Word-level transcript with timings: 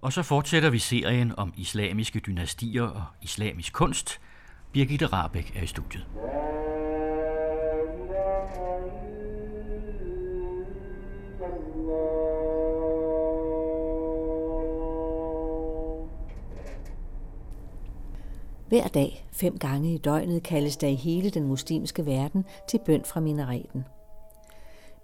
Og 0.00 0.12
så 0.12 0.22
fortsætter 0.22 0.70
vi 0.70 0.78
serien 0.78 1.38
om 1.38 1.54
islamiske 1.56 2.20
dynastier 2.20 2.82
og 2.82 3.04
islamisk 3.22 3.72
kunst. 3.72 4.20
Birgitte 4.72 5.06
Rabeck 5.06 5.56
er 5.56 5.62
i 5.62 5.66
studiet. 5.66 6.06
Hver 18.68 18.88
dag, 18.88 19.26
fem 19.32 19.58
gange 19.58 19.94
i 19.94 19.98
døgnet, 19.98 20.42
kaldes 20.42 20.76
der 20.76 20.88
i 20.88 20.94
hele 20.94 21.30
den 21.30 21.46
muslimske 21.46 22.06
verden 22.06 22.44
til 22.68 22.80
bøn 22.86 23.04
fra 23.04 23.20
minareten. 23.20 23.84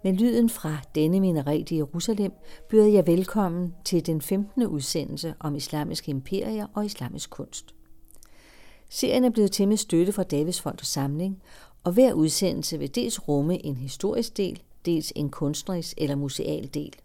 Med 0.04 0.12
lyden 0.12 0.48
fra 0.48 0.78
denne 0.94 1.20
minaret 1.20 1.70
i 1.70 1.76
Jerusalem 1.76 2.32
byder 2.68 2.86
jeg 2.86 3.06
velkommen 3.06 3.74
til 3.84 4.06
den 4.06 4.20
15. 4.20 4.66
udsendelse 4.66 5.34
om 5.40 5.54
islamiske 5.54 6.10
imperier 6.10 6.66
og 6.74 6.86
islamisk 6.86 7.30
kunst. 7.30 7.74
Serien 8.88 9.24
er 9.24 9.30
blevet 9.30 9.52
til 9.52 9.68
med 9.68 9.76
støtte 9.76 10.12
fra 10.12 10.22
Davids 10.22 10.60
Fond 10.60 10.79
og 10.79 10.86
Samling, 10.86 11.43
og 11.84 11.93
hver 11.93 12.12
udsendelse 12.12 12.79
vil 12.79 12.94
dels 12.94 13.29
rumme 13.29 13.66
en 13.66 13.76
historisk 13.76 14.36
del, 14.36 14.62
dels 14.84 15.12
en 15.16 15.30
kunstnerisk 15.30 15.94
eller 15.98 16.16
museal 16.16 16.71
del. 16.74 16.96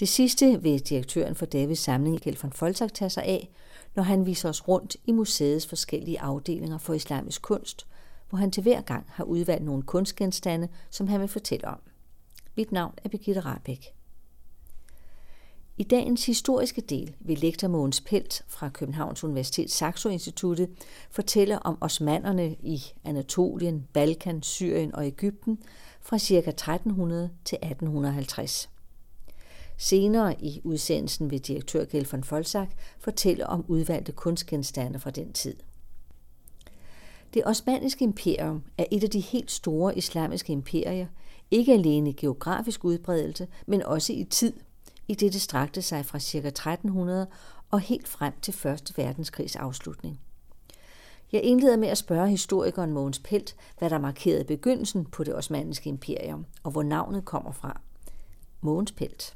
Det 0.00 0.08
sidste 0.08 0.62
vil 0.62 0.80
direktøren 0.80 1.34
for 1.34 1.46
Davids 1.46 1.78
Samling, 1.78 2.20
Kjeld 2.20 2.36
von 2.42 2.52
Foltak, 2.52 2.94
tage 2.94 3.10
sig 3.10 3.24
af, 3.24 3.50
når 3.94 4.02
han 4.02 4.26
viser 4.26 4.48
os 4.48 4.68
rundt 4.68 4.96
i 5.06 5.12
museets 5.12 5.66
forskellige 5.66 6.20
afdelinger 6.20 6.78
for 6.78 6.94
islamisk 6.94 7.42
kunst, 7.42 7.86
hvor 8.28 8.38
han 8.38 8.50
til 8.50 8.62
hver 8.62 8.80
gang 8.80 9.06
har 9.08 9.24
udvalgt 9.24 9.64
nogle 9.64 9.82
kunstgenstande, 9.82 10.68
som 10.90 11.06
han 11.08 11.20
vil 11.20 11.28
fortælle 11.28 11.68
om. 11.68 11.78
Mit 12.56 12.72
navn 12.72 12.94
er 13.04 13.08
Birgitte 13.08 13.40
Rabeck. 13.40 13.84
I 15.78 15.82
dagens 15.82 16.26
historiske 16.26 16.80
del 16.80 17.14
vil 17.20 17.38
lektor 17.38 17.68
Mogens 17.68 18.00
Pelt 18.00 18.44
fra 18.48 18.68
Københavns 18.68 19.24
Universitet 19.24 19.70
Saxo 19.70 20.08
Instituttet 20.08 20.70
fortælle 21.10 21.58
om 21.62 21.78
osmanderne 21.80 22.56
i 22.60 22.82
Anatolien, 23.04 23.86
Balkan, 23.92 24.42
Syrien 24.42 24.94
og 24.94 25.06
Ægypten 25.06 25.58
fra 26.00 26.18
ca. 26.18 26.34
1300 26.38 27.30
til 27.44 27.56
1850. 27.56 28.70
Senere 29.76 30.42
i 30.42 30.60
udsendelsen 30.64 31.30
vil 31.30 31.40
direktør 31.40 31.84
Kjeld 31.84 32.06
von 32.10 32.24
Folsak 32.24 32.68
fortælle 32.98 33.46
om 33.46 33.64
udvalgte 33.68 34.12
kunstgenstande 34.12 34.98
fra 34.98 35.10
den 35.10 35.32
tid. 35.32 35.56
Det 37.34 37.46
osmanniske 37.46 38.04
imperium 38.04 38.62
er 38.78 38.84
et 38.90 39.04
af 39.04 39.10
de 39.10 39.20
helt 39.20 39.50
store 39.50 39.98
islamiske 39.98 40.52
imperier, 40.52 41.06
ikke 41.50 41.72
alene 41.72 42.10
i 42.10 42.12
geografisk 42.12 42.84
udbredelse, 42.84 43.48
men 43.66 43.82
også 43.82 44.12
i 44.12 44.24
tid, 44.24 44.52
i 45.08 45.14
det 45.14 45.32
det 45.32 45.40
strakte 45.40 45.82
sig 45.82 46.06
fra 46.06 46.18
ca. 46.18 46.38
1300 46.38 47.26
og 47.70 47.80
helt 47.80 48.08
frem 48.08 48.32
til 48.42 48.54
Første 48.54 48.94
Verdenskrigs 48.96 49.56
afslutning. 49.56 50.20
Jeg 51.32 51.42
indleder 51.42 51.76
med 51.76 51.88
at 51.88 51.98
spørge 51.98 52.28
historikeren 52.28 52.92
Mogens 52.92 53.18
Pelt, 53.18 53.56
hvad 53.78 53.90
der 53.90 53.98
markerede 53.98 54.44
begyndelsen 54.44 55.04
på 55.04 55.24
det 55.24 55.34
osmanniske 55.34 55.88
imperium, 55.88 56.46
og 56.62 56.70
hvor 56.70 56.82
navnet 56.82 57.24
kommer 57.24 57.52
fra. 57.52 57.80
Mogens 58.60 58.92
Pelt. 58.92 59.35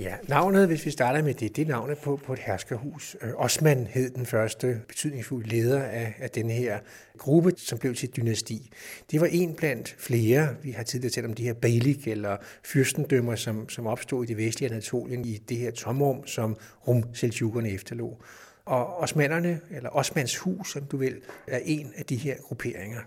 Ja, 0.00 0.16
navnet, 0.28 0.66
hvis 0.66 0.86
vi 0.86 0.90
starter 0.90 1.22
med 1.22 1.34
det, 1.34 1.56
det 1.56 1.62
er 1.62 1.66
navnet 1.66 1.98
på, 1.98 2.20
på 2.24 2.32
et 2.32 2.38
herskerhus. 2.38 3.16
Øh, 3.22 3.30
Osman 3.36 3.86
hed 3.86 4.10
den 4.10 4.26
første 4.26 4.80
betydningsfulde 4.88 5.48
leder 5.48 5.82
af, 5.82 6.14
af 6.18 6.30
den 6.30 6.50
her 6.50 6.78
gruppe, 7.18 7.52
som 7.56 7.78
blev 7.78 7.94
til 7.94 8.08
et 8.08 8.16
dynasti. 8.16 8.70
Det 9.10 9.20
var 9.20 9.26
en 9.26 9.54
blandt 9.54 9.96
flere, 9.98 10.48
vi 10.62 10.70
har 10.70 10.82
tidligere 10.82 11.10
talt 11.10 11.26
om 11.26 11.34
de 11.34 11.42
her 11.42 11.52
beylik 11.52 12.08
eller 12.08 12.36
fyrstendømmer, 12.64 13.34
som, 13.34 13.68
som 13.68 13.86
opstod 13.86 14.24
i 14.24 14.26
det 14.26 14.36
vestlige 14.36 14.70
Anatolien 14.70 15.24
i 15.24 15.36
det 15.36 15.56
her 15.56 15.70
tomrum, 15.70 16.26
som 16.26 16.56
rum 16.88 17.04
efterlod. 17.66 18.14
Og 18.64 18.98
osmanderne, 18.98 19.60
eller 19.70 19.90
Osmans 19.90 20.36
hus, 20.36 20.72
som 20.72 20.84
du 20.84 20.96
vil, 20.96 21.16
er 21.46 21.60
en 21.64 21.92
af 21.96 22.04
de 22.04 22.16
her 22.16 22.36
grupperinger. 22.36 23.00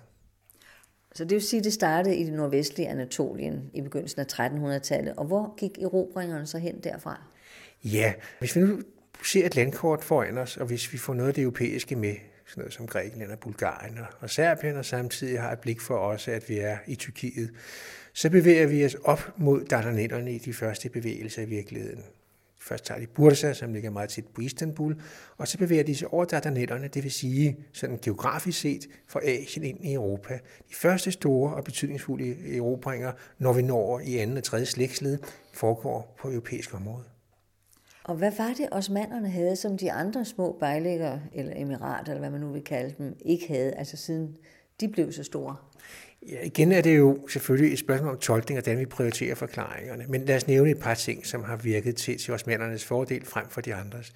Så 1.14 1.24
det 1.24 1.32
vil 1.32 1.42
sige, 1.42 1.58
at 1.58 1.64
det 1.64 1.74
startede 1.74 2.16
i 2.16 2.24
det 2.24 2.34
nordvestlige 2.34 2.88
Anatolien 2.88 3.70
i 3.74 3.82
begyndelsen 3.82 4.22
af 4.22 4.26
1300-tallet. 4.40 5.14
Og 5.18 5.26
hvor 5.26 5.56
gik 5.58 5.78
erobringerne 5.82 6.46
så 6.46 6.58
hen 6.58 6.80
derfra? 6.80 7.22
Ja, 7.84 8.14
hvis 8.40 8.56
vi 8.56 8.62
nu 8.62 8.82
ser 9.26 9.46
et 9.46 9.56
landkort 9.56 10.04
foran 10.04 10.38
os, 10.38 10.58
og 10.58 10.66
hvis 10.66 10.94
vi 10.94 10.98
får 10.98 11.14
noget 11.14 11.28
af 11.28 11.34
det 11.34 11.42
europæiske 11.42 11.96
med, 11.96 12.16
sådan 12.46 12.62
noget 12.62 12.74
som 12.74 12.88
Grækenland 12.88 13.32
og 13.32 13.40
Bulgarien 13.40 13.98
og 14.20 14.30
Serbien, 14.30 14.78
og 14.78 14.86
samtidig 14.86 15.42
har 15.42 15.52
et 15.52 15.60
blik 15.60 15.82
for 15.82 15.98
os, 15.98 16.28
at 16.28 16.50
vi 16.50 16.58
er 16.58 16.78
i 16.88 16.96
Tyrkiet, 16.96 17.52
så 18.14 18.30
bevæger 18.30 18.68
vi 18.68 18.86
os 18.86 18.96
op 19.04 19.34
mod 19.38 19.66
Dardanellerne 19.66 20.34
i 20.34 20.38
de 20.38 20.54
første 20.54 20.90
bevægelser 20.90 21.42
i 21.42 21.46
virkeligheden. 21.46 22.04
Først 22.68 22.86
tager 22.86 23.00
de 23.00 23.08
Bursa, 23.08 23.54
som 23.54 23.74
ligger 23.74 23.90
meget 23.90 24.10
tæt 24.10 24.24
på 24.36 24.42
Istanbul, 24.42 25.02
og 25.38 25.48
så 25.48 25.58
bevæger 25.58 25.84
de 25.84 25.96
sig 25.96 26.08
over 26.08 26.26
Dardanellerne, 26.26 26.88
det 26.88 27.04
vil 27.04 27.12
sige 27.12 27.58
sådan 27.74 28.00
geografisk 28.02 28.60
set 28.60 28.88
fra 29.08 29.20
Asien 29.24 29.66
ind 29.66 29.86
i 29.86 29.94
Europa. 29.94 30.34
De 30.70 30.76
første 30.76 31.12
store 31.12 31.54
og 31.54 31.64
betydningsfulde 31.64 32.58
erobringer, 32.58 33.12
når 33.38 33.54
vi 33.54 33.62
når 33.62 34.00
i 34.00 34.18
anden 34.18 34.38
og 34.38 34.44
tredje 34.44 34.66
slægtsled, 34.66 35.18
foregår 35.54 36.16
på 36.20 36.30
europæisk 36.30 36.74
område. 36.74 37.04
Og 38.04 38.16
hvad 38.16 38.32
var 38.38 38.54
det, 38.58 38.68
osmanderne 38.72 39.30
havde, 39.30 39.56
som 39.56 39.78
de 39.78 39.92
andre 39.92 40.26
små 40.26 40.58
bejlægger, 40.60 41.20
eller 41.34 41.54
emirater, 41.56 42.12
eller 42.12 42.20
hvad 42.20 42.30
man 42.30 42.42
nu 42.42 42.52
vil 42.52 42.64
kalde 42.64 42.96
dem, 42.98 43.16
ikke 43.26 43.48
havde, 43.48 43.72
altså 43.72 43.98
siden 43.98 44.36
de 44.80 44.88
blev 44.88 45.12
så 45.12 45.24
store? 45.24 45.56
Ja, 46.30 46.42
igen 46.44 46.72
er 46.72 46.82
det 46.82 46.98
jo 46.98 47.28
selvfølgelig 47.28 47.74
et 47.74 47.80
spørgsmål 47.80 48.12
om 48.12 48.20
tolkning, 48.20 48.58
og 48.58 48.64
hvordan 48.64 48.80
vi 48.80 48.86
prioriterer 48.86 49.36
forklaringerne. 49.36 50.06
Men 50.10 50.26
lad 50.26 50.36
os 50.36 50.48
nævne 50.48 50.72
et 50.72 50.80
par 50.80 50.94
ting, 50.94 51.26
som 51.26 51.44
har 51.44 51.56
virket 51.56 51.96
til, 51.96 52.18
til 52.18 52.34
osmandernes 52.34 52.86
fordel 52.86 53.26
frem 53.26 53.46
for 53.50 53.62
de 53.62 53.76
andres. 53.76 54.14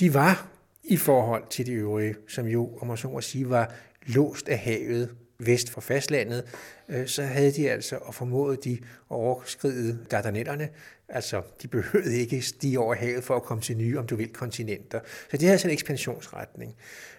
De 0.00 0.14
var 0.14 0.48
i 0.84 0.96
forhold 0.96 1.44
til 1.50 1.66
de 1.66 1.72
øvrige, 1.72 2.14
som 2.28 2.46
jo, 2.46 2.76
om 2.80 2.86
man 2.86 2.96
så 2.96 3.08
må 3.08 3.20
sige, 3.20 3.50
var 3.50 3.74
låst 4.06 4.48
af 4.48 4.58
havet 4.58 5.14
vest 5.38 5.70
for 5.70 5.80
fastlandet, 5.80 6.44
øh, 6.88 7.06
så 7.06 7.22
havde 7.22 7.52
de 7.52 7.70
altså, 7.70 7.96
og 7.96 8.14
formåede 8.14 8.56
de 8.64 8.72
at 8.72 8.80
overskride 9.08 9.98
Dardanellerne, 10.10 10.68
altså 11.08 11.42
de 11.62 11.68
behøvede 11.68 12.16
ikke 12.16 12.42
stige 12.42 12.80
over 12.80 12.94
havet 12.94 13.24
for 13.24 13.36
at 13.36 13.42
komme 13.42 13.62
til 13.62 13.76
nye, 13.76 13.98
om 13.98 14.06
du 14.06 14.16
vil, 14.16 14.28
kontinenter. 14.28 15.00
Så 15.30 15.36
det 15.36 15.40
havde 15.40 15.52
altså 15.52 15.68
en 15.68 15.72
ekspansionsretning. 15.72 16.74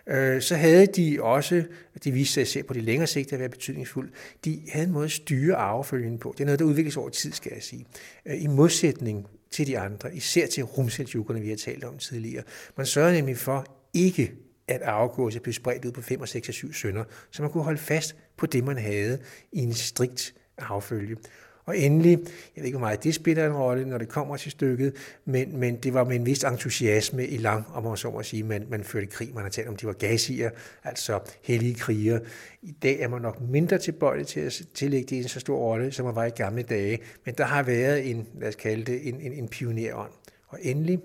Øh, 0.07 0.41
så 0.41 0.55
havde 0.55 0.85
de 0.85 1.17
også, 1.21 1.63
det 2.03 2.13
viste 2.13 2.33
sig 2.33 2.41
at 2.41 2.47
se 2.47 2.63
på 2.63 2.73
det 2.73 2.83
længere 2.83 3.07
sigt 3.07 3.33
at 3.33 3.39
være 3.39 3.49
betydningsfuldt, 3.49 4.11
de 4.45 4.61
havde 4.71 4.85
en 4.85 4.91
måde 4.91 5.05
at 5.05 5.11
styre 5.11 5.55
arvefølgen 5.55 6.17
på. 6.17 6.33
Det 6.37 6.41
er 6.41 6.45
noget, 6.45 6.59
der 6.59 6.65
udvikles 6.65 6.97
over 6.97 7.09
tid, 7.09 7.31
skal 7.31 7.51
jeg 7.55 7.63
sige. 7.63 7.85
Øh, 8.25 8.43
I 8.43 8.47
modsætning 8.47 9.27
til 9.51 9.67
de 9.67 9.79
andre, 9.79 10.15
især 10.15 10.47
til 10.47 10.63
rumseljukkerne, 10.63 11.41
vi 11.41 11.49
har 11.49 11.55
talt 11.55 11.83
om 11.83 11.97
tidligere. 11.97 12.43
Man 12.77 12.85
sørgede 12.85 13.15
nemlig 13.15 13.37
for 13.37 13.65
ikke 13.93 14.33
at 14.67 14.81
arvegodset 14.81 15.41
blev 15.41 15.53
spredt 15.53 15.85
ud 15.85 15.91
på 15.91 16.01
5 16.01 16.21
og 16.21 16.27
6 16.27 16.47
og 16.47 16.53
7 16.53 16.73
sønder, 16.73 17.03
så 17.31 17.41
man 17.41 17.51
kunne 17.51 17.63
holde 17.63 17.77
fast 17.77 18.15
på 18.37 18.45
det, 18.45 18.63
man 18.63 18.77
havde 18.77 19.19
i 19.51 19.59
en 19.59 19.73
strikt 19.73 20.33
arvefølge. 20.57 21.17
Og 21.65 21.77
endelig, 21.77 22.11
jeg 22.11 22.27
ved 22.55 22.65
ikke, 22.65 22.77
hvor 22.77 22.87
meget 22.87 23.03
det 23.03 23.15
spiller 23.15 23.45
en 23.45 23.53
rolle, 23.53 23.85
når 23.85 23.97
det 23.97 24.09
kommer 24.09 24.37
til 24.37 24.51
stykket, 24.51 24.95
men, 25.25 25.57
men 25.57 25.75
det 25.75 25.93
var 25.93 26.03
med 26.03 26.15
en 26.15 26.25
vis 26.25 26.43
entusiasme 26.43 27.27
i 27.27 27.37
lang, 27.37 27.65
om 27.73 27.83
man 27.83 27.97
så 27.97 28.11
må 28.11 28.23
sige, 28.23 28.43
man, 28.43 28.65
man 28.69 28.83
førte 28.83 29.07
krig. 29.07 29.33
Man 29.33 29.43
har 29.43 29.49
talt 29.49 29.67
om, 29.67 29.75
de 29.75 29.87
var 29.87 29.93
gazier, 29.93 30.49
altså 30.83 31.19
hellige 31.41 31.75
krigere. 31.75 32.19
I 32.61 32.71
dag 32.71 32.99
er 32.99 33.07
man 33.07 33.21
nok 33.21 33.41
mindre 33.41 33.77
tilbøjelig 33.77 34.27
til 34.27 34.39
at 34.39 34.61
tillægge 34.73 35.07
det 35.09 35.17
en 35.17 35.27
så 35.27 35.39
stor 35.39 35.57
rolle, 35.57 35.91
som 35.91 36.05
man 36.05 36.15
var 36.15 36.25
i 36.25 36.29
gamle 36.29 36.63
dage, 36.63 36.99
men 37.25 37.35
der 37.35 37.45
har 37.45 37.63
været 37.63 38.09
en, 38.09 38.27
lad 38.39 38.47
os 38.47 38.55
kalde 38.55 38.83
det, 38.83 39.07
en, 39.07 39.21
en, 39.21 39.33
en 39.33 39.47
pionerånd. 39.47 40.11
Og 40.47 40.59
endelig, 40.61 40.99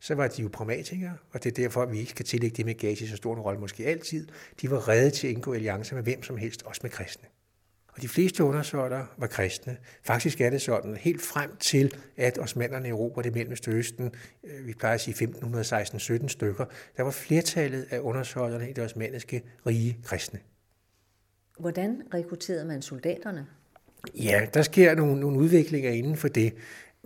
så 0.00 0.14
var 0.14 0.28
de 0.28 0.42
jo 0.42 0.48
pragmatikere, 0.52 1.16
og 1.32 1.44
det 1.44 1.50
er 1.58 1.62
derfor, 1.62 1.82
at 1.82 1.92
vi 1.92 1.98
ikke 1.98 2.10
skal 2.10 2.24
tillægge 2.24 2.56
det 2.56 2.66
med 2.66 2.74
Gazi 2.74 3.06
så 3.06 3.16
stor 3.16 3.34
en 3.34 3.40
rolle, 3.40 3.60
måske 3.60 3.86
altid. 3.86 4.26
De 4.62 4.70
var 4.70 4.88
redde 4.88 5.10
til 5.10 5.26
at 5.26 5.32
indgå 5.32 5.52
alliancer 5.52 5.94
med 5.94 6.02
hvem 6.02 6.22
som 6.22 6.36
helst, 6.36 6.62
også 6.62 6.80
med 6.82 6.90
kristne. 6.90 7.28
Og 7.96 8.02
de 8.02 8.08
fleste 8.08 8.44
undersåtter 8.44 9.06
var 9.16 9.26
kristne. 9.26 9.76
Faktisk 10.02 10.40
er 10.40 10.50
det 10.50 10.62
sådan, 10.62 10.96
helt 10.96 11.22
frem 11.22 11.56
til, 11.56 11.94
at 12.16 12.38
osmanderne 12.38 12.88
Europa 12.88 13.22
det 13.22 13.34
mellemste 13.34 13.70
østen, 13.70 14.12
øh, 14.44 14.66
vi 14.66 14.74
plejer 14.74 14.94
at 14.94 15.00
sige 15.00 15.14
1516-17 15.24 16.28
stykker, 16.28 16.64
der 16.96 17.02
var 17.02 17.10
flertallet 17.10 17.86
af 17.90 17.98
undersåtterne 17.98 18.70
i 18.70 18.72
det 18.72 18.84
osmanniske 18.84 19.42
rige 19.66 19.98
kristne. 20.04 20.38
Hvordan 21.58 22.02
rekrutterede 22.14 22.64
man 22.64 22.82
soldaterne? 22.82 23.46
Ja, 24.14 24.46
der 24.54 24.62
sker 24.62 24.94
nogle, 24.94 25.20
nogle 25.20 25.38
udviklinger 25.38 25.90
inden 25.90 26.16
for 26.16 26.28
det 26.28 26.54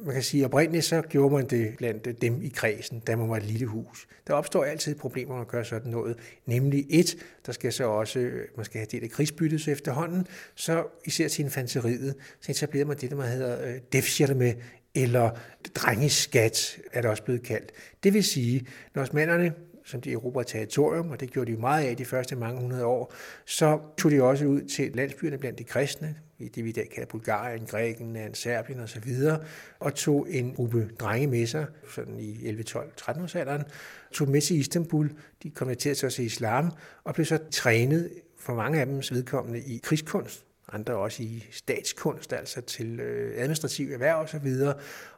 man 0.04 0.14
kan 0.14 0.22
sige, 0.22 0.44
oprindeligt 0.44 0.84
så 0.84 1.02
gjorde 1.02 1.34
man 1.34 1.46
det 1.46 1.74
blandt 1.76 2.22
dem 2.22 2.42
i 2.42 2.48
kredsen, 2.48 3.00
da 3.00 3.16
man 3.16 3.30
var 3.30 3.36
et 3.36 3.42
lille 3.42 3.66
hus. 3.66 4.06
Der 4.26 4.34
opstår 4.34 4.64
altid 4.64 4.94
problemer, 4.94 5.32
når 5.32 5.36
man 5.36 5.46
gør 5.46 5.62
sådan 5.62 5.90
noget. 5.90 6.16
Nemlig 6.46 6.86
et, 6.90 7.16
der 7.46 7.52
skal 7.52 7.72
så 7.72 7.84
også, 7.84 8.18
øh, 8.18 8.48
man 8.56 8.64
skal 8.64 8.78
have 8.78 8.86
det 8.90 9.02
af 9.02 9.10
krigsbyttet, 9.10 9.60
så 9.60 9.70
efterhånden, 9.70 10.26
så 10.54 10.84
især 11.04 11.28
til 11.28 11.44
infanteriet, 11.44 12.14
så 12.40 12.52
etablerer 12.52 12.84
man 12.84 12.96
det, 12.96 13.10
der 13.10 13.16
man 13.16 13.28
hedder 13.28 13.78
øh, 14.30 14.36
med 14.36 14.54
eller 14.94 15.30
drengeskat, 15.74 16.78
er 16.92 17.00
det 17.00 17.10
også 17.10 17.22
blevet 17.22 17.42
kaldt. 17.42 17.72
Det 18.02 18.14
vil 18.14 18.24
sige, 18.24 18.66
når 18.94 19.02
osmanderne 19.02 19.52
som 19.84 20.00
de 20.00 20.12
erobrede 20.12 20.48
territorium, 20.48 21.10
og 21.10 21.20
det 21.20 21.30
gjorde 21.30 21.46
de 21.46 21.52
jo 21.52 21.60
meget 21.60 21.86
af 21.86 21.96
de 21.96 22.04
første 22.04 22.36
mange 22.36 22.60
hundrede 22.60 22.84
år, 22.84 23.14
så 23.44 23.80
tog 23.98 24.10
de 24.10 24.22
også 24.22 24.44
ud 24.46 24.62
til 24.62 24.92
landsbyerne 24.94 25.38
blandt 25.38 25.58
de 25.58 25.64
kristne, 25.64 26.16
i 26.40 26.48
det 26.48 26.64
vi 26.64 26.68
i 26.68 26.72
dag 26.72 26.90
kalder 26.94 27.06
Bulgarien, 27.06 27.66
Grækenland, 27.66 28.34
Serbien 28.34 28.80
osv., 28.80 29.14
og 29.78 29.94
tog 29.94 30.26
en 30.30 30.54
gruppe 30.54 30.90
drenge 31.00 31.26
med 31.26 31.46
sig, 31.46 31.66
sådan 31.94 32.20
i 32.20 32.46
11, 32.46 32.62
12, 32.62 32.92
13 32.96 33.22
års 33.22 33.34
alderen, 33.34 33.62
tog 34.12 34.28
med 34.28 34.40
til 34.40 34.56
Istanbul, 34.56 35.10
de 35.42 35.50
konverterede 35.50 35.98
sig 35.98 36.12
til 36.12 36.24
islam, 36.24 36.70
og 37.04 37.14
blev 37.14 37.26
så 37.26 37.38
trænet 37.50 38.10
for 38.38 38.54
mange 38.54 38.80
af 38.80 38.86
dem 38.86 39.02
vedkommende 39.10 39.60
i 39.60 39.80
krigskunst, 39.82 40.44
andre 40.72 40.94
også 40.94 41.22
i 41.22 41.44
statskunst, 41.50 42.32
altså 42.32 42.60
til 42.60 43.00
øh, 43.00 43.32
administrativ 43.36 43.92
erhverv 43.92 44.18
osv., 44.18 44.56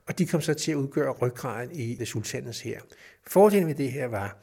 og 0.07 0.19
de 0.19 0.27
kom 0.27 0.41
så 0.41 0.55
til 0.55 0.73
at 0.73 0.77
udgøre 0.77 1.11
ryggraden 1.11 1.71
i 1.73 2.05
sultanens 2.05 2.61
her. 2.61 2.81
Fordelen 3.27 3.69
ved 3.69 3.75
det 3.75 3.93
her 3.93 4.07
var, 4.07 4.39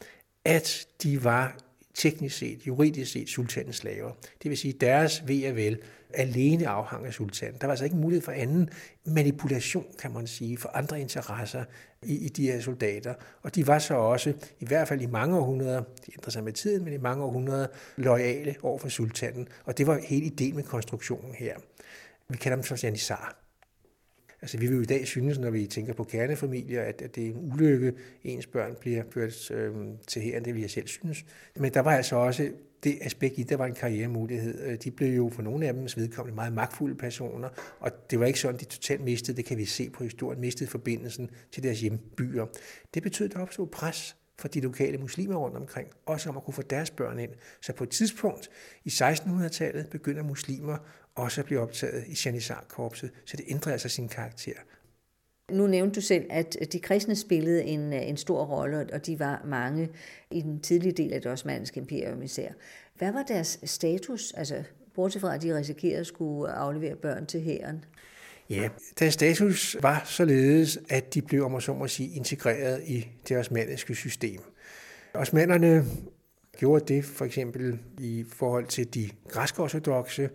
at 0.46 0.88
de 1.04 1.24
var 1.24 1.58
teknisk 2.00 2.38
set, 2.38 2.68
juridisk 2.68 3.12
set, 3.12 3.30
sultanens 3.30 3.76
slaver. 3.76 4.12
Det 4.44 4.50
vil 4.50 4.58
sige, 4.58 4.74
deres 4.74 5.24
ved 5.28 5.50
og 5.50 5.56
vel 5.56 5.78
alene 6.14 6.68
afhang 6.68 7.06
af 7.06 7.14
sultanen. 7.14 7.56
Der 7.62 7.68
var 7.68 7.72
altså 7.72 7.86
ikke 7.86 7.98
mulighed 7.98 8.24
for 8.24 8.32
anden 8.32 8.70
manipulation, 9.06 9.86
kan 10.00 10.12
man 10.12 10.28
sige, 10.28 10.58
for 10.58 10.70
andre 10.74 11.02
interesser 11.02 11.64
i, 12.04 12.18
i 12.26 12.30
de 12.30 12.52
her 12.52 12.62
soldater. 12.62 13.14
Og 13.42 13.56
de 13.56 13.68
var 13.68 13.80
så 13.80 13.94
også, 13.94 14.34
i 14.60 14.66
hvert 14.66 14.88
fald 14.88 15.02
i 15.02 15.06
mange 15.06 15.38
århundreder, 15.38 15.80
de 15.80 16.12
ændrede 16.14 16.32
sig 16.32 16.44
med 16.44 16.54
tiden, 16.54 16.84
men 16.84 16.94
i 16.94 16.98
mange 16.98 17.24
århundreder, 17.24 17.68
lojale 17.98 18.56
over 18.64 18.78
for 18.78 18.90
sultanen. 18.90 19.48
Og 19.66 19.78
det 19.78 19.88
var 19.88 20.00
hele 20.08 20.26
ideen 20.26 20.56
med 20.56 20.64
konstruktionen 20.64 21.34
her. 21.34 21.58
Vi 22.30 22.38
kalder 22.38 22.56
dem 22.56 22.64
så 22.64 22.80
janissar. 22.84 23.49
Altså, 24.42 24.58
vi 24.58 24.68
vil 24.68 24.76
jo 24.76 24.82
i 24.82 24.86
dag 24.86 25.08
synes, 25.08 25.40
når 25.40 25.50
vi 25.50 25.68
tænker 25.68 25.94
på 25.94 26.04
kernefamilier, 26.04 26.82
at, 26.82 27.02
at 27.02 27.16
det 27.16 27.24
er 27.24 27.28
en 27.28 27.52
ulykke, 27.52 27.94
ens 28.24 28.48
børn 28.48 28.76
bliver 28.80 29.04
ført 29.12 29.52
øh, 29.52 29.76
til 30.08 30.22
her, 30.22 30.38
end 30.38 30.46
det 30.46 30.56
vi 30.56 30.68
selv 30.68 30.88
synes. 30.88 31.26
Men 31.56 31.74
der 31.74 31.80
var 31.80 31.92
altså 31.92 32.16
også 32.16 32.50
det 32.84 32.98
aspekt 33.02 33.38
i, 33.38 33.44
der 33.44 33.58
var 33.58 33.66
en 33.66 33.74
karrieremulighed. 33.74 34.68
Øh, 34.68 34.78
de 34.84 34.92
blev 34.92 35.16
jo 35.16 35.30
for 35.34 35.42
nogle 35.42 35.68
af 35.68 35.74
dem 35.74 35.88
vedkommende 35.96 36.36
meget 36.36 36.54
magtfulde 36.54 36.96
personer, 36.96 37.50
og 37.80 38.12
det 38.12 38.20
var 38.20 38.26
ikke 38.26 38.40
sådan, 38.40 38.60
de 38.60 38.66
totalt 38.66 39.02
mistede, 39.02 39.38
det 39.38 39.46
kan 39.46 39.58
vi 39.58 39.66
se 39.66 39.90
på 39.90 40.04
historien, 40.04 40.42
mistede 40.42 40.70
forbindelsen 40.70 41.30
til 41.52 41.64
deres 41.64 41.82
hjembyer. 41.82 42.46
Det 42.94 43.04
betød, 43.04 43.26
at 43.26 43.34
der 43.34 43.40
opstod 43.40 43.68
pres 43.68 44.16
for 44.40 44.48
de 44.48 44.60
lokale 44.62 44.98
muslimer 44.98 45.36
rundt 45.36 45.58
omkring, 45.58 45.88
også 46.06 46.30
om 46.30 46.38
at 46.38 46.44
kunne 46.44 46.54
få 46.54 46.62
deres 46.62 46.92
børn 46.92 47.20
ind. 47.20 47.32
Så 47.62 47.74
på 47.74 47.84
et 47.84 47.90
tidspunkt 47.90 48.50
i 48.86 48.90
1600-tallet 48.90 49.90
begynder 49.90 50.24
muslimer 50.24 50.78
også 51.16 51.44
blive 51.44 51.60
optaget 51.60 52.04
i 52.08 52.18
Janissar-korpset, 52.26 53.12
så 53.26 53.38
det 53.38 53.46
ændrer 53.48 53.72
altså 53.72 53.90
sin 53.90 54.08
karakter. 54.08 54.54
Nu 55.52 55.68
nævnte 55.68 55.96
du 55.96 56.02
selv, 56.02 56.26
at 56.30 56.58
de 56.72 56.80
kristne 56.80 57.16
spillede 57.16 57.64
en, 57.64 57.94
en 57.94 58.18
stor 58.18 58.46
rolle, 58.46 58.88
og 58.94 59.06
de 59.06 59.20
var 59.20 59.42
mange 59.46 59.90
i 60.32 60.42
den 60.42 60.60
tidlige 60.60 60.92
del 60.92 61.14
af 61.14 61.22
det 61.22 61.32
osmanniske 61.32 61.80
imperium 61.80 62.22
især. 62.22 62.52
Hvad 62.96 63.12
var 63.12 63.24
deres 63.24 63.60
status, 63.64 64.34
altså 64.34 64.64
bortset 64.96 65.22
fra, 65.22 65.36
at 65.36 65.42
de 65.42 65.58
risikerede 65.58 66.00
at 66.00 66.08
skulle 66.08 66.52
aflevere 66.52 66.96
børn 66.96 67.26
til 67.26 67.42
hæren? 67.42 67.86
Ja, 68.50 68.70
deres 69.00 69.14
status 69.14 69.78
var 69.82 70.04
således, 70.06 70.80
at 70.90 71.14
de 71.14 71.22
blev, 71.22 71.46
om 71.46 71.52
man 71.52 71.62
så 71.62 71.74
må 71.74 71.88
sige, 71.88 72.16
integreret 72.16 72.84
i 72.88 73.08
det 73.30 73.38
osmanniske 73.38 73.96
system. 73.96 74.40
Osmannerne 75.14 75.86
gjorde 76.58 76.94
det 76.94 77.06
for 77.06 77.26
eksempel 77.26 77.80
i 78.00 78.26
forhold 78.30 78.66
til 78.66 78.94
de 78.94 79.10
græsk-ortodoxe, 79.28 80.30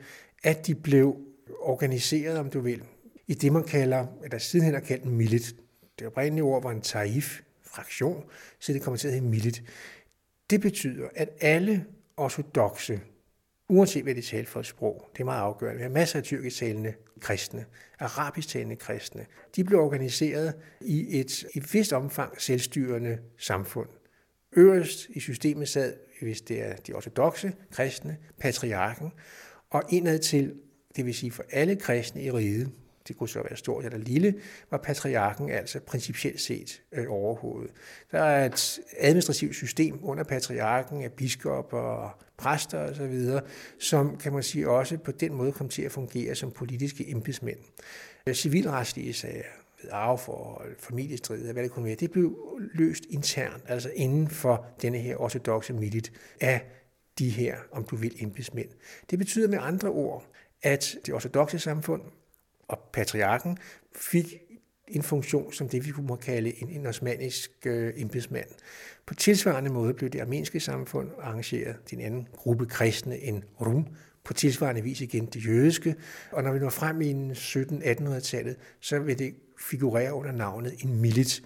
at 0.44 0.66
de 0.66 0.74
blev 0.74 1.16
organiseret, 1.60 2.38
om 2.38 2.50
du 2.50 2.60
vil, 2.60 2.82
i 3.26 3.34
det, 3.34 3.52
man 3.52 3.64
kalder, 3.64 4.06
eller 4.24 4.38
sidenhen 4.38 4.74
har 4.74 4.80
kaldt 4.80 5.06
millet. 5.06 5.56
Det 5.98 6.06
oprindelige 6.06 6.44
ord 6.44 6.62
var 6.62 6.70
en 6.70 6.80
taif, 6.80 7.40
fraktion, 7.62 8.24
så 8.58 8.72
det 8.72 8.82
kommer 8.82 8.98
til 8.98 9.08
at 9.08 9.14
hedde 9.14 9.26
millet. 9.26 9.62
Det 10.50 10.60
betyder, 10.60 11.08
at 11.14 11.28
alle 11.40 11.84
ortodoxe, 12.16 13.00
uanset 13.68 14.02
hvad 14.02 14.14
de 14.14 14.22
taler 14.22 14.46
for 14.46 14.60
et 14.60 14.66
sprog, 14.66 15.10
det 15.12 15.20
er 15.20 15.24
meget 15.24 15.40
afgørende. 15.40 15.76
Vi 15.76 15.82
har 15.82 15.90
masser 15.90 16.18
af 16.18 16.22
tyrkisk 16.22 16.58
talende 16.58 16.94
kristne, 17.20 17.64
arabisk 17.98 18.48
talende 18.48 18.76
kristne. 18.76 19.26
De 19.56 19.64
blev 19.64 19.80
organiseret 19.80 20.54
i 20.80 21.20
et 21.20 21.42
i 21.42 21.58
et 21.58 21.74
vist 21.74 21.92
omfang 21.92 22.40
selvstyrende 22.40 23.18
samfund. 23.38 23.88
Øverst 24.56 25.08
i 25.08 25.20
systemet 25.20 25.68
sad, 25.68 25.94
hvis 26.22 26.40
det 26.40 26.62
er 26.62 26.76
de 26.76 26.92
ortodoxe 26.92 27.52
kristne, 27.70 28.16
patriarken, 28.40 29.12
og 29.74 29.82
indad 29.88 30.18
til, 30.18 30.54
det 30.96 31.06
vil 31.06 31.14
sige 31.14 31.30
for 31.30 31.44
alle 31.50 31.76
kristne 31.76 32.22
i 32.22 32.30
riget, 32.30 32.70
det 33.08 33.16
kunne 33.16 33.28
så 33.28 33.42
være 33.42 33.56
stort 33.56 33.84
eller 33.84 33.98
lille, 33.98 34.34
var 34.70 34.78
patriarken 34.78 35.50
altså 35.50 35.80
principielt 35.80 36.40
set 36.40 36.82
øh, 36.92 37.06
overhovedet. 37.08 37.70
Der 38.12 38.18
er 38.18 38.46
et 38.46 38.78
administrativt 38.98 39.56
system 39.56 39.98
under 40.02 40.24
patriarken 40.24 41.02
af 41.02 41.12
biskopper 41.12 41.78
og 41.78 42.10
præster 42.36 42.78
osv., 42.78 43.40
som 43.78 44.16
kan 44.16 44.32
man 44.32 44.42
sige 44.42 44.70
også 44.70 44.98
på 44.98 45.12
den 45.12 45.34
måde 45.34 45.52
kom 45.52 45.68
til 45.68 45.82
at 45.82 45.92
fungere 45.92 46.34
som 46.34 46.50
politiske 46.50 47.10
embedsmænd. 47.10 47.58
Øh, 48.26 48.34
civilretslige 48.34 49.12
sager, 49.12 49.44
arveforhold, 49.90 50.76
familiestrid, 50.78 51.52
hvad 51.52 51.62
det 51.62 51.70
kunne 51.70 51.84
være, 51.84 51.94
det 51.94 52.10
blev 52.10 52.38
løst 52.74 53.04
internt, 53.10 53.62
altså 53.68 53.90
inden 53.94 54.28
for 54.28 54.66
denne 54.82 54.98
her 54.98 55.16
ortodoxe 55.16 55.72
milit 55.72 56.12
af 56.40 56.60
de 57.18 57.30
her, 57.30 57.56
om 57.72 57.84
du 57.84 57.96
vil, 57.96 58.16
embedsmænd. 58.18 58.68
Det 59.10 59.18
betyder 59.18 59.48
med 59.48 59.58
andre 59.60 59.88
ord, 59.88 60.26
at 60.62 60.96
det 61.06 61.14
ortodoxe 61.14 61.58
samfund 61.58 62.02
og 62.68 62.78
patriarken 62.92 63.58
fik 63.96 64.34
en 64.88 65.02
funktion 65.02 65.52
som 65.52 65.68
det, 65.68 65.86
vi 65.86 65.90
kunne 65.90 66.16
kalde 66.16 66.62
en, 66.62 66.68
en 66.68 66.86
osmanisk 66.86 67.50
øh, 67.66 67.92
embedsmand. 67.96 68.48
På 69.06 69.14
tilsvarende 69.14 69.70
måde 69.70 69.94
blev 69.94 70.10
det 70.10 70.20
armenske 70.20 70.60
samfund 70.60 71.10
arrangeret 71.20 71.76
til 71.86 71.98
en 71.98 72.04
anden 72.04 72.28
gruppe 72.36 72.66
kristne 72.66 73.18
end 73.18 73.42
Rum, 73.60 73.86
på 74.24 74.32
tilsvarende 74.32 74.82
vis 74.82 75.00
igen 75.00 75.26
det 75.26 75.46
jødiske, 75.46 75.94
og 76.32 76.42
når 76.42 76.52
vi 76.52 76.58
når 76.58 76.70
frem 76.70 77.00
i 77.00 77.12
1700-1800-tallet, 77.32 78.56
så 78.80 78.98
vil 78.98 79.18
det 79.18 79.34
figurere 79.60 80.14
under 80.14 80.32
navnet 80.32 80.74
en 80.78 81.00
milit. 81.00 81.42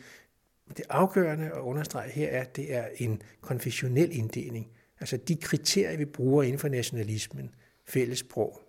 Det 0.76 0.84
afgørende 0.90 1.44
at 1.44 1.60
understrege 1.60 2.10
her 2.10 2.28
er, 2.28 2.40
at 2.40 2.56
det 2.56 2.74
er 2.74 2.88
en 2.96 3.22
konfessionel 3.40 4.16
inddeling. 4.16 4.66
Altså 5.00 5.16
de 5.16 5.36
kriterier, 5.36 5.96
vi 5.96 6.04
bruger 6.04 6.42
inden 6.42 6.58
for 6.58 6.68
nationalismen, 6.68 7.50
fælles 7.86 8.18
sprog, 8.18 8.60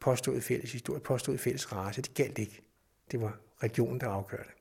påstået 0.00 0.42
fælles 0.42 0.72
historie, 0.72 1.00
påstået 1.00 1.40
fælles 1.40 1.72
race, 1.72 2.02
det 2.02 2.14
galt 2.14 2.38
ikke. 2.38 2.62
Det 3.10 3.20
var 3.20 3.40
regionen, 3.62 4.00
der 4.00 4.08
afgørte 4.08 4.44
det. 4.44 4.52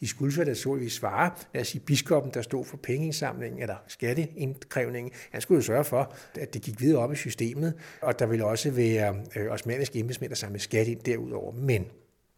De 0.00 0.08
skulle 0.08 0.32
så 0.32 0.44
naturligvis 0.44 0.92
svare, 0.92 1.30
lad 1.54 1.60
os 1.60 1.68
sige, 1.68 1.80
biskoppen, 1.84 2.34
der 2.34 2.42
stod 2.42 2.64
for 2.64 2.76
pengeindsamlingen 2.76 3.62
eller 3.62 3.76
skatteindkrævningen, 3.86 5.12
han 5.30 5.40
skulle 5.40 5.58
jo 5.58 5.62
sørge 5.62 5.84
for, 5.84 6.14
at 6.34 6.54
det 6.54 6.62
gik 6.62 6.80
videre 6.80 7.02
op 7.02 7.12
i 7.12 7.16
systemet, 7.16 7.74
og 8.00 8.18
der 8.18 8.26
ville 8.26 8.44
også 8.44 8.70
være 8.70 9.22
øh, 9.36 9.52
osmaniske 9.52 9.98
embedsmænd, 9.98 10.30
der 10.30 10.36
samlede 10.36 10.62
skat 10.62 10.88
ind 10.88 11.00
derudover. 11.00 11.52
Men 11.52 11.86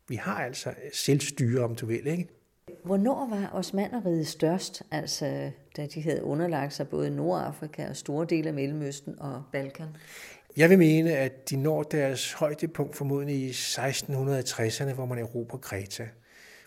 vi 0.09 0.17
har 0.17 0.45
altså 0.45 0.75
selvstyre, 0.93 1.65
om 1.65 1.75
du 1.75 1.87
vil, 1.87 2.07
ikke? 2.07 2.29
Hvornår 2.85 3.29
var 3.29 3.51
osmanderiet 3.53 4.27
størst, 4.27 4.83
altså 4.91 5.51
da 5.77 5.87
de 5.87 6.03
havde 6.03 6.25
underlagt 6.25 6.73
sig 6.73 6.89
både 6.89 7.11
Nordafrika 7.11 7.89
og 7.89 7.97
store 7.97 8.27
dele 8.27 8.49
af 8.49 8.55
Mellemøsten 8.55 9.19
og 9.19 9.43
Balkan? 9.53 9.89
Jeg 10.57 10.71
vil 10.71 10.79
mene, 10.79 11.17
at 11.17 11.51
de 11.51 11.57
når 11.57 11.83
deres 11.83 12.33
højdepunkt 12.33 12.97
formodentlig 12.97 13.37
i 13.37 13.51
1660'erne, 13.51 14.93
hvor 14.93 15.07
man 15.07 15.19
erobrer 15.19 15.59
Kreta. 15.59 16.09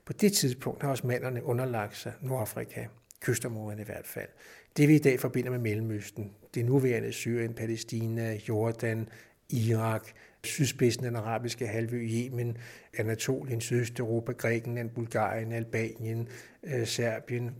På 0.05 0.13
det 0.13 0.33
tidspunkt 0.33 0.81
har 0.81 0.91
osmanderne 0.91 1.43
underlagt 1.43 1.97
sig 1.97 2.13
Nordafrika, 2.21 2.85
kystområderne 3.21 3.81
i 3.81 3.85
hvert 3.85 4.07
fald. 4.07 4.29
Det 4.77 4.87
vi 4.87 4.95
i 4.95 4.99
dag 4.99 5.19
forbinder 5.19 5.51
med 5.51 5.59
Mellemøsten, 5.59 6.31
det 6.53 6.65
nuværende 6.65 7.11
Syrien, 7.11 7.53
Palæstina, 7.53 8.39
Jordan, 8.49 9.09
Irak, 9.49 10.07
sydspidsen 10.43 11.05
af 11.05 11.11
den 11.11 11.19
arabiske 11.19 11.67
halvø, 11.67 11.97
Yemen, 11.97 12.57
Anatolien, 12.97 13.61
Sydøsteuropa, 13.61 14.31
Grækenland, 14.31 14.89
Bulgarien, 14.89 15.51
Albanien, 15.51 16.27
øh, 16.63 16.87
Serbien, 16.87 17.51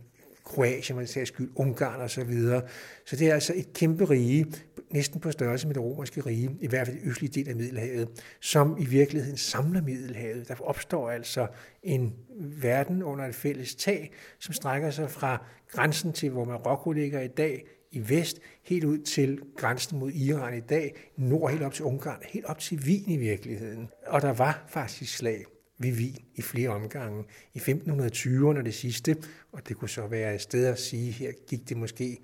Kroatien, 0.44 0.96
man 0.96 1.06
sags 1.06 1.28
skyld, 1.28 1.50
Ungarn 1.54 2.00
og 2.00 2.10
så 2.10 2.24
videre. 2.24 2.62
Så 3.04 3.16
det 3.16 3.28
er 3.28 3.34
altså 3.34 3.52
et 3.56 3.72
kæmpe 3.72 4.04
rige, 4.04 4.46
næsten 4.90 5.20
på 5.20 5.30
størrelse 5.30 5.66
med 5.66 5.74
det 5.74 5.82
romerske 5.82 6.20
rige, 6.20 6.56
i 6.60 6.66
hvert 6.66 6.86
fald 6.86 6.96
i 6.96 7.08
østlige 7.08 7.30
del 7.30 7.48
af 7.48 7.56
Middelhavet, 7.56 8.08
som 8.40 8.76
i 8.78 8.84
virkeligheden 8.84 9.36
samler 9.36 9.82
Middelhavet. 9.82 10.48
Der 10.48 10.54
opstår 10.60 11.10
altså 11.10 11.46
en 11.82 12.14
verden 12.38 13.02
under 13.02 13.26
et 13.26 13.34
fælles 13.34 13.74
tag, 13.74 14.12
som 14.38 14.54
strækker 14.54 14.90
sig 14.90 15.10
fra 15.10 15.44
grænsen 15.68 16.12
til, 16.12 16.30
hvor 16.30 16.44
Marokko 16.44 16.92
ligger 16.92 17.20
i 17.20 17.28
dag, 17.28 17.66
i 17.92 18.08
vest, 18.08 18.40
helt 18.62 18.84
ud 18.84 18.98
til 18.98 19.40
grænsen 19.56 19.98
mod 19.98 20.12
Iran 20.12 20.56
i 20.56 20.60
dag, 20.60 20.94
nord 21.16 21.50
helt 21.50 21.62
op 21.62 21.74
til 21.74 21.84
Ungarn, 21.84 22.22
helt 22.28 22.44
op 22.44 22.58
til 22.58 22.78
Wien 22.78 23.10
i 23.10 23.16
virkeligheden. 23.16 23.88
Og 24.06 24.22
der 24.22 24.32
var 24.32 24.64
faktisk 24.68 25.16
slag 25.16 25.44
ved 25.78 25.92
Wien 25.92 26.24
i 26.34 26.42
flere 26.42 26.68
omgange. 26.68 27.24
I 27.54 27.58
1520'erne 27.58 28.62
det 28.62 28.74
sidste, 28.74 29.16
og 29.52 29.68
det 29.68 29.76
kunne 29.76 29.88
så 29.88 30.06
være 30.06 30.34
et 30.34 30.40
sted 30.40 30.66
at 30.66 30.78
sige, 30.78 31.12
her 31.12 31.32
gik 31.48 31.68
det 31.68 31.76
måske 31.76 32.18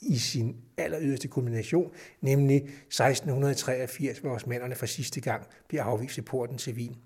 i 0.00 0.18
sin 0.18 0.56
aller 0.76 0.98
yderste 1.02 1.28
kulmination, 1.28 1.92
nemlig 2.20 2.56
1683, 2.56 4.18
hvor 4.18 4.30
osmanderne 4.30 4.74
for 4.74 4.86
sidste 4.86 5.20
gang 5.20 5.46
bliver 5.68 5.84
afvist 5.84 6.18
i 6.18 6.22
porten 6.22 6.58
til 6.58 6.74
Wien. 6.74 6.96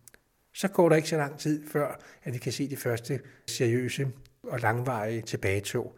Så 0.55 0.69
går 0.69 0.89
der 0.89 0.97
ikke 0.97 1.09
så 1.09 1.17
lang 1.17 1.39
tid 1.39 1.69
før, 1.69 2.01
at 2.25 2.33
vi 2.33 2.39
kan 2.39 2.53
se 2.53 2.69
det 2.71 2.79
første 2.79 3.21
seriøse 3.47 4.09
og 4.43 4.61
langvarige 4.61 5.23
tilbagetog 5.23 5.97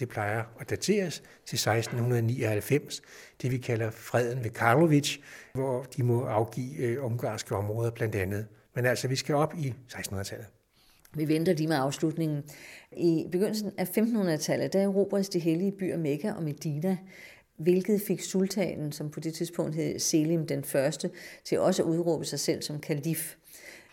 det 0.00 0.08
plejer 0.08 0.44
at 0.60 0.70
dateres 0.70 1.22
til 1.46 1.56
1699, 1.56 3.02
det 3.42 3.50
vi 3.50 3.58
kalder 3.58 3.90
freden 3.90 4.44
ved 4.44 4.50
Karlovic, 4.50 5.18
hvor 5.54 5.82
de 5.96 6.02
må 6.02 6.24
afgive 6.24 6.76
øh, 6.76 7.04
ungarske 7.04 7.56
områder 7.56 7.90
blandt 7.90 8.14
andet. 8.14 8.46
Men 8.74 8.86
altså, 8.86 9.08
vi 9.08 9.16
skal 9.16 9.34
op 9.34 9.54
i 9.58 9.74
1600-tallet. 9.92 10.46
Vi 11.14 11.28
venter 11.28 11.52
lige 11.52 11.68
med 11.68 11.76
afslutningen. 11.76 12.42
I 12.92 13.26
begyndelsen 13.32 13.72
af 13.78 13.98
1500-tallet, 13.98 14.72
der 14.72 14.80
erobres 14.80 15.28
de 15.28 15.38
hellige 15.38 15.72
byer 15.72 15.96
Mekka 15.96 16.32
og 16.32 16.42
Medina, 16.42 16.98
hvilket 17.56 18.02
fik 18.06 18.20
sultanen, 18.20 18.92
som 18.92 19.10
på 19.10 19.20
det 19.20 19.34
tidspunkt 19.34 19.74
hed 19.74 19.98
Selim 19.98 20.46
den 20.46 20.64
første, 20.64 21.10
til 21.44 21.60
også 21.60 21.82
at 21.82 21.86
udråbe 21.86 22.24
sig 22.24 22.40
selv 22.40 22.62
som 22.62 22.80
kalif. 22.80 23.34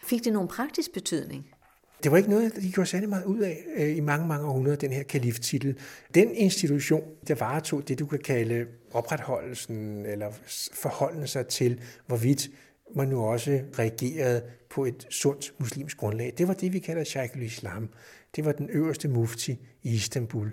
Fik 0.04 0.24
det 0.24 0.34
nogen 0.34 0.48
praktisk 0.48 0.94
betydning? 0.94 1.57
Det 2.04 2.12
var 2.12 2.18
ikke 2.18 2.30
noget, 2.30 2.56
de 2.56 2.72
gjorde 2.72 2.90
særlig 2.90 3.10
meget 3.10 3.26
ud 3.26 3.40
af 3.40 3.64
øh, 3.76 3.98
i 3.98 4.00
mange, 4.00 4.28
mange 4.28 4.48
århundreder, 4.48 4.78
den 4.78 4.92
her 4.92 5.04
kaliftitel. 5.04 5.80
Den 6.14 6.32
institution, 6.32 7.04
der 7.28 7.36
varetog 7.36 7.88
det, 7.88 8.00
du 8.00 8.06
kan 8.06 8.20
kalde 8.20 8.66
opretholdelsen 8.94 10.06
eller 10.06 10.32
forholden 10.74 11.28
sig 11.28 11.48
til, 11.48 11.82
hvorvidt 12.08 12.50
man 12.96 13.08
nu 13.08 13.26
også 13.26 13.62
reagerede 13.80 14.42
på 14.70 14.86
et 14.86 15.08
sundt 15.10 15.54
muslimsk 15.60 15.98
grundlag. 15.98 16.34
Det 16.38 16.48
var 16.48 16.54
det, 16.54 16.74
vi 16.74 16.80
kalder 16.80 17.04
Sheikh 17.04 17.36
al-Islam. 17.36 17.90
Det 18.36 18.46
var 18.46 18.52
den 18.52 18.70
øverste 18.70 19.08
mufti 19.08 19.52
i 19.84 19.94
Istanbul. 19.94 20.52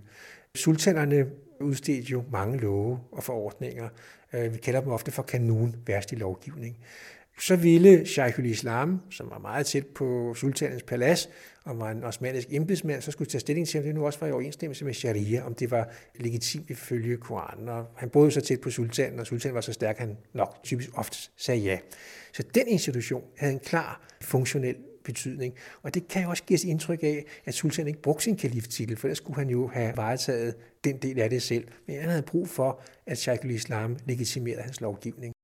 Sultanerne 0.55 1.27
udstedte 1.61 2.11
jo 2.11 2.25
mange 2.33 2.59
love 2.59 3.01
og 3.13 3.25
forordninger. 3.25 3.89
Øh, 4.33 4.53
vi 4.53 4.59
kalder 4.59 4.81
dem 4.81 4.91
ofte 4.91 5.11
for 5.11 5.23
kanon, 5.23 5.77
værste 5.87 6.17
lovgivning. 6.17 6.77
Så 7.39 7.57
ville 7.57 8.07
Sheikh 8.07 8.39
islam 8.45 9.01
som 9.11 9.31
var 9.31 9.39
meget 9.39 9.67
tæt 9.67 9.87
på 9.87 10.35
sultanens 10.35 10.83
palads, 10.83 11.29
og 11.65 11.79
var 11.79 11.91
en 11.91 12.05
osmanisk 12.05 12.49
embedsmand, 12.51 13.03
så 13.03 13.11
skulle 13.11 13.31
tage 13.31 13.41
stilling 13.41 13.69
til, 13.69 13.79
om 13.79 13.85
det 13.85 13.95
nu 13.95 14.07
også 14.07 14.21
var 14.21 14.27
i 14.27 14.33
overensstemmelse 14.33 14.85
med 14.85 14.95
sharia, 14.95 15.47
om 15.47 15.55
det 15.55 15.71
var 15.71 15.89
legitimt 16.15 16.71
ifølge 16.71 17.17
Koranen. 17.17 17.69
Og 17.69 17.87
han 17.97 18.11
boede 18.11 18.31
så 18.31 18.41
tæt 18.41 18.61
på 18.61 18.71
sultanen, 18.71 19.21
og 19.21 19.27
sultanen 19.27 19.55
var 19.55 19.61
så 19.61 19.73
stærk, 19.73 19.95
at 19.95 20.01
han 20.01 20.17
nok 20.33 20.61
typisk 20.65 20.91
ofte 20.95 21.19
sagde 21.37 21.61
ja. 21.61 21.79
Så 22.33 22.43
den 22.55 22.69
institution 22.69 23.25
havde 23.39 23.53
en 23.53 23.61
klar 23.61 24.07
funktionel 24.21 24.77
betydning. 25.05 25.55
Og 25.83 25.95
det 25.95 26.09
kan 26.09 26.23
jo 26.23 26.31
også 26.31 26.43
give 26.43 26.57
os 26.57 26.65
indtryk 26.65 27.03
af, 27.03 27.25
at 27.45 27.55
sultanen 27.55 27.89
ikke 27.89 28.03
brugte 28.03 28.25
sin 28.25 28.37
kaliftitel, 28.37 28.97
for 28.97 29.09
der 29.09 29.15
skulle 29.15 29.37
han 29.37 29.51
jo 29.51 29.67
have 29.67 29.97
varetaget 29.97 30.55
den 30.85 30.97
del 30.97 31.21
af 31.21 31.31
det 31.31 31.43
selv. 31.43 31.69
Men 31.87 32.01
han 32.01 32.09
havde 32.09 32.23
brug 32.23 32.49
for, 32.49 32.81
at 33.07 33.19
Sheikh 33.19 33.47
islam 33.47 33.97
legitimerede 34.07 34.63
hans 34.63 34.81
lovgivning. 34.81 35.35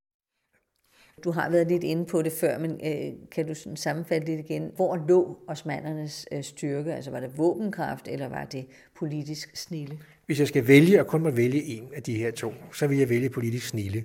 Du 1.24 1.30
har 1.30 1.50
været 1.50 1.68
lidt 1.68 1.84
inde 1.84 2.04
på 2.04 2.22
det 2.22 2.32
før, 2.32 2.58
men 2.58 2.70
øh, 2.70 3.12
kan 3.30 3.46
du 3.46 3.54
sådan 3.54 3.76
sammenfatte 3.76 4.26
lidt 4.26 4.40
igen? 4.40 4.70
Hvor 4.76 5.04
lå 5.08 5.38
osmandernes 5.46 6.26
øh, 6.32 6.42
styrke? 6.42 6.94
Altså 6.94 7.10
var 7.10 7.20
det 7.20 7.38
våbenkraft, 7.38 8.08
eller 8.08 8.28
var 8.28 8.44
det 8.44 8.66
politisk 8.98 9.56
snille? 9.56 9.98
Hvis 10.26 10.38
jeg 10.38 10.48
skal 10.48 10.68
vælge, 10.68 11.00
og 11.00 11.06
kun 11.06 11.22
må 11.22 11.30
vælge 11.30 11.62
en 11.62 11.88
af 11.94 12.02
de 12.02 12.14
her 12.14 12.30
to, 12.30 12.52
så 12.72 12.86
vil 12.86 12.98
jeg 12.98 13.08
vælge 13.08 13.30
politisk 13.30 13.68
snille. 13.68 14.04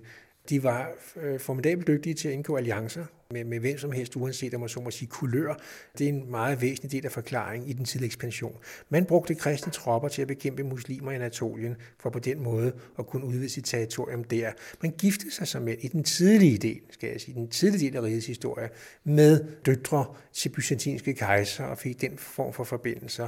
De 0.50 0.64
var 0.64 0.92
øh, 1.16 1.40
formidabelt 1.40 1.88
dygtige 1.88 2.14
til 2.14 2.28
at 2.28 2.34
indgå 2.34 2.58
alliancer 2.58 3.06
med, 3.32 3.44
med 3.44 3.60
hvem 3.60 3.78
som 3.78 3.92
helst, 3.92 4.16
uanset 4.16 4.54
om 4.54 4.60
man 4.60 4.70
så 4.70 4.80
må 4.80 4.92
sige 4.92 5.08
kulør. 5.08 5.54
Det 5.98 6.06
er 6.06 6.10
en 6.10 6.32
meget 6.32 6.62
væsentlig 6.62 6.92
del 6.92 7.06
af 7.06 7.12
forklaringen 7.12 7.70
i 7.70 7.74
den 7.74 7.86
tidlige 7.86 8.06
ekspansion. 8.06 8.58
Man 8.90 9.06
brugte 9.06 9.36
kristne 9.36 9.72
tropper 9.72 10.10
til 10.10 10.22
at 10.22 10.28
bekæmpe 10.28 10.64
muslimer 10.64 11.12
i 11.12 11.16
Anatolien, 11.16 11.75
for 12.00 12.10
på 12.10 12.20
den 12.20 12.44
måde 12.44 12.74
at 13.00 13.08
kunne 13.08 13.25
udvide 13.25 13.50
sit 13.50 13.66
territorium 13.66 14.24
der. 14.24 14.52
Man 14.82 14.92
giftede 14.92 15.32
sig 15.32 15.48
som 15.48 15.68
i 15.68 15.88
den 15.88 16.04
tidlige 16.04 16.58
del, 16.58 16.82
skal 16.90 17.10
jeg 17.10 17.22
sige, 17.22 17.36
den 17.36 17.48
tidlige 17.48 17.88
del 17.88 17.98
af 17.98 18.02
rigets 18.02 18.28
historie, 18.28 18.70
med 19.04 19.46
døtre 19.66 20.06
til 20.34 20.50
byzantinske 20.50 21.14
kejser 21.14 21.64
og 21.64 21.78
fik 21.78 22.02
den 22.02 22.18
form 22.18 22.54
for 22.54 22.64
forbindelser. 22.64 23.28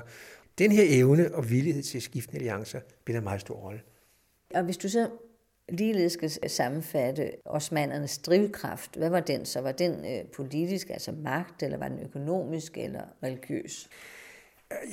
Den 0.58 0.72
her 0.72 0.84
evne 0.88 1.36
og 1.36 1.50
villighed 1.50 1.84
til 1.84 1.98
at 1.98 2.04
skifte 2.04 2.36
alliancer 2.36 2.80
spiller 3.02 3.20
en 3.20 3.24
meget 3.24 3.42
stor 3.42 3.56
rolle. 3.56 3.82
Og 4.56 4.64
hvis 4.64 4.78
du 4.78 4.90
så 4.90 5.10
ligeledes 5.70 6.14
skal 6.14 6.50
sammenfatte 6.50 7.32
osmandernes 7.46 8.18
drivkraft. 8.18 8.96
Hvad 8.96 9.10
var 9.10 9.20
den 9.20 9.46
så? 9.46 9.62
Var 9.62 9.72
den 9.72 10.06
øh, 10.06 10.26
politisk, 10.26 10.90
altså 10.90 11.12
magt, 11.12 11.64
eller 11.64 11.78
var 11.78 11.88
den 11.88 12.00
økonomisk 12.00 12.78
eller 12.78 13.02
religiøs? 13.24 13.90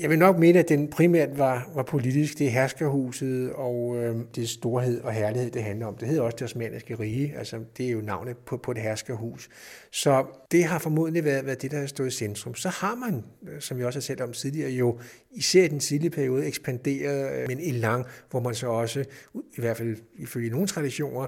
Jeg 0.01 0.11
vil 0.11 0.19
nok 0.19 0.39
mene, 0.39 0.59
at 0.59 0.69
den 0.69 0.89
primært 0.89 1.39
var, 1.39 1.71
var 1.75 1.83
politisk. 1.83 2.39
Det 2.39 2.47
er 2.47 2.51
herskerhuset 2.51 3.53
og 3.53 3.97
øh, 3.97 4.17
det 4.35 4.49
storhed 4.49 5.01
og 5.01 5.13
herlighed, 5.13 5.51
det 5.51 5.63
handler 5.63 5.87
om. 5.87 5.97
Det 5.97 6.09
hedder 6.09 6.23
også 6.23 6.37
det 6.37 6.43
osmaniske 6.43 6.95
rige. 6.95 7.35
Altså, 7.39 7.61
det 7.77 7.87
er 7.87 7.91
jo 7.91 8.01
navnet 8.01 8.37
på, 8.37 8.57
på 8.57 8.71
et 8.71 8.79
herskerhus. 8.79 9.49
Så 9.91 10.27
det 10.51 10.65
har 10.65 10.79
formodentlig 10.79 11.25
været, 11.25 11.47
været 11.47 11.63
det, 11.63 11.71
der 11.71 11.79
har 11.79 11.87
stået 11.87 12.09
i 12.09 12.11
centrum. 12.11 12.55
Så 12.55 12.69
har 12.69 12.95
man, 12.95 13.25
øh, 13.49 13.61
som 13.61 13.79
vi 13.79 13.85
også 13.85 13.97
har 13.97 14.03
set 14.03 14.21
om 14.21 14.33
tidligere, 14.33 14.71
jo 14.71 14.99
især 15.31 15.65
i 15.65 15.69
den 15.69 15.81
tidlige 15.81 16.11
periode 16.11 16.47
ekspanderet 16.47 17.33
øh, 17.33 17.49
med 17.49 17.57
en 17.57 17.75
elan, 17.75 18.05
hvor 18.31 18.41
man 18.41 18.55
så 18.55 18.67
også, 18.67 19.05
i 19.35 19.61
hvert 19.61 19.77
fald 19.77 19.97
ifølge 20.15 20.51
nogle 20.51 20.67
traditioner, 20.67 21.27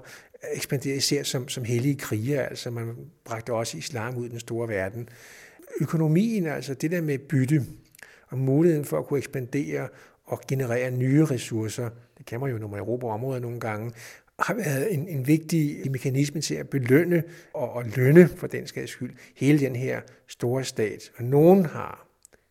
ekspanderede 0.55 0.97
især 0.97 1.23
som, 1.23 1.49
som 1.49 1.65
hellige 1.65 1.97
kriger. 1.97 2.43
Altså 2.43 2.71
man 2.71 2.97
bragte 3.25 3.53
også 3.53 3.79
islam 3.79 4.17
ud 4.17 4.27
i 4.27 4.29
den 4.29 4.41
store 4.41 4.69
verden. 4.69 5.09
Økonomien, 5.81 6.47
altså 6.47 6.75
det 6.75 6.91
der 6.91 7.01
med 7.01 7.19
bytte, 7.19 7.63
og 8.29 8.39
muligheden 8.39 8.85
for 8.85 8.99
at 8.99 9.07
kunne 9.07 9.19
ekspandere 9.19 9.89
og 10.25 10.41
generere 10.49 10.91
nye 10.91 11.25
ressourcer, 11.25 11.91
det 12.19 12.27
kan 12.27 12.41
man 12.41 12.51
jo, 12.51 12.59
når 12.59 12.69
man 12.69 12.81
erobrer 12.81 13.13
områder 13.13 13.41
nogle 13.41 13.61
gange, 13.61 13.93
har 14.39 14.55
været 14.55 14.95
en, 14.95 15.09
en 15.09 15.27
vigtig 15.27 15.91
mekanisme 15.91 16.41
til 16.41 16.55
at 16.55 16.69
belønne 16.69 17.23
og, 17.55 17.73
og 17.73 17.85
lønne 17.97 18.29
for 18.29 18.47
den 18.47 18.67
skads 18.67 18.91
skyld 18.91 19.15
hele 19.37 19.61
den 19.61 19.77
her 19.77 20.01
store 20.27 20.65
stat. 20.65 21.13
Og 21.17 21.25
nogen 21.25 21.65
har 21.65 22.07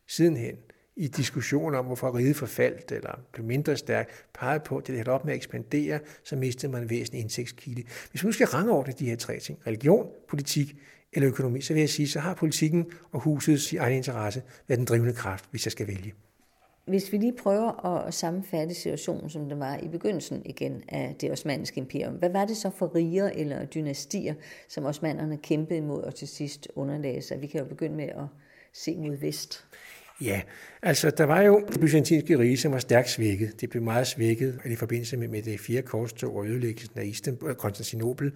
sidenhen 0.08 0.56
i 0.96 1.08
diskussioner 1.08 1.78
om, 1.78 1.86
hvorfor 1.86 2.18
riget 2.18 2.36
forfaldt 2.36 2.92
eller 2.92 3.20
blev 3.34 3.46
mindre 3.46 3.78
stærkt, 3.78 4.26
peget 4.34 4.64
på, 4.64 4.78
at 4.78 4.88
det 4.88 4.96
holdt 4.96 5.08
op 5.08 5.26
med 5.26 5.34
at 5.34 5.38
ekspandere, 5.38 6.00
så 6.24 6.36
mistede 6.36 6.72
man 6.72 6.82
en 6.82 6.90
væsentlig 6.90 7.22
indtægtskilde. 7.22 7.84
Hvis 8.12 8.24
man 8.24 8.28
nu 8.28 8.32
skal 8.32 8.48
rangordne 8.48 8.94
de 9.00 9.06
her 9.06 9.16
tre 9.16 9.40
ting, 9.40 9.60
religion, 9.68 10.10
politik 10.30 10.76
eller 11.16 11.30
økonomi, 11.30 11.62
så 11.62 11.74
vil 11.74 11.80
jeg 11.80 11.90
sige, 11.90 12.08
så 12.08 12.20
har 12.20 12.34
politikken 12.34 12.86
og 13.12 13.20
husets 13.20 13.74
egen 13.74 13.98
interesse 13.98 14.42
været 14.68 14.80
den 14.80 14.86
drivende 14.86 15.14
kraft, 15.14 15.46
hvis 15.52 15.66
jeg 15.66 15.72
skal 15.72 15.88
vælge. 15.88 16.14
Hvis 16.86 17.12
vi 17.12 17.18
lige 17.18 17.34
prøver 17.34 17.86
at 17.86 18.14
sammenfatte 18.14 18.76
situationen, 18.76 19.30
som 19.30 19.50
den 19.50 19.60
var 19.60 19.78
i 19.78 19.88
begyndelsen 19.88 20.42
igen 20.46 20.84
af 20.88 21.16
det 21.22 21.32
osmanniske 21.32 21.78
imperium, 21.78 22.14
hvad 22.14 22.30
var 22.30 22.46
det 22.46 22.58
så 22.58 22.70
for 22.70 22.96
riger 22.96 23.30
eller 23.30 23.66
dynastier, 23.66 24.34
som 24.70 24.86
osmanderne 24.86 25.38
kæmpede 25.38 25.78
imod 25.78 26.04
og 26.04 26.16
til 26.16 26.28
sidst 26.28 26.68
underlagde 26.76 27.22
sig? 27.22 27.42
Vi 27.42 27.48
kan 27.48 27.60
jo 27.60 27.66
begynde 27.66 27.96
med 27.96 28.10
at 28.10 28.26
se 28.74 28.98
mod 28.98 29.18
vest. 29.18 29.66
Ja, 30.22 30.42
altså 30.82 31.10
der 31.10 31.24
var 31.24 31.42
jo 31.42 31.66
det 31.72 31.80
byzantinske 31.80 32.40
rige, 32.40 32.58
som 32.58 32.72
var 32.72 32.80
stærkt 32.80 33.10
svækket. 33.10 33.62
Det 33.62 33.70
blev 33.70 33.84
meget 33.84 34.08
svækket 34.08 34.60
i 34.66 34.76
forbindelse 34.76 35.18
med, 35.18 35.28
med 35.28 35.42
det 35.42 35.60
fire 35.60 35.82
korstog 35.82 36.36
og 36.36 36.48
ødelæggelsen 36.48 37.00
af 37.00 37.06
Istanbul, 37.06 37.50
øh, 37.50 37.56
Konstantinopel. 37.56 38.32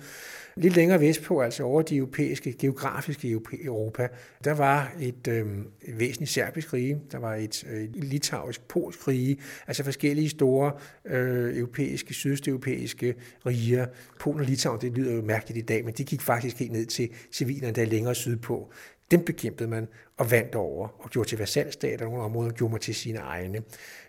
Lidt 0.55 0.75
længere 0.75 0.99
vestpå, 0.99 1.41
altså 1.41 1.63
over 1.63 1.81
de 1.81 1.95
europæiske, 1.97 2.53
geografiske 2.53 3.39
Europa, 3.63 4.07
der 4.43 4.51
var 4.51 4.93
et, 5.01 5.27
øh, 5.27 5.47
væsentligt 5.87 6.31
serbisk 6.31 6.73
rige, 6.73 7.01
der 7.11 7.17
var 7.17 7.35
et 7.35 7.63
øh, 7.71 7.87
litauisk-polsk 7.93 9.07
rige, 9.07 9.37
altså 9.67 9.83
forskellige 9.83 10.29
store 10.29 10.71
øh, 11.05 11.57
europæiske, 11.57 12.13
sydøsteuropæiske 12.13 13.15
riger. 13.45 13.85
Polen 14.19 14.39
og 14.39 14.45
Litauen, 14.45 14.81
det 14.81 14.91
lyder 14.91 15.13
jo 15.13 15.21
mærkeligt 15.21 15.57
i 15.57 15.65
dag, 15.65 15.85
men 15.85 15.93
de 15.93 16.03
gik 16.03 16.21
faktisk 16.21 16.59
helt 16.59 16.71
ned 16.71 16.85
til 16.85 17.09
civilerne, 17.31 17.73
der 17.73 17.85
længere 17.85 18.15
sydpå. 18.15 18.73
Dem 19.11 19.23
bekæmpede 19.25 19.69
man 19.69 19.87
og 20.17 20.31
vandt 20.31 20.55
over 20.55 20.87
og 20.99 21.09
gjorde 21.09 21.29
til 21.29 21.37
vassalstater, 21.37 22.05
nogle 22.05 22.21
områder 22.21 22.51
gjorde 22.51 22.71
man 22.71 22.81
til 22.81 22.95
sine 22.95 23.19
egne. 23.19 23.61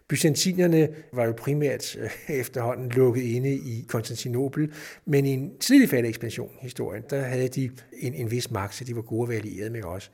Byzantinerne 0.08 0.88
var 1.12 1.24
jo 1.24 1.32
primært 1.32 1.96
øh, 1.96 2.10
efterhånden 2.28 2.88
lukket 2.88 3.22
inde 3.22 3.52
i 3.54 3.84
Konstantinopel, 3.88 4.72
men 5.04 5.26
i 5.26 5.30
en 5.30 5.58
tidlig 5.58 5.88
fald 5.88 6.06
ekspansion 6.06 6.50
historien, 6.60 7.04
der 7.10 7.20
havde 7.20 7.48
de 7.48 7.70
en, 7.92 8.14
en 8.14 8.30
vis 8.30 8.50
magt, 8.50 8.74
så 8.74 8.84
de 8.84 8.96
var 8.96 9.02
gode 9.02 9.22
at 9.22 9.28
være 9.28 9.38
allieret 9.38 9.72
med 9.72 9.84
os. 9.84 10.10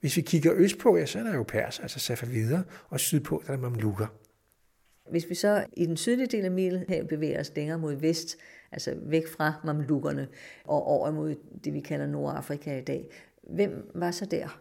Hvis 0.00 0.16
vi 0.16 0.22
kigger 0.22 0.52
østpå, 0.54 0.96
ja, 0.96 1.06
så 1.06 1.18
er 1.18 1.22
der 1.22 1.34
jo 1.34 1.42
pers, 1.42 1.80
altså 1.80 1.98
Safavider, 1.98 2.62
og 2.88 3.00
sydpå 3.00 3.42
der 3.46 3.52
er 3.52 3.56
mamlukker. 3.56 4.06
Hvis 5.10 5.30
vi 5.30 5.34
så 5.34 5.64
i 5.72 5.86
den 5.86 5.96
sydlige 5.96 6.26
del 6.26 6.44
af 6.44 6.50
Middelhavet 6.50 7.08
bevæger 7.08 7.40
os 7.40 7.52
længere 7.56 7.78
mod 7.78 7.94
vest, 7.94 8.36
altså 8.72 8.94
væk 9.02 9.28
fra 9.28 9.52
mamlukkerne 9.64 10.28
og 10.64 10.82
over 10.86 11.10
mod 11.10 11.34
det, 11.64 11.74
vi 11.74 11.80
kalder 11.80 12.06
Nordafrika 12.06 12.78
i 12.78 12.80
dag, 12.80 13.08
Hvem 13.46 13.90
var 13.94 14.10
så 14.10 14.24
der? 14.24 14.58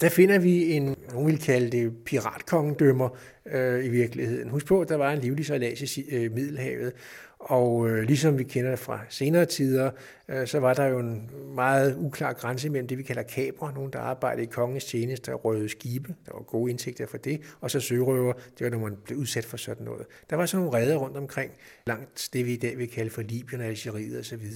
Der 0.00 0.08
finder 0.08 0.38
vi 0.38 0.72
en, 0.72 0.96
nogen 1.12 1.26
vil 1.26 1.38
kalde 1.38 1.70
det 1.70 2.04
piratkongedømmer 2.04 3.08
øh, 3.46 3.84
i 3.84 3.88
virkeligheden. 3.88 4.48
Husk 4.48 4.66
på, 4.66 4.80
at 4.80 4.88
der 4.88 4.96
var 4.96 5.12
en 5.12 5.18
livlig 5.18 5.46
sejlads 5.46 5.96
i 5.96 6.04
øh, 6.10 6.32
Middelhavet, 6.32 6.92
og 7.38 7.88
øh, 7.88 8.02
ligesom 8.02 8.38
vi 8.38 8.44
kender 8.44 8.70
det 8.70 8.78
fra 8.78 9.00
senere 9.08 9.44
tider, 9.44 9.90
øh, 10.28 10.46
så 10.46 10.60
var 10.60 10.74
der 10.74 10.84
jo 10.84 10.98
en 10.98 11.30
meget 11.54 11.96
uklar 11.98 12.32
grænse 12.32 12.70
mellem 12.70 12.88
det, 12.88 12.98
vi 12.98 13.02
kalder 13.02 13.22
kabre, 13.22 13.72
nogen 13.74 13.92
der 13.92 13.98
arbejdede 13.98 14.42
i 14.42 14.46
kongens 14.46 14.84
tjeneste 14.84 15.34
og 15.34 15.44
røde 15.44 15.68
skibe, 15.68 16.14
der 16.26 16.32
var 16.34 16.42
gode 16.42 16.70
indsigter 16.70 17.06
for 17.06 17.18
det, 17.18 17.40
og 17.60 17.70
så 17.70 17.80
sørøver, 17.80 18.32
det 18.32 18.64
var, 18.64 18.70
når 18.70 18.78
man 18.78 18.96
blev 19.04 19.18
udsat 19.18 19.44
for 19.44 19.56
sådan 19.56 19.84
noget. 19.84 20.06
Der 20.30 20.36
var 20.36 20.46
sådan 20.46 20.64
nogle 20.64 20.78
redder 20.78 20.96
rundt 20.96 21.16
omkring, 21.16 21.52
langt 21.86 22.28
det 22.32 22.46
vi 22.46 22.52
i 22.52 22.56
dag 22.56 22.78
vil 22.78 22.88
kalde 22.88 23.10
for 23.10 23.22
Libyen, 23.22 23.60
Algeriet 23.60 24.20
osv. 24.20 24.46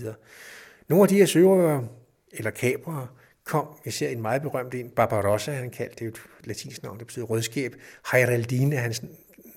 Nogle 0.89 1.03
af 1.03 1.09
de 1.09 1.17
her 1.17 1.27
sørøver, 1.27 1.85
eller 2.33 2.51
kabrere, 2.51 3.07
kom 3.51 3.67
især 3.85 4.09
en 4.09 4.23
meget 4.23 4.43
berømt 4.43 4.75
en, 4.75 4.91
Barbarossa, 4.91 5.53
han 5.53 5.71
kaldte 5.71 6.05
det 6.05 6.09
et 6.09 6.23
latinsk 6.45 6.83
navn, 6.83 6.99
det 6.99 7.07
betyder 7.07 7.27
rødskæb. 7.27 7.77
Heraldine 8.13 8.77
er 8.77 8.81
hans 8.81 9.03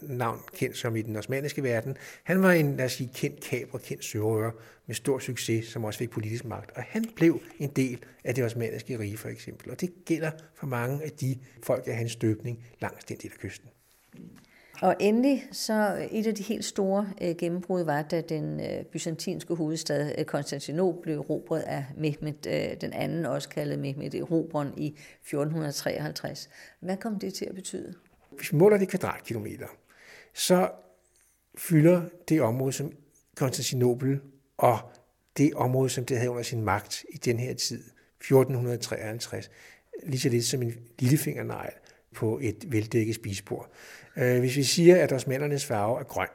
navn 0.01 0.39
kendt 0.55 0.77
som 0.77 0.95
i 0.95 1.01
den 1.01 1.15
osmaniske 1.15 1.63
verden. 1.63 1.97
Han 2.23 2.41
var 2.41 2.51
en, 2.51 2.77
lad 2.77 2.85
os 2.85 2.91
sige, 2.91 3.09
kendt 3.15 3.43
kaber, 3.43 3.77
kendt 3.77 4.05
sørøver 4.05 4.51
med 4.85 4.95
stor 4.95 5.19
succes, 5.19 5.65
som 5.65 5.83
også 5.83 5.99
fik 5.99 6.09
politisk 6.09 6.45
magt. 6.45 6.71
Og 6.71 6.83
han 6.83 7.05
blev 7.15 7.41
en 7.59 7.69
del 7.69 7.99
af 8.23 8.35
det 8.35 8.43
osmaniske 8.43 8.99
rige, 8.99 9.17
for 9.17 9.29
eksempel. 9.29 9.71
Og 9.71 9.81
det 9.81 9.93
gælder 10.05 10.31
for 10.55 10.67
mange 10.67 11.03
af 11.03 11.11
de 11.11 11.37
folk 11.63 11.83
af 11.87 11.95
hans 11.95 12.11
støbning 12.11 12.65
langs 12.81 13.03
den 13.03 13.17
del 13.17 13.31
af 13.33 13.39
kysten. 13.39 13.69
Og 14.83 14.95
endelig 14.99 15.47
så 15.51 15.97
øh, 15.99 16.05
et 16.05 16.27
af 16.27 16.35
de 16.35 16.43
helt 16.43 16.65
store 16.65 17.09
øh, 17.21 17.35
gennembrud 17.35 17.83
var, 17.83 18.01
da 18.01 18.21
den 18.21 18.59
øh, 18.59 18.85
byzantinske 18.85 19.55
hovedstad 19.55 20.15
øh, 20.17 20.25
Konstantinopel 20.25 21.01
blev 21.01 21.17
erobret 21.17 21.59
af 21.59 21.85
Mehmed 21.97 22.47
øh, 22.47 22.81
den 22.81 22.93
anden, 22.93 23.25
også 23.25 23.49
kaldet 23.49 23.79
Mehmed 23.79 24.13
Erobron 24.13 24.73
i 24.77 24.87
1453. 24.87 26.49
Hvad 26.79 26.97
kom 26.97 27.19
det 27.19 27.33
til 27.33 27.45
at 27.45 27.55
betyde? 27.55 27.93
Hvis 28.37 28.51
vi 28.51 28.57
måler 28.57 28.77
det 28.77 28.87
kvadratkilometer, 28.87 29.67
så 30.33 30.71
fylder 31.57 32.01
det 32.29 32.41
område, 32.41 32.73
som 32.73 32.91
Konstantinopel 33.35 34.19
og 34.57 34.79
det 35.37 35.53
område, 35.53 35.89
som 35.89 36.05
det 36.05 36.17
havde 36.17 36.29
under 36.29 36.43
sin 36.43 36.61
magt 36.61 37.05
i 37.13 37.17
den 37.17 37.39
her 37.39 37.53
tid, 37.53 37.83
1453, 38.19 39.51
lige 40.03 40.19
så 40.19 40.29
lidt 40.29 40.45
som 40.45 40.61
en 40.61 40.73
lillefingernegl 40.99 41.73
på 42.13 42.39
et 42.41 42.65
veldækket 42.67 43.15
spisbord. 43.15 43.71
Øh, 44.17 44.39
hvis 44.39 44.57
vi 44.57 44.63
siger, 44.63 45.03
at 45.03 45.11
osmandernes 45.11 45.65
farve 45.65 45.99
er 45.99 46.03
grøn, 46.03 46.27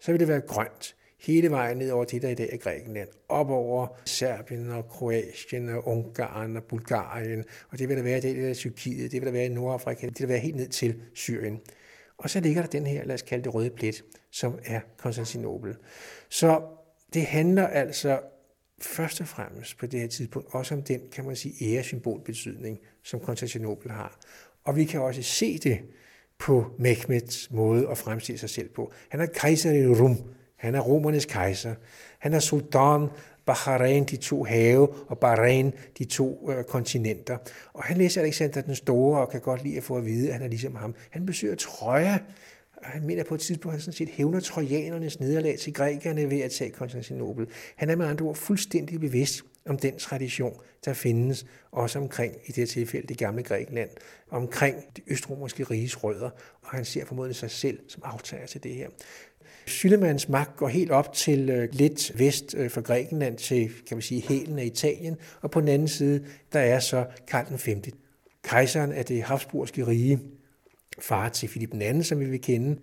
så 0.00 0.12
vil 0.12 0.20
det 0.20 0.28
være 0.28 0.40
grønt 0.40 0.96
hele 1.26 1.50
vejen 1.50 1.76
ned 1.76 1.90
over 1.90 2.04
det, 2.04 2.22
der 2.22 2.28
i 2.28 2.34
dag 2.34 2.48
er 2.52 2.56
Grækenland, 2.56 3.08
op 3.28 3.50
over 3.50 3.86
Serbien 4.04 4.70
og 4.70 4.88
Kroatien 4.88 5.68
og 5.68 5.88
Ungarn 5.88 6.56
og 6.56 6.64
Bulgarien, 6.64 7.44
og 7.70 7.78
det 7.78 7.88
vil 7.88 7.96
der 7.96 8.02
være 8.02 8.18
i 8.18 8.20
det 8.20 8.36
der 8.36 8.54
Tyrkiet, 8.54 9.12
det 9.12 9.20
vil 9.20 9.26
der 9.26 9.32
være 9.32 9.46
i 9.46 9.48
Nordafrika, 9.48 10.06
det 10.06 10.20
vil 10.20 10.28
der 10.28 10.34
være 10.34 10.38
helt 10.38 10.56
ned 10.56 10.68
til 10.68 11.02
Syrien. 11.14 11.60
Og 12.18 12.30
så 12.30 12.40
ligger 12.40 12.62
der 12.62 12.68
den 12.68 12.86
her, 12.86 13.04
lad 13.04 13.14
os 13.14 13.22
kalde 13.22 13.44
det 13.44 13.54
røde 13.54 13.70
plet, 13.70 14.04
som 14.30 14.58
er 14.64 14.80
Konstantinopel. 14.96 15.76
Så 16.28 16.62
det 17.14 17.26
handler 17.26 17.66
altså 17.66 18.20
først 18.80 19.20
og 19.20 19.28
fremmest 19.28 19.78
på 19.78 19.86
det 19.86 20.00
her 20.00 20.08
tidspunkt 20.08 20.48
også 20.50 20.74
om 20.74 20.82
den, 20.82 21.00
kan 21.12 21.24
man 21.24 21.36
sige, 21.36 21.74
æresymbolbetydning, 21.74 22.78
som 23.02 23.20
Konstantinopel 23.20 23.90
har. 23.90 24.18
Og 24.64 24.76
vi 24.76 24.84
kan 24.84 25.00
også 25.00 25.22
se 25.22 25.58
det 25.58 25.78
på 26.38 26.66
Mehmeds 26.78 27.50
måde 27.50 27.88
at 27.88 27.98
fremstille 27.98 28.38
sig 28.38 28.50
selv 28.50 28.68
på. 28.68 28.92
Han 29.08 29.20
er 29.20 29.26
kejser 29.26 29.72
i 29.72 29.86
Rum. 29.86 30.16
Han 30.56 30.74
er 30.74 30.80
romernes 30.80 31.24
kejser. 31.24 31.74
Han 32.18 32.34
er 32.34 32.40
sultan 32.40 33.08
Bahrain, 33.46 34.04
de 34.04 34.16
to 34.16 34.44
have, 34.44 34.88
og 35.08 35.18
Bahrain, 35.18 35.72
de 35.98 36.04
to 36.04 36.50
øh, 36.50 36.64
kontinenter. 36.64 37.38
Og 37.72 37.84
han 37.84 37.96
læser 37.96 38.20
Alexander 38.20 38.60
den 38.60 38.74
Store 38.74 39.20
og 39.20 39.30
kan 39.30 39.40
godt 39.40 39.64
lide 39.64 39.76
at 39.76 39.82
få 39.82 39.96
at 39.96 40.06
vide, 40.06 40.28
at 40.28 40.32
han 40.32 40.42
er 40.42 40.48
ligesom 40.48 40.74
ham. 40.74 40.94
Han 41.10 41.26
besøger 41.26 41.54
Troja, 41.54 42.18
og 42.76 42.86
han 42.86 43.06
mener 43.06 43.24
på 43.24 43.34
et 43.34 43.40
tidspunkt, 43.40 43.66
at 43.66 43.72
han 43.72 43.80
sådan 43.80 43.92
set 43.92 44.08
hævner 44.08 44.40
trojanernes 44.40 45.20
nederlag 45.20 45.58
til 45.58 45.72
grækerne 45.72 46.30
ved 46.30 46.40
at 46.40 46.50
tage 46.50 46.70
Konstantinopel. 46.70 47.46
Han 47.76 47.90
er 47.90 47.96
med 47.96 48.06
andre 48.06 48.24
ord 48.24 48.34
fuldstændig 48.34 49.00
bevidst 49.00 49.44
om 49.66 49.78
den 49.78 49.98
tradition, 49.98 50.60
der 50.84 50.92
findes 50.92 51.46
også 51.70 51.98
omkring, 51.98 52.34
i 52.46 52.46
det 52.46 52.56
her 52.56 52.66
tilfælde, 52.66 53.06
det 53.06 53.18
gamle 53.18 53.42
Grækenland, 53.42 53.90
omkring 54.30 54.76
det 54.96 55.04
østromerske 55.06 55.64
riges 55.64 56.04
rødder, 56.04 56.30
og 56.62 56.70
han 56.70 56.84
ser 56.84 57.04
formodentlig 57.04 57.36
sig 57.36 57.50
selv 57.50 57.78
som 57.88 58.02
aftager 58.04 58.46
til 58.46 58.62
det 58.62 58.74
her. 58.74 58.88
Sylemans 59.66 60.28
magt 60.28 60.56
går 60.56 60.68
helt 60.68 60.90
op 60.90 61.12
til 61.12 61.50
øh, 61.50 61.68
lidt 61.72 62.18
vest 62.18 62.54
øh, 62.54 62.70
for 62.70 62.80
Grækenland, 62.80 63.38
til 63.38 63.70
kan 63.88 63.96
man 63.96 64.02
sige, 64.02 64.22
hælen 64.28 64.58
af 64.58 64.64
Italien, 64.64 65.16
og 65.40 65.50
på 65.50 65.60
den 65.60 65.68
anden 65.68 65.88
side, 65.88 66.24
der 66.52 66.60
er 66.60 66.78
så 66.78 67.06
Karl 67.28 67.48
den 67.48 67.58
5. 67.58 67.82
Kejseren 68.42 68.92
af 68.92 69.04
det 69.04 69.22
Habsburgske 69.22 69.86
rige, 69.86 70.20
far 70.98 71.28
til 71.28 71.48
Filip 71.48 71.74
II, 71.74 72.02
som 72.02 72.20
vi 72.20 72.24
vil 72.24 72.40
kende. 72.40 72.78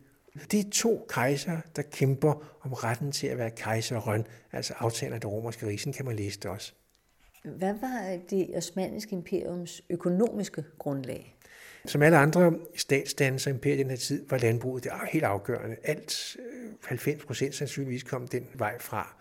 Det 0.51 0.59
er 0.59 0.69
to 0.71 1.05
kejser, 1.09 1.57
der 1.75 1.81
kæmper 1.81 2.57
om 2.61 2.73
retten 2.73 3.11
til 3.11 3.27
at 3.27 3.37
være 3.37 3.51
kejserrøn, 3.51 4.25
altså 4.51 4.73
aftaler 4.77 5.15
af 5.15 5.21
det 5.21 5.31
romerske 5.31 5.67
rige. 5.67 5.93
Kan 5.93 6.05
man 6.05 6.15
læse 6.15 6.39
det 6.39 6.51
også. 6.51 6.73
Hvad 7.43 7.73
var 7.73 8.19
det 8.29 8.49
osmaniske 8.55 9.15
imperiums 9.15 9.81
økonomiske 9.89 10.63
grundlag? 10.79 11.37
Som 11.85 12.01
alle 12.01 12.17
andre 12.17 12.53
statsdannelser 12.75 13.51
og 13.51 13.55
imperier 13.55 13.75
i 13.75 13.79
den 13.83 13.89
her 13.89 13.97
tid, 13.97 14.25
var 14.29 14.37
landbruget 14.37 14.83
det 14.83 14.91
helt 15.11 15.23
afgørende. 15.23 15.75
Alt 15.83 16.37
90 16.83 17.21
øh, 17.21 17.27
procent 17.27 17.55
sandsynligvis 17.55 18.03
kom 18.03 18.27
den 18.27 18.47
vej 18.53 18.79
fra. 18.79 19.15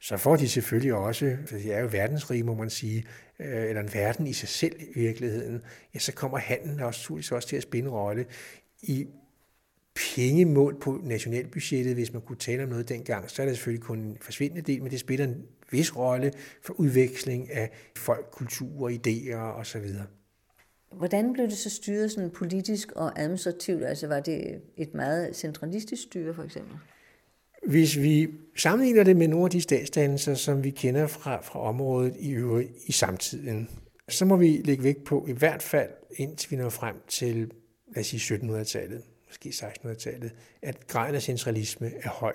Så 0.00 0.16
får 0.16 0.36
de 0.36 0.48
selvfølgelig 0.48 0.94
også, 0.94 1.36
for 1.46 1.56
det 1.56 1.74
er 1.74 1.80
jo 1.80 1.88
verdensrige, 1.92 2.42
må 2.42 2.54
man 2.54 2.70
sige, 2.70 3.04
øh, 3.40 3.68
eller 3.68 3.82
en 3.82 3.94
verden 3.94 4.26
i 4.26 4.32
sig 4.32 4.48
selv 4.48 4.80
i 4.80 4.98
virkeligheden, 5.00 5.62
ja, 5.94 5.98
så 5.98 6.12
kommer 6.12 6.38
handlen 6.38 6.80
også, 6.80 7.14
også 7.32 7.48
til 7.48 7.56
at 7.56 7.62
spille 7.62 7.88
en 7.88 7.94
rolle 7.94 8.26
i 8.82 9.06
pengemål 9.96 10.80
på 10.80 11.00
nationalbudgettet, 11.04 11.94
hvis 11.94 12.12
man 12.12 12.22
kunne 12.22 12.36
tale 12.36 12.62
om 12.62 12.68
noget 12.68 12.88
dengang, 12.88 13.30
så 13.30 13.42
er 13.42 13.46
det 13.46 13.56
selvfølgelig 13.56 13.82
kun 13.82 13.98
en 13.98 14.16
forsvindende 14.20 14.62
del, 14.62 14.82
men 14.82 14.90
det 14.90 15.00
spiller 15.00 15.24
en 15.24 15.42
vis 15.70 15.96
rolle 15.96 16.32
for 16.62 16.80
udveksling 16.80 17.52
af 17.52 17.70
folk, 17.96 18.26
kulturer, 18.32 18.90
idéer 18.90 19.36
osv. 19.36 19.86
Hvordan 20.92 21.32
blev 21.32 21.46
det 21.46 21.58
så 21.58 21.70
styret 21.70 22.10
sådan 22.10 22.30
politisk 22.30 22.92
og 22.92 23.20
administrativt? 23.20 23.84
Altså 23.84 24.06
var 24.06 24.20
det 24.20 24.60
et 24.76 24.94
meget 24.94 25.36
centralistisk 25.36 26.02
styre 26.02 26.34
for 26.34 26.42
eksempel? 26.42 26.76
Hvis 27.66 27.98
vi 27.98 28.28
sammenligner 28.56 29.04
det 29.04 29.16
med 29.16 29.28
nogle 29.28 29.44
af 29.44 29.50
de 29.50 29.60
statsdannelser, 29.60 30.34
som 30.34 30.64
vi 30.64 30.70
kender 30.70 31.06
fra, 31.06 31.40
fra 31.42 31.60
området 31.60 32.14
i 32.18 32.30
øvrigt 32.30 32.70
i 32.86 32.92
samtiden, 32.92 33.68
så 34.08 34.24
må 34.24 34.36
vi 34.36 34.62
lægge 34.64 34.84
vægt 34.84 35.04
på 35.04 35.26
i 35.28 35.32
hvert 35.32 35.62
fald, 35.62 35.90
indtil 36.16 36.50
vi 36.50 36.56
når 36.56 36.68
frem 36.68 36.96
til 37.08 37.50
lad 37.94 38.00
os 38.00 38.06
sige 38.06 38.36
1700-tallet, 38.36 39.02
måske 39.28 39.48
1600-tallet, 39.48 40.32
at 40.62 40.86
graden 40.86 41.14
af 41.14 41.22
centralisme 41.22 41.92
er 42.02 42.08
høj. 42.08 42.32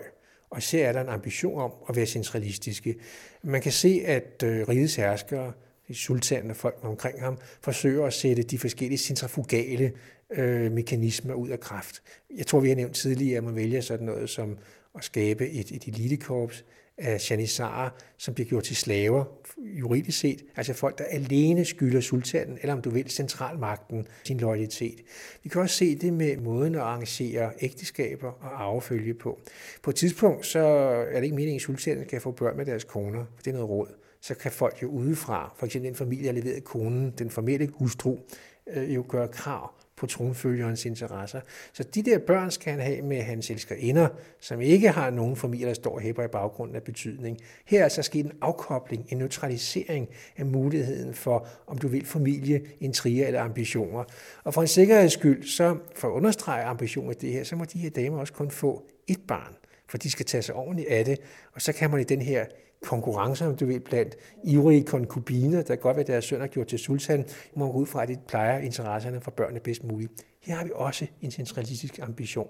Og 0.50 0.58
især 0.58 0.88
er 0.88 0.92
der 0.92 1.02
en 1.02 1.10
ambition 1.10 1.62
om 1.62 1.72
at 1.90 1.96
være 1.96 2.06
centralistiske. 2.06 2.96
Man 3.44 3.62
kan 3.62 3.72
se, 3.72 4.02
at 4.06 4.44
øh, 4.44 4.68
rigets 4.68 4.96
herskere, 4.96 5.54
de 5.88 5.96
sultanen 5.96 6.52
og 6.52 6.56
folk 6.56 6.78
omkring 6.82 7.22
ham, 7.22 7.38
forsøger 7.62 8.06
at 8.06 8.14
sætte 8.14 8.44
de 8.44 8.58
forskellige 8.58 8.98
centrifugale 8.98 9.94
øh, 10.32 10.72
mekanismer 10.72 11.34
ud 11.34 11.50
af 11.50 11.60
kraft. 11.60 12.02
Jeg 12.38 12.48
tror, 12.48 12.60
vi 12.60 12.70
har 12.70 12.76
nævnt 12.76 12.96
tidligere, 12.96 13.38
at 13.38 13.44
man 13.44 13.56
vælger 13.56 13.82
sådan 13.82 14.06
noget 14.06 14.30
som 14.30 14.58
at 14.96 15.04
skabe 15.04 15.50
et, 15.50 15.72
et 15.72 15.88
elitekorps 15.88 16.66
af 17.02 17.32
janissarer, 17.32 17.90
som 18.18 18.34
bliver 18.34 18.48
gjort 18.48 18.64
til 18.64 18.76
slaver, 18.76 19.26
juridisk 19.58 20.20
set. 20.20 20.44
Altså 20.56 20.74
folk, 20.74 20.98
der 20.98 21.04
alene 21.04 21.66
skylder 21.66 22.02
sultanen, 22.02 22.58
eller 22.62 22.74
om 22.74 22.82
du 22.82 22.90
vil, 22.90 23.10
centralmagten, 23.10 24.08
sin 24.24 24.38
loyalitet. 24.38 25.02
Vi 25.44 25.50
kan 25.50 25.62
også 25.62 25.76
se 25.76 25.96
det 25.96 26.14
med 26.14 26.38
måden 26.38 26.76
at 26.76 26.82
arrangere 26.82 27.52
ægteskaber 27.62 28.32
og 28.32 28.64
arvefølge 28.64 29.14
på. 29.14 29.40
På 29.84 29.90
et 29.90 29.96
tidspunkt, 29.96 30.46
så 30.46 30.60
er 30.60 31.16
det 31.16 31.24
ikke 31.24 31.36
meningen, 31.36 31.56
at 31.56 31.62
sultanen 31.62 32.06
kan 32.06 32.22
få 32.22 32.32
børn 32.32 32.58
med 32.58 32.66
deres 32.66 32.84
koner, 32.84 33.26
for 33.36 33.44
det 33.44 33.48
er 33.48 33.56
noget 33.56 33.70
råd. 33.70 33.88
Så 34.22 34.36
kan 34.36 34.52
folk 34.52 34.82
jo 34.82 34.88
udefra, 34.88 35.54
for 35.58 35.66
eksempel 35.66 35.88
den 35.88 35.96
familie, 35.96 36.26
der 36.26 36.32
leveret 36.32 36.64
konen, 36.64 37.14
den 37.18 37.30
formelle 37.30 37.68
hustru, 37.68 38.18
øh, 38.68 38.96
jo 38.96 39.06
gøre 39.10 39.28
krav 39.28 39.81
på 40.02 40.08
tronfølgerens 40.08 40.86
interesser. 40.86 41.42
Så 41.74 41.84
de 41.84 42.04
der 42.04 42.20
børn 42.20 42.52
skal 42.52 42.72
han 42.72 42.82
have 42.82 43.02
med 43.02 43.22
hans 43.22 43.50
elskerinder, 43.50 44.08
som 44.40 44.62
ikke 44.62 44.90
har 44.90 45.10
nogen 45.10 45.36
familie, 45.36 45.68
der 45.68 45.74
står 45.74 45.96
og 45.96 46.02
hæber 46.02 46.24
i 46.24 46.28
baggrunden 46.28 46.76
af 46.76 46.84
betydning. 46.84 47.38
Her 47.66 47.80
er 47.80 47.84
altså 47.84 48.02
sket 48.02 48.26
en 48.26 48.32
afkobling, 48.42 49.06
en 49.10 49.18
neutralisering 49.18 50.10
af 50.38 50.46
muligheden 50.46 51.14
for, 51.14 51.48
om 51.68 51.78
du 51.78 51.88
vil, 51.88 52.06
familie, 52.06 52.62
intriger 52.80 53.28
eller 53.28 53.42
ambitioner. 53.42 54.04
Og 54.44 54.54
for 54.54 54.62
en 54.62 54.68
sikkerheds 54.68 55.14
skyld, 55.14 55.44
så 55.44 55.78
for 55.96 56.08
at 56.08 56.12
understrege 56.12 56.64
ambitioner 56.64 57.14
det 57.14 57.32
her, 57.32 57.44
så 57.44 57.56
må 57.56 57.66
de 57.66 57.80
her 57.80 57.90
damer 57.90 58.20
også 58.20 58.34
kun 58.34 58.52
få 58.52 58.84
et 59.08 59.20
barn, 59.28 59.54
for 59.88 59.98
de 59.98 60.12
skal 60.12 60.26
tage 60.26 60.42
sig 60.42 60.56
ordentligt 60.56 60.90
af 60.90 61.06
det, 61.06 61.20
og 61.54 61.62
så 61.62 61.74
kan 61.74 61.92
man 61.92 62.00
i 62.00 62.04
den 62.04 62.22
her 62.22 62.46
konkurrencer, 62.82 63.48
om 63.48 63.56
du 63.56 63.66
vil, 63.66 63.80
blandt 63.80 64.16
ivrige 64.44 64.84
konkubiner, 64.84 65.62
der 65.62 65.76
godt 65.76 65.98
ved 65.98 66.06
deres 66.06 66.26
søn 66.26 66.40
har 66.40 66.48
gjort 66.48 66.68
til 66.68 66.80
sultan, 66.80 67.26
må 67.56 67.66
man 67.66 67.72
gå 67.72 67.80
ud 67.80 67.86
fra, 67.86 68.04
at 68.04 68.10
de 68.10 68.18
plejer 68.28 68.60
interesserne 68.60 69.22
for 69.22 69.32
børnene 69.32 69.60
bedst 69.60 69.84
muligt. 69.84 70.12
Her 70.42 70.56
har 70.56 70.64
vi 70.64 70.72
også 70.76 71.08
en 71.22 71.32
centralistisk 71.32 72.00
ambition. 72.00 72.48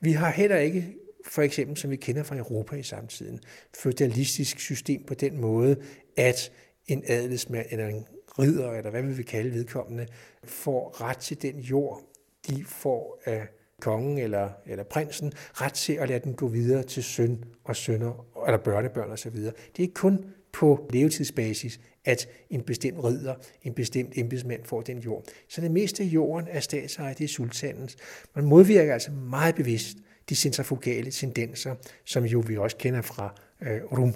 Vi 0.00 0.12
har 0.12 0.30
heller 0.30 0.56
ikke, 0.56 0.94
for 1.26 1.42
eksempel 1.42 1.76
som 1.76 1.90
vi 1.90 1.96
kender 1.96 2.22
fra 2.22 2.36
Europa 2.36 2.76
i 2.76 2.82
samtiden, 2.82 3.40
feudalistisk 3.74 4.58
system 4.58 5.02
på 5.04 5.14
den 5.14 5.40
måde, 5.40 5.76
at 6.16 6.52
en 6.86 7.02
adelsmand 7.08 7.66
eller 7.70 7.86
en 7.86 8.06
ridder, 8.38 8.72
eller 8.72 8.90
hvad 8.90 9.02
vi 9.02 9.12
vil 9.12 9.26
kalde 9.26 9.50
vedkommende, 9.50 10.06
får 10.44 11.00
ret 11.00 11.18
til 11.18 11.42
den 11.42 11.58
jord, 11.58 12.02
de 12.48 12.64
får 12.64 13.22
af 13.24 13.48
kongen 13.80 14.18
eller, 14.18 14.50
eller 14.66 14.84
prinsen 14.84 15.32
ret 15.36 15.72
til 15.72 15.92
at 15.92 16.08
lade 16.08 16.20
den 16.20 16.34
gå 16.34 16.48
videre 16.48 16.82
til 16.82 17.04
søn 17.04 17.44
og 17.64 17.76
sønner, 17.76 18.26
eller 18.46 18.58
børnebørn 18.58 19.10
osv. 19.10 19.36
Det 19.76 19.84
er 19.84 19.88
kun 19.94 20.24
på 20.52 20.90
levetidsbasis, 20.92 21.80
at 22.04 22.28
en 22.50 22.62
bestemt 22.62 23.04
ridder, 23.04 23.34
en 23.62 23.74
bestemt 23.74 24.12
embedsmand 24.18 24.64
får 24.64 24.80
den 24.80 24.98
jord. 24.98 25.24
Så 25.48 25.60
det 25.60 25.70
meste 25.70 26.02
af 26.02 26.06
jorden 26.06 26.48
er 26.50 26.60
statseje, 26.60 27.14
det 27.18 27.24
er 27.24 27.28
sultanens. 27.28 27.96
Man 28.34 28.44
modvirker 28.44 28.92
altså 28.92 29.10
meget 29.10 29.54
bevidst 29.54 29.96
de 30.28 30.36
centrifugale 30.36 31.10
tendenser, 31.10 31.74
som 32.04 32.24
jo 32.24 32.40
vi 32.46 32.56
også 32.56 32.76
kender 32.76 33.02
fra 33.02 33.34
øh, 33.62 33.84
rum 33.84 34.14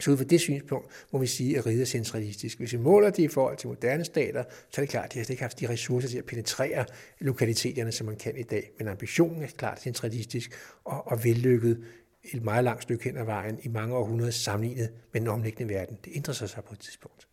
så 0.00 0.10
ud 0.10 0.16
fra 0.16 0.24
det 0.24 0.40
synspunkt 0.40 1.06
må 1.12 1.18
vi 1.18 1.26
sige, 1.26 1.58
at 1.58 1.66
riget 1.66 1.80
er 1.80 1.86
centralistisk. 1.86 2.58
Hvis 2.58 2.72
vi 2.72 2.78
måler 2.78 3.10
det 3.10 3.22
i 3.22 3.28
forhold 3.28 3.56
til 3.56 3.68
moderne 3.68 4.04
stater, 4.04 4.44
så 4.70 4.80
er 4.80 4.82
det 4.82 4.90
klart, 4.90 5.04
at 5.04 5.14
de 5.14 5.18
har 5.18 5.26
ikke 5.30 5.42
haft 5.42 5.60
de 5.60 5.68
ressourcer 5.68 6.08
til 6.08 6.18
at 6.18 6.24
penetrere 6.24 6.84
lokaliteterne, 7.18 7.92
som 7.92 8.06
man 8.06 8.16
kan 8.16 8.36
i 8.36 8.42
dag. 8.42 8.70
Men 8.78 8.88
ambitionen 8.88 9.42
er 9.42 9.46
klart 9.46 9.82
centralistisk 9.82 10.52
og, 10.84 11.06
og 11.06 11.24
vellykket 11.24 11.84
et 12.24 12.44
meget 12.44 12.64
langt 12.64 12.82
stykke 12.82 13.04
hen 13.04 13.16
ad 13.16 13.24
vejen 13.24 13.58
i 13.62 13.68
mange 13.68 13.96
århundreder 13.96 14.30
sammenlignet 14.30 14.90
med 15.12 15.20
den 15.20 15.28
omliggende 15.28 15.74
verden. 15.74 15.98
Det 16.04 16.12
ændrer 16.16 16.34
sig 16.34 16.48
så 16.48 16.60
på 16.60 16.72
et 16.72 16.78
tidspunkt. 16.78 17.26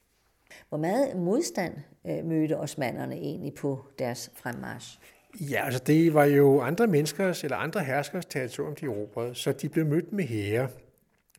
Hvor 0.69 0.77
meget 0.77 1.17
modstand 1.17 1.73
øh, 2.07 2.25
mødte 2.25 2.57
osmanderne 2.57 3.15
egentlig 3.15 3.53
på 3.53 3.85
deres 3.99 4.31
fremmarsch? 4.35 4.99
Ja, 5.39 5.65
altså 5.65 5.81
det 5.87 6.13
var 6.13 6.25
jo 6.25 6.61
andre 6.61 6.87
menneskers 6.87 7.43
eller 7.43 7.57
andre 7.57 7.83
herskers 7.83 8.25
territorium, 8.25 8.75
de 8.75 8.85
erobrede, 8.85 9.35
så 9.35 9.51
de 9.51 9.69
blev 9.69 9.85
mødt 9.85 10.13
med 10.13 10.23
hære. 10.23 10.67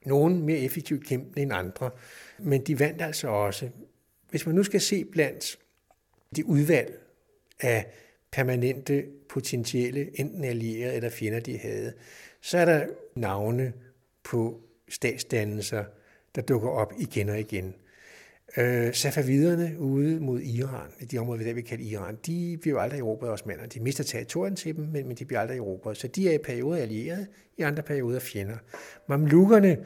Nogle 0.07 0.37
mere 0.37 0.59
effektivt 0.59 1.07
kæmpende 1.07 1.43
end 1.43 1.53
andre, 1.53 1.91
men 2.39 2.63
de 2.63 2.79
vandt 2.79 3.03
altså 3.03 3.29
også. 3.29 3.69
Hvis 4.31 4.47
man 4.47 4.55
nu 4.55 4.63
skal 4.63 4.81
se 4.81 5.05
blandt 5.05 5.59
de 6.37 6.47
udvalg 6.47 7.01
af 7.61 7.87
permanente 8.33 9.07
potentielle, 9.29 10.21
enten 10.21 10.45
allierede 10.45 10.95
eller 10.95 11.11
fjender, 11.11 11.41
de 11.41 11.59
havde, 11.59 11.93
så 12.41 12.59
er 12.59 12.65
der 12.65 12.87
navne 13.15 13.73
på 14.25 14.61
statsdannelser, 14.89 15.85
der 16.35 16.43
dukker 16.43 16.69
op 16.69 16.93
igen 16.99 17.29
og 17.29 17.41
igen. 17.41 17.75
Øh, 18.57 18.95
Safaviderne 18.95 19.75
ude 19.79 20.21
mod 20.21 20.41
Iran, 20.41 20.91
de 21.11 21.19
områder, 21.19 21.45
der 21.45 21.53
vi 21.53 21.63
kalder 21.63 21.85
Iran, 21.85 22.19
de 22.27 22.59
bliver 22.61 22.77
jo 22.77 22.81
aldrig 22.81 23.01
erobret 23.01 23.29
af 23.29 23.33
osmanderne. 23.33 23.69
De 23.69 23.81
mister 23.81 24.05
territorien 24.05 24.57
til 24.57 24.77
dem, 24.77 24.85
men, 24.85 25.09
men 25.09 25.17
de 25.17 25.25
bliver 25.25 25.41
aldrig 25.41 25.59
erobret. 25.59 25.97
Så 25.97 26.09
de 26.09 26.29
er 26.29 26.33
i 26.33 26.39
perioder 26.39 26.83
allierede, 26.83 27.27
i 27.59 27.63
andre 27.63 27.83
perioder 27.83 28.21
fjender. 28.21 28.57
Mamlukkerne, 29.09 29.79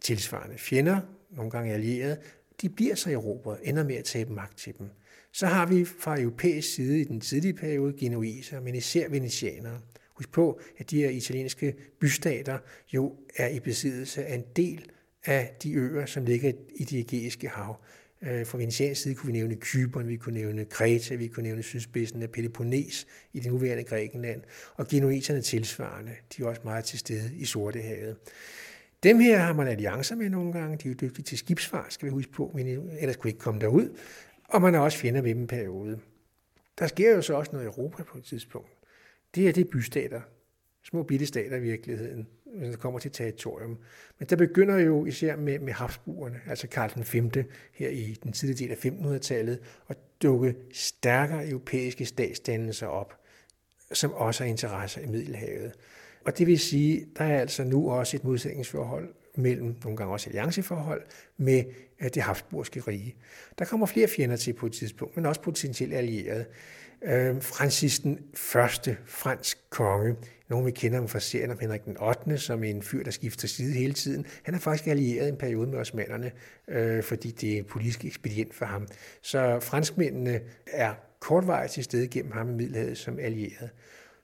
tilsvarende 0.00 0.58
fjender, 0.58 1.00
nogle 1.30 1.50
gange 1.50 1.72
allierede, 1.74 2.16
de 2.62 2.68
bliver 2.68 2.94
så 2.94 3.10
erobret, 3.10 3.58
ender 3.62 3.84
med 3.84 3.94
at 3.96 4.04
tabe 4.04 4.32
magt 4.32 4.58
til 4.58 4.78
dem. 4.78 4.88
Så 5.32 5.46
har 5.46 5.66
vi 5.66 5.84
fra 5.84 6.20
europæisk 6.20 6.74
side 6.74 7.00
i 7.00 7.04
den 7.04 7.20
tidlige 7.20 7.54
periode 7.54 7.92
genuiser, 7.98 8.60
men 8.60 8.74
især 8.74 9.08
venetianere. 9.08 9.80
Husk 10.14 10.32
på, 10.32 10.60
at 10.78 10.90
de 10.90 10.96
her 10.96 11.10
italienske 11.10 11.74
bystater 12.00 12.58
jo 12.94 13.16
er 13.36 13.48
i 13.48 13.60
besiddelse 13.60 14.24
af 14.24 14.34
en 14.34 14.44
del 14.56 14.90
af 15.24 15.56
de 15.62 15.74
øer, 15.74 16.06
som 16.06 16.24
ligger 16.24 16.52
i 16.76 16.84
det 16.84 16.98
ægæiske 16.98 17.48
hav. 17.48 17.76
Øh, 18.22 18.46
fra 18.46 18.58
venetiansk 18.58 19.02
side 19.02 19.14
kunne 19.14 19.26
vi 19.26 19.38
nævne 19.38 19.56
Kypern, 19.60 20.08
vi 20.08 20.16
kunne 20.16 20.34
nævne 20.34 20.64
Kreta, 20.64 21.14
vi 21.14 21.28
kunne 21.28 21.42
nævne 21.42 21.62
sydspidsen 21.62 22.22
af 22.22 22.30
Peloponnes 22.30 23.06
i 23.32 23.40
det 23.40 23.52
nuværende 23.52 23.84
Grækenland, 23.84 24.42
og 24.74 24.88
genuiterne 24.88 25.42
tilsvarende, 25.42 26.12
de 26.36 26.42
er 26.42 26.46
også 26.46 26.60
meget 26.64 26.84
til 26.84 26.98
stede 26.98 27.30
i 27.36 27.44
Sortehavet. 27.44 28.16
Dem 29.02 29.20
her 29.20 29.38
har 29.38 29.52
man 29.52 29.68
alliancer 29.68 30.16
med 30.16 30.30
nogle 30.30 30.52
gange, 30.52 30.76
de 30.76 30.88
er 30.88 30.92
jo 30.92 30.96
dygtige 31.00 31.24
til 31.24 31.38
skibsfart, 31.38 31.92
skal 31.92 32.06
vi 32.06 32.10
huske 32.10 32.32
på, 32.32 32.50
men 32.54 32.66
ellers 32.98 33.16
kunne 33.16 33.30
ikke 33.30 33.40
komme 33.40 33.60
derud, 33.60 33.96
og 34.48 34.62
man 34.62 34.74
er 34.74 34.78
også 34.78 34.98
fjender 34.98 35.22
med 35.22 35.30
dem 35.30 35.40
en 35.40 35.46
periode. 35.46 35.98
Der 36.78 36.86
sker 36.86 37.14
jo 37.14 37.22
så 37.22 37.34
også 37.34 37.52
noget 37.52 37.64
i 37.64 37.68
Europa 37.68 38.02
på 38.02 38.18
et 38.18 38.24
tidspunkt. 38.24 38.70
Det 39.34 39.48
er 39.48 39.52
det 39.52 39.68
bystater, 39.68 40.20
små 40.84 41.02
bitte 41.02 41.26
stater 41.26 41.56
i 41.56 41.60
virkeligheden, 41.60 42.26
når 42.54 42.68
det 42.68 42.78
kommer 42.78 42.98
til 42.98 43.10
territorium. 43.10 43.78
Men 44.18 44.28
der 44.28 44.36
begynder 44.36 44.78
jo 44.78 45.06
især 45.06 45.36
med, 45.36 45.58
med 45.58 45.72
Habsburgerne, 45.72 46.40
altså 46.46 46.68
Karl 46.68 46.90
den 46.94 47.04
5. 47.04 47.30
her 47.72 47.88
i 47.88 48.16
den 48.22 48.32
tidlige 48.32 48.68
del 48.68 48.70
af 48.70 48.86
1500-tallet, 48.86 49.58
at 49.88 49.96
dukke 50.22 50.54
stærkere 50.72 51.48
europæiske 51.48 52.06
statsdannelser 52.06 52.86
op, 52.86 53.20
som 53.92 54.12
også 54.12 54.44
har 54.44 54.50
interesser 54.50 55.00
i 55.00 55.06
Middelhavet. 55.06 55.72
Og 56.24 56.38
det 56.38 56.46
vil 56.46 56.58
sige, 56.58 57.06
der 57.18 57.24
er 57.24 57.40
altså 57.40 57.64
nu 57.64 57.90
også 57.90 58.16
et 58.16 58.24
modsætningsforhold 58.24 59.14
mellem, 59.34 59.76
nogle 59.84 59.96
gange 59.96 60.12
også 60.12 60.30
allianceforhold, 60.30 61.02
med 61.36 61.64
øh, 62.00 62.08
det 62.14 62.22
Habsburgske 62.22 62.80
rige. 62.80 63.16
Der 63.58 63.64
kommer 63.64 63.86
flere 63.86 64.08
fjender 64.08 64.36
til 64.36 64.52
på 64.52 64.66
et 64.66 64.72
tidspunkt, 64.72 65.16
men 65.16 65.26
også 65.26 65.40
potentielt 65.40 65.94
allierede. 65.94 66.44
Øh, 67.02 67.42
Francis 67.42 67.98
den 67.98 68.18
første 68.34 68.96
fransk 69.04 69.58
konge, 69.70 70.16
nogle 70.48 70.64
vi 70.64 70.70
kender 70.70 70.98
ham 70.98 71.08
fra 71.08 71.20
serien 71.20 71.50
om 71.50 71.58
Henrik 71.58 71.84
den 71.84 71.96
8., 72.00 72.38
som 72.38 72.64
en 72.64 72.82
fyr, 72.82 73.02
der 73.02 73.10
skifter 73.10 73.48
side 73.48 73.72
hele 73.72 73.92
tiden. 73.92 74.26
Han 74.42 74.54
er 74.54 74.58
faktisk 74.58 74.86
allieret 74.86 75.28
en 75.28 75.36
periode 75.36 75.70
med 75.70 75.78
osmanderne, 75.78 76.32
øh, 76.68 77.02
fordi 77.02 77.30
det 77.30 77.52
er 77.52 77.58
en 77.58 77.64
politisk 77.64 78.04
ekspedient 78.04 78.54
for 78.54 78.66
ham. 78.66 78.86
Så 79.22 79.60
franskmændene 79.60 80.40
er 80.66 80.94
kortvarigt 81.20 81.72
til 81.72 81.84
stede 81.84 82.08
gennem 82.08 82.32
ham 82.32 82.50
i 82.50 82.52
Middelhavet 82.52 82.98
som 82.98 83.18
allieret. 83.18 83.70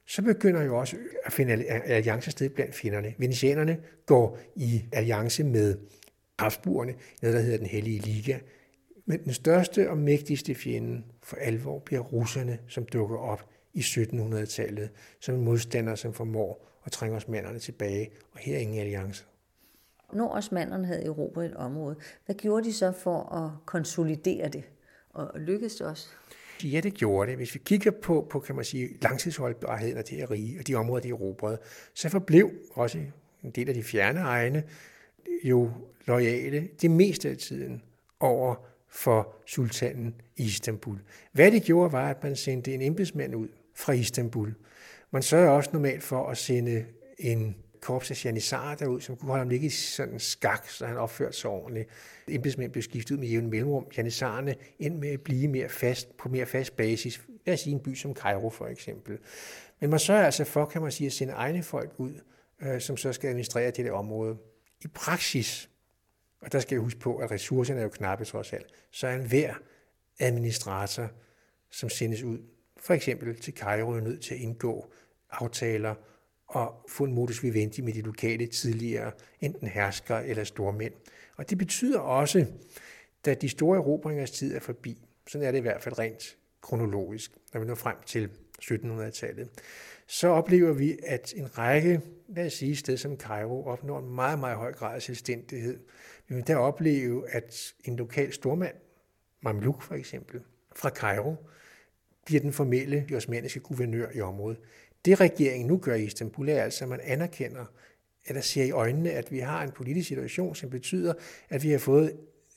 Så 0.06 0.22
begynder 0.22 0.62
jo 0.62 0.78
også 0.78 0.96
at 1.24 1.32
finde 1.32 1.52
alliancer 1.64 2.30
sted 2.30 2.48
blandt 2.48 2.74
fjenderne. 2.74 3.14
Venetianerne 3.18 3.78
går 4.06 4.38
i 4.56 4.84
alliance 4.92 5.44
med 5.44 5.78
Habsburgerne, 6.38 6.94
noget 7.22 7.36
der 7.36 7.42
hedder 7.42 7.58
den 7.58 7.66
hellige 7.66 7.98
liga, 7.98 8.38
men 9.06 9.24
den 9.24 9.32
største 9.32 9.90
og 9.90 9.98
mægtigste 9.98 10.54
fjende 10.54 11.02
for 11.22 11.36
alvor 11.36 11.78
bliver 11.78 12.00
russerne, 12.00 12.58
som 12.68 12.84
dukker 12.84 13.16
op 13.16 13.51
i 13.74 13.80
1700-tallet 13.80 14.90
som 15.20 15.34
en 15.34 15.44
modstander, 15.44 15.94
som 15.94 16.12
formår 16.14 16.68
at 16.84 16.92
trænge 16.92 17.16
osmanderne 17.16 17.58
tilbage, 17.58 18.10
og 18.32 18.38
her 18.38 18.56
er 18.56 18.60
ingen 18.60 18.80
alliance. 18.80 19.24
Når 20.12 20.28
osmanderne 20.28 20.86
havde 20.86 21.04
erobret 21.04 21.46
et 21.46 21.54
område, 21.54 21.96
hvad 22.26 22.34
gjorde 22.34 22.64
de 22.64 22.72
så 22.72 22.92
for 22.92 23.22
at 23.22 23.50
konsolidere 23.66 24.48
det? 24.48 24.64
Og 25.10 25.40
lykkedes 25.40 25.74
det 25.74 25.86
også? 25.86 26.08
Ja, 26.64 26.80
det 26.80 26.94
gjorde 26.94 27.30
det. 27.30 27.36
Hvis 27.36 27.54
vi 27.54 27.60
kigger 27.64 27.90
på, 27.90 28.26
på 28.30 28.40
kan 28.40 28.54
man 28.54 28.64
sige, 28.64 28.88
langtidsholdbarheden 29.02 29.96
af 29.96 30.04
det 30.04 30.18
her 30.18 30.30
rige, 30.30 30.58
og 30.58 30.66
de 30.66 30.74
områder, 30.74 31.02
de 31.02 31.08
erobrede, 31.08 31.58
så 31.94 32.08
forblev 32.08 32.50
også 32.72 32.98
en 33.42 33.50
del 33.50 33.68
af 33.68 33.74
de 33.74 33.82
fjerne 33.82 34.20
egne 34.20 34.64
jo 35.44 35.70
lojale 36.06 36.68
det 36.82 36.90
meste 36.90 37.28
af 37.28 37.36
tiden 37.36 37.82
over 38.20 38.54
for 38.88 39.34
sultanen 39.46 40.14
i 40.36 40.44
Istanbul. 40.44 40.98
Hvad 41.32 41.50
det 41.50 41.62
gjorde, 41.62 41.92
var, 41.92 42.10
at 42.10 42.22
man 42.22 42.36
sendte 42.36 42.74
en 42.74 42.82
embedsmand 42.82 43.34
ud 43.34 43.48
fra 43.74 43.92
Istanbul. 43.92 44.54
Man 45.10 45.22
sørger 45.22 45.50
også 45.50 45.70
normalt 45.72 46.02
for 46.02 46.28
at 46.28 46.38
sende 46.38 46.86
en 47.18 47.56
korps 47.80 48.10
af 48.10 48.24
janissarer 48.24 48.74
derud, 48.74 49.00
som 49.00 49.16
kunne 49.16 49.28
holde 49.28 49.40
ham 49.40 49.48
ligge 49.48 49.66
i 49.66 49.70
sådan 49.70 50.14
en 50.14 50.20
skak, 50.20 50.68
så 50.68 50.86
han 50.86 50.96
opførte 50.96 51.36
sig 51.36 51.50
ordentligt. 51.50 51.88
Embedsmænd 52.28 52.72
blev 52.72 52.82
skiftet 52.82 53.10
ud 53.14 53.18
med 53.18 53.28
jævn 53.28 53.50
mellemrum. 53.50 53.86
Janissarerne 53.96 54.54
ind 54.78 54.98
med 54.98 55.08
at 55.08 55.20
blive 55.20 55.48
mere 55.48 55.68
fast, 55.68 56.16
på 56.16 56.28
mere 56.28 56.46
fast 56.46 56.76
basis. 56.76 57.22
Lad 57.46 57.54
os 57.54 57.60
sige 57.60 57.74
en 57.74 57.80
by 57.80 57.94
som 57.94 58.14
Cairo 58.14 58.50
for 58.50 58.66
eksempel. 58.66 59.18
Men 59.80 59.90
man 59.90 59.98
sørger 59.98 60.24
altså 60.24 60.44
for, 60.44 60.66
kan 60.66 60.82
man 60.82 60.92
sige, 60.92 61.06
at 61.06 61.12
sende 61.12 61.32
egne 61.32 61.62
folk 61.62 61.90
ud, 61.98 62.12
øh, 62.62 62.80
som 62.80 62.96
så 62.96 63.12
skal 63.12 63.28
administrere 63.28 63.70
det 63.70 63.84
der 63.84 63.92
område. 63.92 64.36
I 64.84 64.86
praksis 64.86 65.68
og 66.42 66.52
der 66.52 66.60
skal 66.60 66.74
jeg 66.74 66.82
huske 66.82 67.00
på, 67.00 67.16
at 67.16 67.30
ressourcerne 67.30 67.80
er 67.80 67.84
jo 67.84 67.88
knappe 67.88 68.24
trods 68.24 68.52
alt, 68.52 68.66
så 68.90 69.06
er 69.06 69.14
enhver 69.14 69.54
administrator, 70.18 71.08
som 71.70 71.88
sendes 71.88 72.22
ud, 72.22 72.38
for 72.82 72.94
eksempel 72.94 73.40
til 73.40 73.54
Cairo, 73.54 73.90
er 73.90 74.00
nødt 74.00 74.22
til 74.22 74.34
at 74.34 74.40
indgå 74.40 74.92
aftaler 75.30 75.94
og 76.46 76.84
få 76.88 77.04
en 77.04 77.12
modus 77.12 77.42
vivendi 77.42 77.80
med 77.80 77.92
de 77.92 78.00
lokale 78.00 78.46
tidligere, 78.46 79.12
enten 79.40 79.68
herskere 79.68 80.26
eller 80.26 80.44
stormænd. 80.44 80.92
Og 81.36 81.50
det 81.50 81.58
betyder 81.58 82.00
også, 82.00 82.46
da 83.24 83.34
de 83.34 83.48
store 83.48 83.78
erobringers 83.78 84.30
tid 84.30 84.56
er 84.56 84.60
forbi, 84.60 85.04
sådan 85.28 85.46
er 85.46 85.50
det 85.50 85.58
i 85.58 85.62
hvert 85.62 85.82
fald 85.82 85.98
rent 85.98 86.36
kronologisk, 86.60 87.32
når 87.52 87.60
vi 87.60 87.66
når 87.66 87.74
frem 87.74 87.96
til 88.06 88.30
1700-tallet, 88.62 89.48
så 90.06 90.28
oplever 90.28 90.72
vi, 90.72 90.98
at 91.06 91.34
en 91.36 91.58
række, 91.58 92.00
lad 92.28 92.46
os 92.46 92.52
sige, 92.52 92.76
sted 92.76 92.96
som 92.96 93.16
Cairo 93.16 93.66
opnår 93.66 93.98
en 93.98 94.14
meget, 94.14 94.38
meget 94.38 94.56
høj 94.56 94.72
grad 94.72 94.94
af 94.94 95.02
selvstændighed. 95.02 95.78
Vi 96.28 96.34
vil 96.34 96.46
der 96.46 96.56
opleve, 96.56 97.30
at 97.30 97.74
en 97.84 97.96
lokal 97.96 98.32
stormand, 98.32 98.74
Mamluk 99.40 99.82
for 99.82 99.94
eksempel, 99.94 100.40
fra 100.76 100.88
Cairo, 100.88 101.36
bliver 102.24 102.40
den 102.40 102.52
formelle 102.52 103.06
osmaniske 103.16 103.60
guvernør 103.60 104.06
i 104.14 104.20
området. 104.20 104.60
Det 105.04 105.20
regeringen 105.20 105.66
nu 105.66 105.76
gør 105.76 105.94
i 105.94 106.04
Istanbul 106.04 106.48
er 106.48 106.62
altså, 106.62 106.84
at 106.84 106.88
man 106.88 107.00
anerkender, 107.02 107.64
eller 108.26 108.42
ser 108.42 108.64
i 108.64 108.70
øjnene, 108.70 109.10
at 109.10 109.32
vi 109.32 109.38
har 109.38 109.62
en 109.62 109.70
politisk 109.70 110.08
situation, 110.08 110.54
som 110.54 110.70
betyder, 110.70 111.14
at 111.50 111.62
vi 111.62 111.70
har 111.70 111.78
fået 111.78 112.16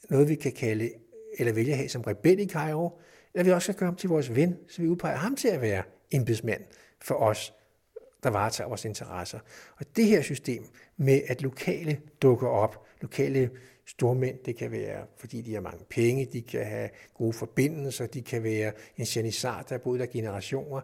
noget, 0.10 0.30
vi 0.30 0.36
kan 0.36 0.52
kalde, 0.52 0.92
eller 1.38 1.54
vælge 1.54 1.72
at 1.72 1.78
have 1.78 1.90
som 1.90 2.02
rebel 2.02 2.40
i 2.40 2.48
Cairo, 2.48 3.00
eller 3.34 3.44
vi 3.44 3.52
også 3.52 3.66
skal 3.66 3.76
gøre 3.80 3.88
ham 3.88 3.96
til 3.96 4.10
vores 4.10 4.36
ven, 4.36 4.58
så 4.68 4.82
vi 4.82 4.88
udpeger 4.88 5.18
ham 5.18 5.36
til 5.36 5.48
at 5.48 5.62
være 5.62 5.84
embedsmand 6.12 6.62
for 7.02 7.16
os, 7.16 7.54
der 8.24 8.30
varetager 8.30 8.68
vores 8.68 8.86
interesser. 8.86 9.40
Og 9.78 9.86
det 9.96 10.06
her 10.06 10.22
system 10.22 10.66
med, 10.98 11.22
at 11.28 11.42
lokale 11.42 12.00
dukker 12.22 12.48
op, 12.48 12.86
lokale 13.02 13.50
stormænd, 13.88 14.38
det 14.46 14.56
kan 14.56 14.72
være, 14.72 15.06
fordi 15.18 15.42
de 15.42 15.54
har 15.54 15.62
mange 15.62 15.86
penge, 15.90 16.26
de 16.26 16.42
kan 16.42 16.66
have 16.66 16.90
gode 17.14 17.34
forbindelser, 17.34 18.06
de 18.06 18.22
kan 18.22 18.44
være 18.44 18.72
en 18.98 19.06
janissar, 19.16 19.62
der 19.62 19.76
har 19.76 19.80
boet 19.80 20.00
der 20.00 20.06
generationer, 20.06 20.82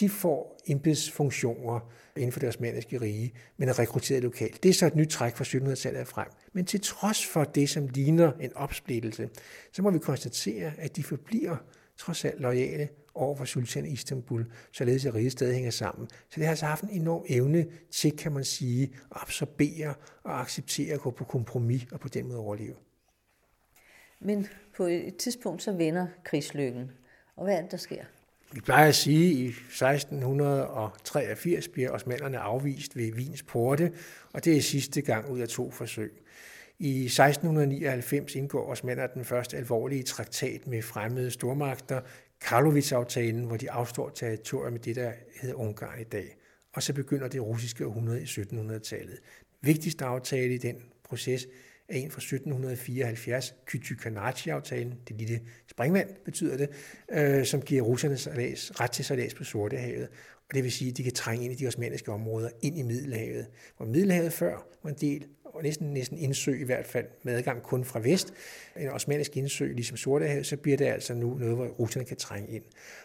de 0.00 0.08
får 0.08 0.60
embedsfunktioner 0.66 1.92
inden 2.16 2.32
for 2.32 2.40
deres 2.40 2.60
mandiske 2.60 3.00
rige, 3.00 3.32
men 3.56 3.68
er 3.68 3.78
rekrutteret 3.78 4.22
lokalt. 4.22 4.62
Det 4.62 4.68
er 4.68 4.72
så 4.72 4.86
et 4.86 4.96
nyt 4.96 5.08
træk 5.08 5.36
fra 5.36 5.44
1700-tallet 5.44 6.08
frem. 6.08 6.28
Men 6.52 6.64
til 6.64 6.80
trods 6.80 7.26
for 7.26 7.44
det, 7.44 7.70
som 7.70 7.88
ligner 7.88 8.32
en 8.40 8.56
opsplittelse, 8.56 9.28
så 9.72 9.82
må 9.82 9.90
vi 9.90 9.98
konstatere, 9.98 10.72
at 10.78 10.96
de 10.96 11.02
forbliver 11.02 11.56
trods 11.96 12.24
alt 12.24 12.40
lojale 12.40 12.88
over 13.14 13.36
for 13.36 13.44
sultan 13.44 13.86
i 13.86 13.92
Istanbul, 13.92 14.46
således 14.72 15.06
at 15.06 15.14
riget 15.14 15.32
stadig 15.32 15.54
hænger 15.54 15.70
sammen. 15.70 16.08
Så 16.10 16.34
det 16.34 16.44
har 16.44 16.50
altså 16.50 16.66
haft 16.66 16.82
en 16.82 16.90
enorm 16.90 17.24
evne 17.28 17.66
til, 17.90 18.16
kan 18.16 18.32
man 18.32 18.44
sige, 18.44 18.82
at 18.82 18.90
absorbere 19.10 19.94
og 20.22 20.40
acceptere 20.40 20.94
at 20.94 21.00
gå 21.00 21.10
på 21.10 21.24
kompromis 21.24 21.86
og 21.92 22.00
på 22.00 22.08
den 22.08 22.28
måde 22.28 22.38
overleve. 22.38 22.74
Men 24.20 24.46
på 24.76 24.84
et 24.84 25.16
tidspunkt 25.16 25.62
så 25.62 25.72
vender 25.72 26.06
krigslykken. 26.24 26.90
Og 27.36 27.44
hvad 27.44 27.56
er 27.56 27.62
det, 27.62 27.70
der 27.70 27.76
sker? 27.76 28.04
Vi 28.52 28.60
plejer 28.60 28.88
at 28.88 28.94
sige, 28.94 29.30
at 29.30 29.36
i 29.36 29.46
1683 29.46 31.68
bliver 31.68 31.90
osmanderne 31.90 32.38
afvist 32.38 32.96
ved 32.96 33.12
Wiens 33.12 33.42
porte, 33.42 33.92
og 34.32 34.44
det 34.44 34.56
er 34.56 34.60
sidste 34.60 35.02
gang 35.02 35.30
ud 35.30 35.40
af 35.40 35.48
to 35.48 35.70
forsøg. 35.70 36.12
I 36.78 37.04
1699 37.04 38.34
indgår 38.34 38.70
osmanderne 38.70 39.12
den 39.14 39.24
første 39.24 39.56
alvorlige 39.56 40.02
traktat 40.02 40.66
med 40.66 40.82
fremmede 40.82 41.30
stormagter, 41.30 42.00
Karlovits-aftalen, 42.44 43.44
hvor 43.44 43.56
de 43.56 43.70
afstår 43.70 44.08
territorier 44.08 44.70
med 44.70 44.80
det, 44.80 44.96
der 44.96 45.12
hedder 45.40 45.56
Ungarn 45.56 46.00
i 46.00 46.04
dag. 46.04 46.36
Og 46.72 46.82
så 46.82 46.92
begynder 46.92 47.28
det 47.28 47.42
russiske 47.42 47.86
århundrede 47.86 48.22
i 48.22 48.24
1700-tallet. 48.24 49.18
Vigtigste 49.60 50.04
aftale 50.04 50.54
i 50.54 50.58
den 50.58 50.76
proces 51.04 51.46
er 51.88 51.96
en 51.96 52.10
fra 52.10 52.18
1774, 52.18 53.54
Kytykanachi-aftalen, 53.66 54.94
det 55.08 55.16
lille 55.16 55.40
springvand 55.70 56.08
betyder 56.24 56.56
det, 56.56 56.68
øh, 57.12 57.46
som 57.46 57.62
giver 57.62 57.82
russerne 57.82 58.16
salas, 58.16 58.80
ret 58.80 58.90
til 58.90 59.04
salas 59.04 59.34
på 59.34 59.44
Sortehavet. 59.44 60.08
Og 60.48 60.54
det 60.54 60.64
vil 60.64 60.72
sige, 60.72 60.90
at 60.90 60.96
de 60.96 61.02
kan 61.02 61.12
trænge 61.12 61.44
ind 61.44 61.52
i 61.52 61.56
de 61.56 61.66
osmaniske 61.66 62.12
områder, 62.12 62.48
ind 62.62 62.78
i 62.78 62.82
Middelhavet. 62.82 63.46
Hvor 63.76 63.86
Middelhavet 63.86 64.32
før 64.32 64.66
var 64.82 64.90
en 64.90 64.96
del, 65.00 65.26
og 65.52 65.62
næsten, 65.62 65.92
næsten 65.92 66.18
indsø 66.18 66.52
i 66.60 66.64
hvert 66.64 66.86
fald, 66.86 67.06
med 67.22 67.34
adgang 67.34 67.62
kun 67.62 67.84
fra 67.84 68.00
vest, 68.00 68.34
en 68.76 68.88
osmanisk 68.88 69.36
indsø, 69.36 69.72
ligesom 69.72 69.96
Sortehavet, 69.96 70.46
så 70.46 70.56
bliver 70.56 70.76
det 70.76 70.84
altså 70.84 71.14
nu 71.14 71.34
noget, 71.34 71.54
hvor 71.54 71.66
russerne 71.66 72.06
kan 72.06 72.16
trænge 72.16 72.48
ind. 72.48 72.64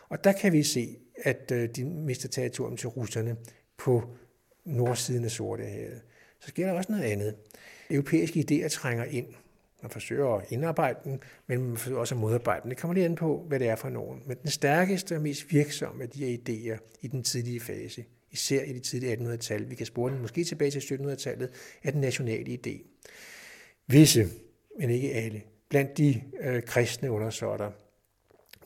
Og 0.10 0.24
der 0.24 0.32
kan 0.32 0.54
vi 0.54 0.64
se, 0.64 0.98
at 1.24 1.52
øh, 1.52 1.70
de 1.76 1.86
mister 1.86 2.30
territorium 2.30 2.78
til 2.78 2.90
russerne 2.90 3.36
på 3.78 4.04
nordsiden 4.66 5.26
af 5.26 5.32
Sortehavet. 5.32 6.02
Så 6.40 6.48
sker 6.48 6.66
der 6.66 6.74
også 6.74 6.92
noget 6.92 7.04
andet 7.06 7.36
europæiske 7.90 8.46
idéer 8.52 8.68
trænger 8.68 9.06
ind. 9.06 9.28
Man 9.82 9.92
forsøger 9.92 10.28
at 10.28 10.52
indarbejde 10.52 11.00
dem, 11.04 11.20
men 11.48 11.64
man 11.64 11.78
forsøger 11.78 12.00
også 12.00 12.16
at 12.16 12.22
modarbejde 12.22 12.64
dem. 12.64 12.70
Det 12.70 12.78
kommer 12.78 12.94
lige 12.94 13.06
an 13.06 13.16
på, 13.16 13.46
hvad 13.48 13.60
det 13.60 13.70
er 13.70 13.76
for 13.76 13.90
nogen. 13.90 14.24
Men 14.26 14.38
den 14.42 14.50
stærkeste 14.50 15.16
og 15.16 15.22
mest 15.22 15.52
virksomme 15.52 16.04
af 16.04 16.10
de 16.10 16.26
her 16.26 16.38
idéer 16.38 16.98
i 17.02 17.08
den 17.08 17.24
tidlige 17.24 17.60
fase, 17.60 18.06
især 18.38 18.63
i 18.63 18.73
det 18.73 18.84
tidlige 18.84 19.17
1800-tal, 19.17 19.69
vi 19.69 19.76
kan 19.76 19.86
spore 19.86 20.12
den 20.12 20.21
måske 20.21 20.43
tilbage 20.43 20.71
til 20.71 20.80
1700-tallet, 20.80 21.50
er 21.84 21.91
den 21.91 22.02
nationale 22.02 22.60
idé. 22.60 23.02
Visse, 23.88 24.28
men 24.80 24.89
ikke 24.89 25.13
alle, 25.13 25.41
blandt 25.69 25.97
de 25.97 26.23
øh, 26.41 26.63
kristne 26.63 27.12
undersåtter, 27.12 27.71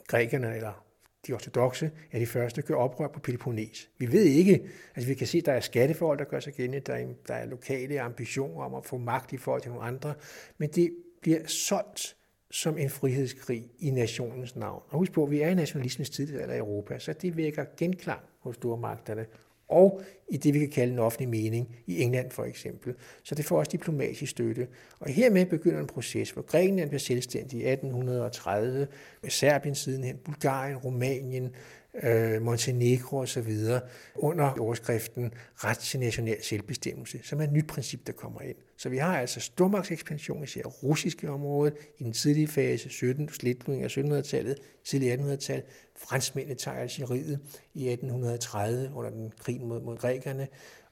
grækerne 0.07 0.55
eller 0.55 0.85
de 1.27 1.33
ortodoxe 1.33 1.91
er 2.11 2.19
de 2.19 2.25
første, 2.25 2.61
der 2.61 2.67
gør 2.67 2.75
oprør 2.75 3.07
på 3.07 3.19
Peloponnes. 3.19 3.89
Vi 3.97 4.11
ved 4.11 4.23
ikke, 4.23 4.69
altså 4.95 5.07
vi 5.07 5.13
kan 5.13 5.27
se, 5.27 5.37
at 5.37 5.45
der 5.45 5.53
er 5.53 5.59
skatteforhold, 5.59 6.19
der 6.19 6.25
gør 6.25 6.39
sig 6.39 6.53
gældende, 6.53 6.79
der 6.79 6.93
er, 6.93 7.07
der 7.27 7.33
er 7.33 7.45
lokale 7.45 8.01
ambitioner 8.01 8.63
om 8.63 8.73
at 8.73 8.85
få 8.85 8.97
magt 8.97 9.33
i 9.33 9.37
forhold 9.37 9.61
til 9.61 9.71
nogle 9.71 9.87
andre, 9.87 10.13
men 10.57 10.69
det 10.69 10.91
bliver 11.21 11.47
solgt 11.47 12.15
som 12.51 12.77
en 12.77 12.89
frihedskrig 12.89 13.69
i 13.79 13.89
nationens 13.89 14.55
navn. 14.55 14.83
Og 14.87 14.97
husk 14.97 15.11
på, 15.11 15.23
at 15.23 15.31
vi 15.31 15.41
er 15.41 15.49
i 15.49 15.55
nationalismens 15.55 16.09
tidligere 16.09 16.55
i 16.55 16.59
Europa, 16.59 16.99
så 16.99 17.13
det 17.13 17.37
vækker 17.37 17.65
genklang 17.77 18.21
hos 18.39 18.55
stormagterne 18.55 19.25
og 19.71 20.01
i 20.29 20.37
det, 20.37 20.53
vi 20.53 20.59
kan 20.59 20.69
kalde 20.69 20.93
en 20.93 20.99
offentlig 20.99 21.29
mening, 21.29 21.75
i 21.87 22.01
England 22.01 22.31
for 22.31 22.43
eksempel. 22.43 22.93
Så 23.23 23.35
det 23.35 23.45
får 23.45 23.59
også 23.59 23.71
diplomatisk 23.71 24.31
støtte. 24.31 24.67
Og 24.99 25.09
hermed 25.09 25.45
begynder 25.45 25.79
en 25.79 25.87
proces, 25.87 26.31
hvor 26.31 26.41
Grækenland 26.41 26.89
bliver 26.89 26.99
selvstændig 26.99 27.59
i 27.59 27.67
1830, 27.67 28.87
med 29.21 29.29
Serbien 29.29 29.75
sidenhen, 29.75 30.17
Bulgarien, 30.17 30.77
Rumænien, 30.77 31.55
øh, 32.03 32.41
Montenegro 32.41 33.17
osv. 33.17 33.57
under 34.15 34.59
overskriften 34.59 35.33
ret 35.55 35.77
til 35.77 35.99
national 35.99 36.43
selvbestemmelse, 36.43 37.19
som 37.23 37.39
er 37.39 37.43
et 37.43 37.51
nyt 37.51 37.67
princip, 37.67 38.07
der 38.07 38.13
kommer 38.13 38.41
ind. 38.41 38.55
Så 38.77 38.89
vi 38.89 38.97
har 38.97 39.19
altså 39.19 39.39
stormagtsekspansion, 39.39 40.43
især 40.43 40.63
russiske 40.63 41.29
område, 41.29 41.71
i 41.97 42.03
den 42.03 42.13
tidlige 42.13 42.47
fase, 42.47 42.89
17, 42.89 43.29
slutningen 43.29 43.83
af 43.83 43.97
1700-tallet, 43.97 44.57
tidlig 44.85 45.13
1800-tal. 45.13 45.63
Franskmændene 45.97 46.55
tager 46.55 46.77
Algeriet 46.77 47.39
i 47.73 47.89
1830 47.89 48.91
under 48.95 49.09
den 49.11 49.31
krig 49.39 49.61
mod, 49.61 49.81
mod 49.81 49.97
grækerne, 49.97 50.47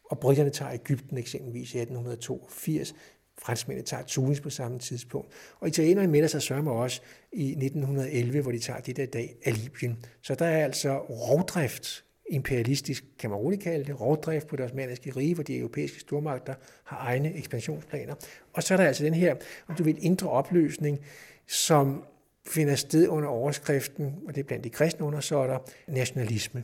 og 0.06 0.20
britterne 0.20 0.50
tager 0.50 0.72
Ægypten 0.72 1.18
eksempelvis 1.18 1.74
i 1.74 1.78
1882. 1.78 2.96
Franskmændene 3.42 3.86
tager 3.86 4.04
Tunis 4.04 4.42
på 4.42 4.50
samme 4.50 4.80
tidspunkt. 4.80 5.34
Og 5.60 5.68
italienerne 5.68 6.08
melder 6.08 6.28
sig 6.28 6.42
sørme 6.42 6.72
også 6.72 7.02
i 7.32 7.50
1911, 7.50 8.42
hvor 8.42 8.52
de 8.52 8.60
tager 8.60 8.80
det 8.80 8.98
der 8.98 9.06
dag 9.06 9.36
af 9.46 9.64
Libyen. 9.64 10.06
Så 10.22 10.36
der 10.36 10.46
er 10.46 10.64
altså 10.64 10.98
rovdrift, 10.98 12.04
imperialistisk 12.30 13.06
kan 13.20 13.30
man 13.30 13.40
roligt 13.40 13.64
kalde 13.64 13.86
det, 13.86 14.02
rovdrift 14.02 14.48
på 14.48 14.56
deres 14.56 14.72
osmaniske 14.72 15.12
rige, 15.16 15.36
hvor 15.36 15.44
de 15.44 15.58
europæiske 15.58 16.00
stormagter 16.00 16.54
har 16.84 16.98
egne 16.98 17.38
ekspansionsplaner. 17.38 18.16
Og 18.54 18.64
så 18.64 18.74
er 18.74 18.78
der 18.78 18.86
altså 18.86 19.04
den 19.04 19.14
her, 19.14 19.36
om 19.68 19.76
du 19.76 19.84
vil, 19.84 19.98
indre 20.02 20.30
opløsning, 20.30 21.00
som 21.48 22.04
finder 22.48 22.76
sted 22.76 23.08
under 23.08 23.30
overskriften, 23.30 24.16
og 24.28 24.36
det 24.36 24.42
er 24.42 24.46
blandt 24.48 24.64
de 24.64 24.70
kristne 24.70 25.06
undersåtter, 25.06 25.58
nationalisme. 25.88 26.64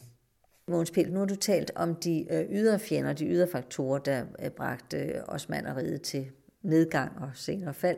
Mogens 0.67 0.91
Pild, 0.91 1.11
nu 1.11 1.19
har 1.19 1.25
du 1.25 1.35
talt 1.35 1.71
om 1.75 1.95
de 1.95 2.27
øh, 2.31 2.45
ydre 2.51 2.79
fjender, 2.79 3.13
de 3.13 3.25
ydre 3.25 3.47
faktorer, 3.47 3.99
der 3.99 4.25
øh, 4.43 4.49
bragte 4.49 5.29
osmanderiet 5.29 6.01
til 6.01 6.31
nedgang 6.65 7.11
og 7.21 7.29
senere 7.33 7.73
fald. 7.73 7.97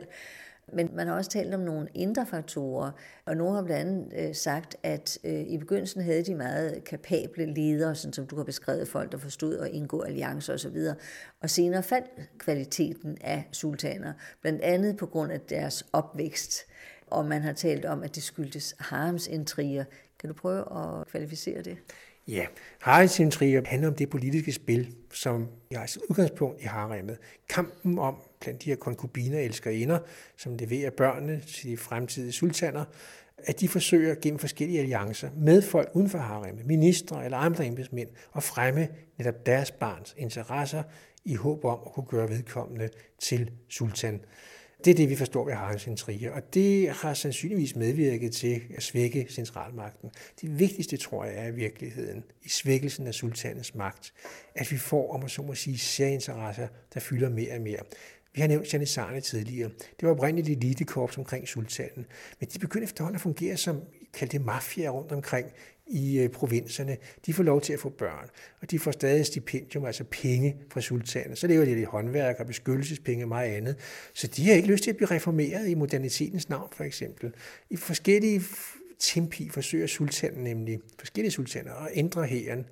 Men 0.72 0.90
man 0.94 1.06
har 1.06 1.14
også 1.14 1.30
talt 1.30 1.54
om 1.54 1.60
nogle 1.60 1.88
indre 1.94 2.26
faktorer, 2.26 2.90
og 3.24 3.36
nogle 3.36 3.54
har 3.54 3.62
blandt 3.62 4.12
andet 4.12 4.28
øh, 4.28 4.34
sagt, 4.34 4.76
at 4.82 5.18
øh, 5.24 5.40
i 5.40 5.58
begyndelsen 5.58 6.02
havde 6.02 6.24
de 6.24 6.34
meget 6.34 6.84
kapable 6.84 7.54
ledere, 7.54 7.94
sådan 7.94 8.12
som 8.12 8.26
du 8.26 8.36
har 8.36 8.44
beskrevet 8.44 8.88
folk, 8.88 9.12
der 9.12 9.18
forstod 9.18 9.58
at 9.58 9.70
indgå 9.70 10.00
alliancer 10.00 10.54
osv. 10.54 10.76
Og 11.42 11.50
senere 11.50 11.82
faldt 11.82 12.38
kvaliteten 12.38 13.18
af 13.20 13.48
sultaner, 13.52 14.12
blandt 14.40 14.62
andet 14.62 14.96
på 14.96 15.06
grund 15.06 15.32
af 15.32 15.40
deres 15.40 15.86
opvækst. 15.92 16.58
Og 17.06 17.26
man 17.26 17.42
har 17.42 17.52
talt 17.52 17.84
om, 17.84 18.02
at 18.02 18.14
det 18.14 18.22
skyldtes 18.22 18.74
haremsintriger. 18.78 19.84
Kan 20.20 20.28
du 20.28 20.34
prøve 20.34 20.60
at 20.60 21.06
kvalificere 21.06 21.62
det? 21.62 21.78
Ja, 22.28 22.46
haremsintriger 22.80 23.62
handler 23.66 23.88
om 23.88 23.94
det 23.94 24.10
politiske 24.10 24.52
spil, 24.52 24.94
som 25.12 25.48
jeg 25.70 25.88
sit 25.88 26.02
udgangspunkt 26.10 26.62
i 26.62 26.64
haremmet. 26.64 27.18
Kampen 27.48 27.98
om 27.98 28.16
blandt 28.40 28.64
de 28.64 28.70
her 28.70 28.76
konkubiner 28.76 29.38
elskerinder, 29.38 29.98
som 30.36 30.56
leverer 30.56 30.90
børnene 30.90 31.40
til 31.40 31.70
de 31.70 31.76
fremtidige 31.76 32.32
sultaner, 32.32 32.84
at 33.38 33.60
de 33.60 33.68
forsøger 33.68 34.14
gennem 34.22 34.38
forskellige 34.38 34.80
alliancer 34.80 35.30
med 35.36 35.62
folk 35.62 35.90
uden 35.94 36.10
for 36.10 36.18
haremmet, 36.18 36.66
ministre 36.66 37.24
eller 37.24 37.38
andre 37.38 37.66
embedsmænd, 37.66 38.08
at 38.36 38.42
fremme 38.42 38.88
netop 39.18 39.46
deres 39.46 39.70
barns 39.70 40.14
interesser 40.18 40.82
i 41.24 41.34
håb 41.34 41.64
om 41.64 41.78
at 41.86 41.92
kunne 41.92 42.06
gøre 42.06 42.28
vedkommende 42.28 42.88
til 43.18 43.50
sultan. 43.68 44.20
Det 44.84 44.90
er 44.90 44.94
det, 44.94 45.08
vi 45.08 45.16
forstår 45.16 45.44
ved 45.44 45.52
Harens 45.52 45.86
intriger, 45.86 46.32
og 46.32 46.54
det 46.54 46.90
har 46.90 47.14
sandsynligvis 47.14 47.76
medvirket 47.76 48.32
til 48.32 48.62
at 48.76 48.82
svække 48.82 49.26
centralmagten. 49.30 50.10
Det 50.40 50.58
vigtigste, 50.58 50.96
tror 50.96 51.24
jeg, 51.24 51.34
er 51.36 51.46
i 51.46 51.54
virkeligheden, 51.54 52.24
i 52.42 52.48
svækkelsen 52.48 53.06
af 53.06 53.14
sultanens 53.14 53.74
magt, 53.74 54.12
at 54.54 54.72
vi 54.72 54.76
får, 54.76 55.14
om 55.14 55.20
man 55.20 55.28
så 55.28 55.42
må 55.42 55.54
sige, 55.54 55.78
særinteresser, 55.78 56.68
der 56.94 57.00
fylder 57.00 57.28
mere 57.28 57.54
og 57.54 57.60
mere. 57.60 57.80
Vi 58.34 58.40
har 58.40 58.48
nævnt 58.48 58.72
janissarerne 58.72 59.20
tidligere. 59.20 59.68
Det 59.68 60.02
var 60.02 60.10
oprindeligt 60.10 60.64
elitekorps 60.64 61.18
omkring 61.18 61.48
sultanen, 61.48 62.06
men 62.40 62.48
de 62.54 62.58
begyndte 62.58 62.84
efterhånden 62.84 63.14
at 63.14 63.20
fungere 63.20 63.56
som 63.56 63.80
kaldte 64.14 64.38
mafia 64.38 64.88
rundt 64.88 65.12
omkring 65.12 65.46
i 65.86 66.18
øh, 66.18 66.28
provinserne, 66.28 66.96
de 67.26 67.34
får 67.34 67.42
lov 67.42 67.60
til 67.60 67.72
at 67.72 67.80
få 67.80 67.88
børn, 67.88 68.28
og 68.60 68.70
de 68.70 68.78
får 68.78 68.90
stadig 68.90 69.26
stipendium, 69.26 69.84
altså 69.84 70.04
penge 70.04 70.56
fra 70.72 70.80
sultanen. 70.80 71.36
Så 71.36 71.46
lever 71.46 71.64
de 71.64 71.74
lidt 71.74 71.88
håndværk 71.88 72.40
og 72.40 72.46
beskyttelsespenge 72.46 73.24
og 73.24 73.28
meget 73.28 73.54
andet. 73.54 73.76
Så 74.14 74.26
de 74.26 74.46
har 74.46 74.54
ikke 74.54 74.68
lyst 74.68 74.84
til 74.84 74.90
at 74.90 74.96
blive 74.96 75.10
reformeret 75.10 75.68
i 75.68 75.74
modernitetens 75.74 76.48
navn, 76.48 76.68
for 76.72 76.84
eksempel. 76.84 77.34
I 77.70 77.76
forskellige 77.76 78.42
tempi 78.98 79.48
forsøger 79.48 79.86
sultanen 79.86 80.44
nemlig, 80.44 80.80
forskellige 80.98 81.32
sultaner, 81.32 81.72
at 81.72 81.90
ændre 81.94 82.24
hæren, 82.24 82.66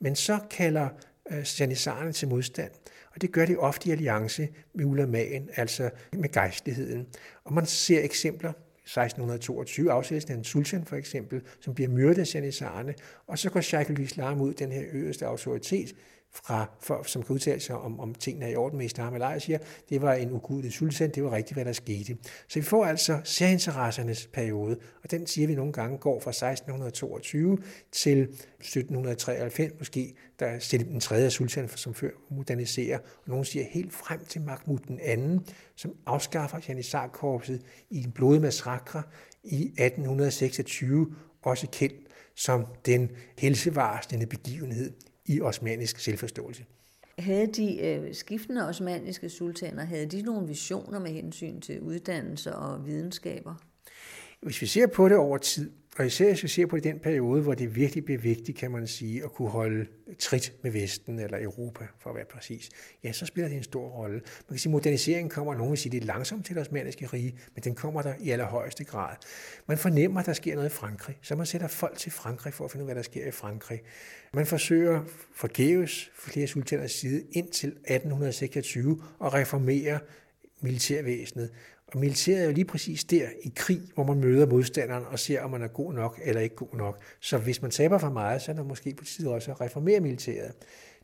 men 0.00 0.16
så 0.16 0.38
kalder 0.50 0.88
øh, 1.30 1.46
janissarerne 1.60 2.12
til 2.12 2.28
modstand. 2.28 2.70
Og 3.14 3.22
det 3.22 3.32
gør 3.32 3.46
de 3.46 3.56
ofte 3.56 3.88
i 3.88 3.92
alliance 3.92 4.48
med 4.74 4.84
ulamaen, 4.84 5.50
altså 5.56 5.90
med 6.12 6.32
gejstligheden. 6.32 7.06
Og 7.44 7.52
man 7.52 7.66
ser 7.66 8.00
eksempler 8.00 8.52
1622 8.82 9.92
afsættelsen 9.92 10.32
af 10.32 10.36
en 10.36 10.44
sultan 10.44 10.84
for 10.84 10.96
eksempel, 10.96 11.42
som 11.60 11.74
bliver 11.74 11.90
myrdet 11.90 12.18
af 12.18 12.34
janissarerne, 12.34 12.94
og 13.26 13.38
så 13.38 13.50
går 13.50 13.60
Sheikh 13.60 14.00
islam 14.00 14.40
ud, 14.40 14.54
den 14.54 14.72
her 14.72 14.82
øverste 14.92 15.26
autoritet, 15.26 15.94
fra, 16.34 16.70
for, 16.80 17.02
som 17.06 17.22
kan 17.22 17.34
udtale 17.34 17.60
sig 17.60 17.76
om, 17.76 18.00
om 18.00 18.14
tingene 18.14 18.46
er 18.46 18.50
i 18.50 18.56
orden 18.56 18.78
med 18.78 18.86
islam 18.86 19.14
eller 19.14 19.26
ej, 19.26 19.38
siger, 19.38 19.58
det 19.88 20.02
var 20.02 20.14
en 20.14 20.30
ugudelig 20.30 20.72
sultan, 20.72 21.10
det 21.10 21.24
var 21.24 21.32
rigtigt, 21.32 21.56
hvad 21.56 21.64
der 21.64 21.72
skete. 21.72 22.16
Så 22.48 22.58
vi 22.58 22.64
får 22.64 22.84
altså 22.84 23.20
særinteressernes 23.24 24.26
periode, 24.26 24.76
og 25.02 25.10
den 25.10 25.26
siger 25.26 25.46
vi 25.46 25.54
nogle 25.54 25.72
gange 25.72 25.98
går 25.98 26.20
fra 26.20 26.30
1622 26.30 27.58
til 27.92 28.22
1793 28.22 29.72
måske, 29.78 30.14
der 30.42 30.48
er 30.48 30.58
Selim 30.58 30.88
den 30.88 31.00
tredje 31.00 31.30
sultan, 31.30 31.68
som 31.68 31.94
før 31.94 32.10
moderniserer, 32.30 32.98
og 32.98 33.28
nogen 33.28 33.44
siger 33.44 33.64
helt 33.70 33.92
frem 33.92 34.24
til 34.24 34.40
Mahmud 34.40 34.78
den 34.78 35.00
anden, 35.02 35.46
som 35.76 35.96
afskaffer 36.06 36.58
Janissar-korpset 36.68 37.62
i 37.90 38.04
en 38.04 38.12
blodig 38.12 38.40
massakre 38.40 39.02
i 39.44 39.62
1826, 39.62 41.14
også 41.42 41.66
kendt 41.72 41.96
som 42.34 42.66
den 42.86 43.10
helsevarslende 43.38 44.26
begivenhed 44.26 44.92
i 45.26 45.40
osmanisk 45.40 45.98
selvforståelse. 45.98 46.64
Havde 47.18 47.46
de 47.46 47.80
øh, 47.80 48.14
skiftende 48.14 48.68
osmaniske 48.68 49.28
sultaner, 49.28 49.84
havde 49.84 50.06
de 50.06 50.22
nogle 50.22 50.48
visioner 50.48 50.98
med 50.98 51.10
hensyn 51.10 51.60
til 51.60 51.80
uddannelse 51.80 52.54
og 52.54 52.86
videnskaber? 52.86 53.54
Hvis 54.42 54.60
vi 54.60 54.66
ser 54.66 54.86
på 54.86 55.08
det 55.08 55.16
over 55.16 55.38
tid, 55.38 55.70
og 55.98 56.06
især 56.06 56.26
hvis 56.26 56.42
vi 56.42 56.48
ser 56.48 56.66
på 56.66 56.78
den 56.78 56.98
periode, 56.98 57.42
hvor 57.42 57.54
det 57.54 57.76
virkelig 57.76 58.04
blev 58.04 58.22
vigtigt, 58.22 58.58
kan 58.58 58.70
man 58.70 58.86
sige, 58.86 59.24
at 59.24 59.32
kunne 59.32 59.48
holde 59.48 59.86
trit 60.18 60.52
med 60.62 60.70
Vesten 60.70 61.18
eller 61.18 61.42
Europa, 61.42 61.86
for 61.98 62.10
at 62.10 62.16
være 62.16 62.24
præcis, 62.24 62.70
ja, 63.04 63.12
så 63.12 63.26
spiller 63.26 63.48
det 63.48 63.56
en 63.56 63.62
stor 63.62 63.88
rolle. 63.88 64.14
Man 64.14 64.22
kan 64.48 64.58
sige, 64.58 64.70
at 64.70 64.72
moderniseringen 64.72 65.30
kommer, 65.30 65.54
nogen 65.54 65.70
vil 65.70 65.78
sige, 65.78 65.92
det 65.92 66.04
langsomt 66.04 66.46
til 66.46 66.54
det 66.54 66.60
osmaniske 66.60 67.06
rige, 67.06 67.38
men 67.54 67.64
den 67.64 67.74
kommer 67.74 68.02
der 68.02 68.14
i 68.20 68.30
allerhøjeste 68.30 68.84
grad. 68.84 69.16
Man 69.66 69.78
fornemmer, 69.78 70.20
at 70.20 70.26
der 70.26 70.32
sker 70.32 70.54
noget 70.54 70.68
i 70.68 70.72
Frankrig, 70.72 71.18
så 71.22 71.36
man 71.36 71.46
sætter 71.46 71.68
folk 71.68 71.98
til 71.98 72.12
Frankrig 72.12 72.54
for 72.54 72.64
at 72.64 72.70
finde 72.70 72.84
ud 72.84 72.88
af, 72.88 72.94
hvad 72.94 73.04
der 73.04 73.10
sker 73.10 73.26
i 73.26 73.30
Frankrig. 73.30 73.82
Man 74.34 74.46
forsøger 74.46 75.02
forgæves 75.34 76.10
for 76.14 76.30
flere 76.30 76.46
sultaners 76.46 76.92
side 76.92 77.22
indtil 77.32 77.68
1826 77.68 79.02
at 79.24 79.34
reformere 79.34 79.98
militærvæsenet. 80.60 81.50
Og 81.92 82.00
militæret 82.00 82.40
er 82.40 82.44
jo 82.44 82.52
lige 82.52 82.64
præcis 82.64 83.04
der 83.04 83.26
i 83.42 83.52
krig, 83.56 83.80
hvor 83.94 84.04
man 84.04 84.20
møder 84.20 84.46
modstanderen 84.46 85.04
og 85.10 85.18
ser, 85.18 85.42
om 85.42 85.50
man 85.50 85.62
er 85.62 85.68
god 85.68 85.92
nok 85.94 86.20
eller 86.24 86.40
ikke 86.40 86.56
god 86.56 86.76
nok. 86.76 87.02
Så 87.20 87.38
hvis 87.38 87.62
man 87.62 87.70
taber 87.70 87.98
for 87.98 88.10
meget, 88.10 88.42
så 88.42 88.52
er 88.52 88.56
det 88.56 88.66
måske 88.66 88.94
på 88.94 89.04
tide 89.04 89.30
også 89.30 89.50
at 89.50 89.60
reformere 89.60 90.00
militæret. 90.00 90.52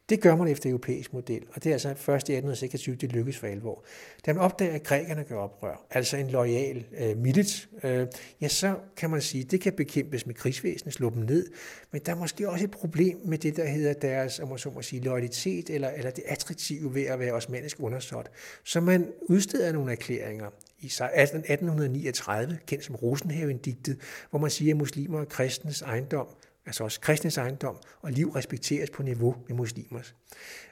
Det 0.08 0.20
gør 0.20 0.36
man 0.36 0.48
efter 0.48 0.70
europæisk 0.70 1.12
model, 1.12 1.42
og 1.52 1.64
det 1.64 1.70
er 1.70 1.74
altså 1.74 1.94
først 1.94 2.28
i 2.28 2.32
1826, 2.32 2.96
det 2.96 3.12
lykkes 3.12 3.38
for 3.38 3.46
alvor. 3.46 3.84
Da 4.26 4.32
man 4.32 4.42
opdager, 4.42 4.74
at 4.74 4.82
grækerne 4.82 5.24
gør 5.24 5.36
oprør, 5.36 5.86
altså 5.90 6.16
en 6.16 6.30
lojal 6.30 6.84
øh, 6.98 7.16
milit, 7.16 7.68
øh, 7.82 8.06
ja, 8.40 8.48
så 8.48 8.76
kan 8.96 9.10
man 9.10 9.20
sige, 9.20 9.44
at 9.44 9.50
det 9.50 9.60
kan 9.60 9.72
bekæmpes 9.72 10.26
med 10.26 10.34
krigsvæsenet, 10.34 10.94
slå 10.94 11.10
dem 11.10 11.22
ned, 11.22 11.46
men 11.92 12.00
der 12.06 12.12
er 12.12 12.16
måske 12.16 12.50
også 12.50 12.64
et 12.64 12.70
problem 12.70 13.20
med 13.24 13.38
det, 13.38 13.56
der 13.56 13.66
hedder 13.66 13.92
deres, 13.92 14.40
om 14.40 14.48
man 14.48 14.58
så 14.58 14.70
må 14.70 14.82
sige, 14.82 15.02
loyalitet, 15.02 15.70
eller, 15.70 15.88
eller 15.88 16.10
det 16.10 16.24
attraktive 16.26 16.94
ved 16.94 17.04
at 17.04 17.18
være 17.18 17.32
osmanisk 17.32 17.76
undersåt. 17.80 18.30
Så 18.64 18.80
man 18.80 19.12
udsteder 19.20 19.72
nogle 19.72 19.92
erklæringer 19.92 20.50
i 20.80 20.86
1839, 20.86 22.58
kendt 22.66 22.84
som 22.84 22.94
Rosenhaven-digtet, 22.94 23.98
hvor 24.30 24.38
man 24.38 24.50
siger, 24.50 24.74
at 24.74 24.78
muslimer 24.78 25.20
og 25.20 25.28
kristens 25.28 25.82
ejendom 25.82 26.26
altså 26.68 26.84
også 26.84 27.00
kristens 27.00 27.38
ejendom 27.38 27.76
og 28.02 28.12
liv 28.12 28.30
respekteres 28.30 28.90
på 28.90 29.02
niveau 29.02 29.36
med 29.48 29.56
muslimers. 29.56 30.14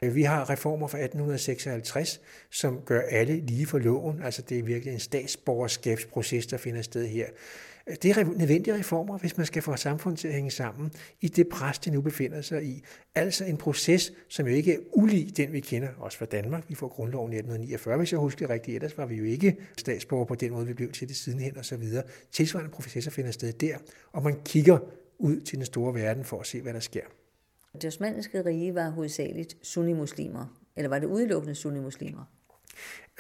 Øh, 0.03 0.15
vi 0.15 0.23
har 0.23 0.51
reformer 0.51 0.87
fra 0.87 0.99
1856, 0.99 2.21
som 2.51 2.81
gør 2.81 3.01
alle 3.01 3.41
lige 3.41 3.67
for 3.67 3.79
loven, 3.79 4.23
altså 4.23 4.43
det 4.43 4.59
er 4.59 4.63
virkelig 4.63 4.95
en 4.95 5.01
statsborgerskabsproces, 5.01 6.47
der 6.47 6.57
finder 6.57 6.83
sted 6.83 7.07
her. 7.07 7.27
Det 8.03 8.11
er 8.11 8.25
nødvendige 8.25 8.79
reformer, 8.79 9.19
hvis 9.19 9.37
man 9.37 9.47
skal 9.47 9.63
få 9.63 9.77
samfundet 9.77 10.19
til 10.19 10.29
at 10.29 10.35
hænge 10.35 10.51
sammen 10.51 10.93
i 11.21 11.29
det 11.29 11.49
pres, 11.49 11.79
det 11.79 11.93
nu 11.93 12.01
befinder 12.01 12.43
sig 12.43 12.65
i. 12.65 12.85
Altså 13.15 13.45
en 13.45 13.57
proces, 13.57 14.13
som 14.29 14.47
jo 14.47 14.55
ikke 14.55 14.75
er 14.75 14.79
ulig 14.93 15.37
den, 15.37 15.53
vi 15.53 15.61
kender 15.61 15.89
også 15.99 16.19
fra 16.19 16.25
Danmark. 16.25 16.65
Vi 16.69 16.75
får 16.75 16.89
grundloven 16.89 17.33
i 17.33 17.37
1849, 17.37 17.97
hvis 17.97 18.13
jeg 18.13 18.21
husker 18.21 18.47
det 18.47 18.55
rigtigt. 18.55 18.75
Ellers 18.75 18.99
var 18.99 19.07
vi 19.07 19.15
jo 19.15 19.25
ikke 19.25 19.57
statsborger 19.79 20.25
på 20.25 20.35
den 20.35 20.53
måde, 20.53 20.67
vi 20.67 20.73
blev 20.73 20.93
til 20.93 21.09
det 21.09 21.17
sidenhen 21.17 21.59
osv. 21.59 21.85
Tilsvarende 22.33 22.71
processer 22.71 23.11
finder 23.11 23.31
sted 23.31 23.53
der, 23.53 23.77
og 24.13 24.23
man 24.23 24.37
kigger 24.45 24.79
ud 25.19 25.41
til 25.41 25.59
den 25.59 25.67
store 25.67 25.95
verden 25.95 26.25
for 26.25 26.41
at 26.41 26.47
se, 26.47 26.63
hvad 26.63 26.75
der 26.75 26.81
sker. 26.81 27.05
Det 27.75 27.85
osmanniske 27.85 28.45
rige 28.45 28.75
var 28.75 28.91
hovedsageligt 28.91 29.57
sunnimuslimer, 29.63 30.61
eller 30.77 30.89
var 30.89 30.99
det 30.99 31.07
udelukkende 31.07 31.55
sunnimuslimer? 31.55 32.25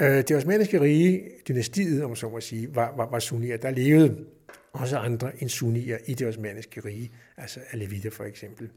Øh, 0.00 0.16
det 0.16 0.32
osmanniske 0.32 0.80
rige, 0.80 1.30
dynastiet, 1.48 2.04
om 2.04 2.16
så 2.16 2.28
må 2.28 2.40
sige, 2.40 2.74
var, 2.74 2.96
var, 2.96 3.10
var 3.10 3.18
sunnier. 3.18 3.56
Der 3.56 3.70
levede 3.70 4.24
også 4.72 4.98
andre 4.98 5.42
end 5.42 5.48
sunnier 5.48 5.98
i 6.06 6.14
det 6.14 6.26
osmanniske 6.26 6.80
rige, 6.80 7.12
altså 7.36 7.60
alevitter 7.72 8.10
for 8.10 8.24
eksempel. 8.24 8.70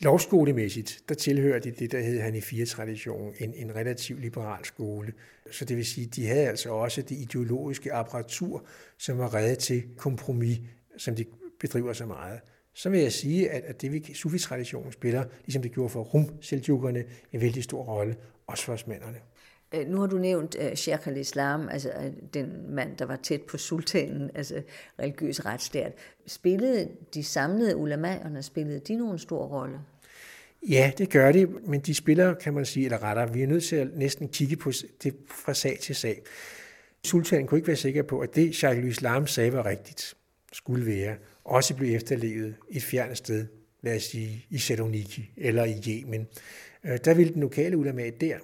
Lovskolemæssigt, 0.00 1.02
der 1.08 1.14
tilhører 1.14 1.58
de 1.58 1.70
det, 1.70 1.92
der 1.92 2.00
hed 2.00 2.20
Hanifiya-traditionen, 2.20 3.34
en, 3.38 3.54
en 3.54 3.74
relativt 3.76 4.20
liberal 4.20 4.64
skole. 4.64 5.12
Så 5.50 5.64
det 5.64 5.76
vil 5.76 5.86
sige, 5.86 6.06
de 6.06 6.26
havde 6.26 6.48
altså 6.48 6.70
også 6.70 7.02
det 7.02 7.16
ideologiske 7.16 7.92
apparatur, 7.92 8.66
som 8.98 9.18
var 9.18 9.34
reddet 9.34 9.58
til 9.58 9.82
kompromis, 9.96 10.60
som 10.96 11.14
de 11.14 11.24
bedriver 11.60 11.92
så 11.92 12.06
meget, 12.06 12.40
så 12.74 12.90
vil 12.90 13.00
jeg 13.00 13.12
sige, 13.12 13.50
at, 13.50 13.62
at 13.62 13.82
det 13.82 13.92
vi 13.92 14.14
Sufi-traditionen 14.14 14.92
spiller, 14.92 15.24
ligesom 15.46 15.62
det 15.62 15.72
gjorde 15.72 15.88
for 15.88 16.02
rum 16.02 16.30
en 17.32 17.40
vældig 17.40 17.64
stor 17.64 17.82
rolle, 17.82 18.16
også 18.46 18.64
for 18.64 18.72
osmanderne. 18.72 19.18
Øh, 19.74 19.88
nu 19.88 20.00
har 20.00 20.06
du 20.06 20.18
nævnt 20.18 20.56
uh, 20.60 20.74
Sheikh 20.74 21.08
al-Islam, 21.08 21.68
altså 21.68 21.92
uh, 21.98 22.12
den 22.34 22.74
mand, 22.74 22.96
der 22.96 23.04
var 23.04 23.16
tæt 23.16 23.42
på 23.42 23.58
sultanen, 23.58 24.30
altså 24.34 24.62
religiøs 24.98 25.46
retsstat. 25.46 25.92
Spillede 26.26 26.88
de 27.14 27.24
samlede 27.24 27.76
ulamaerne, 27.76 28.42
spillede 28.42 28.80
de 28.80 28.96
nogen 28.96 29.18
stor 29.18 29.46
rolle? 29.46 29.78
Ja, 30.68 30.92
det 30.98 31.10
gør 31.10 31.32
de, 31.32 31.46
men 31.46 31.80
de 31.80 31.94
spiller, 31.94 32.34
kan 32.34 32.54
man 32.54 32.64
sige, 32.64 32.84
eller 32.84 33.02
rettere, 33.02 33.32
vi 33.32 33.42
er 33.42 33.46
nødt 33.46 33.64
til 33.64 33.76
at 33.76 33.88
næsten 33.94 34.28
kigge 34.28 34.56
på 34.56 34.72
det 35.02 35.14
fra 35.30 35.54
sag 35.54 35.78
til 35.78 35.94
sag. 35.94 36.22
Sultanen 37.04 37.46
kunne 37.46 37.58
ikke 37.58 37.68
være 37.68 37.76
sikker 37.76 38.02
på, 38.02 38.20
at 38.20 38.34
det, 38.34 38.54
Sheikh 38.54 38.78
al-Islam 38.78 39.26
sagde, 39.26 39.52
var 39.52 39.66
rigtigt, 39.66 40.14
skulle 40.52 40.86
være 40.86 41.16
også 41.50 41.76
blev 41.76 41.96
efterlevet 41.96 42.54
et 42.68 42.82
fjernt 42.82 43.18
sted, 43.18 43.46
lad 43.82 43.96
os 43.96 44.02
sige 44.02 44.46
i 44.50 44.58
Saloniki 44.58 45.32
eller 45.36 45.64
i 45.64 45.82
Yemen. 45.88 46.26
Øh, 46.84 46.98
der 47.04 47.14
ville 47.14 47.32
den 47.32 47.40
lokale 47.40 47.76
ulama 47.76 48.10
der 48.20 48.38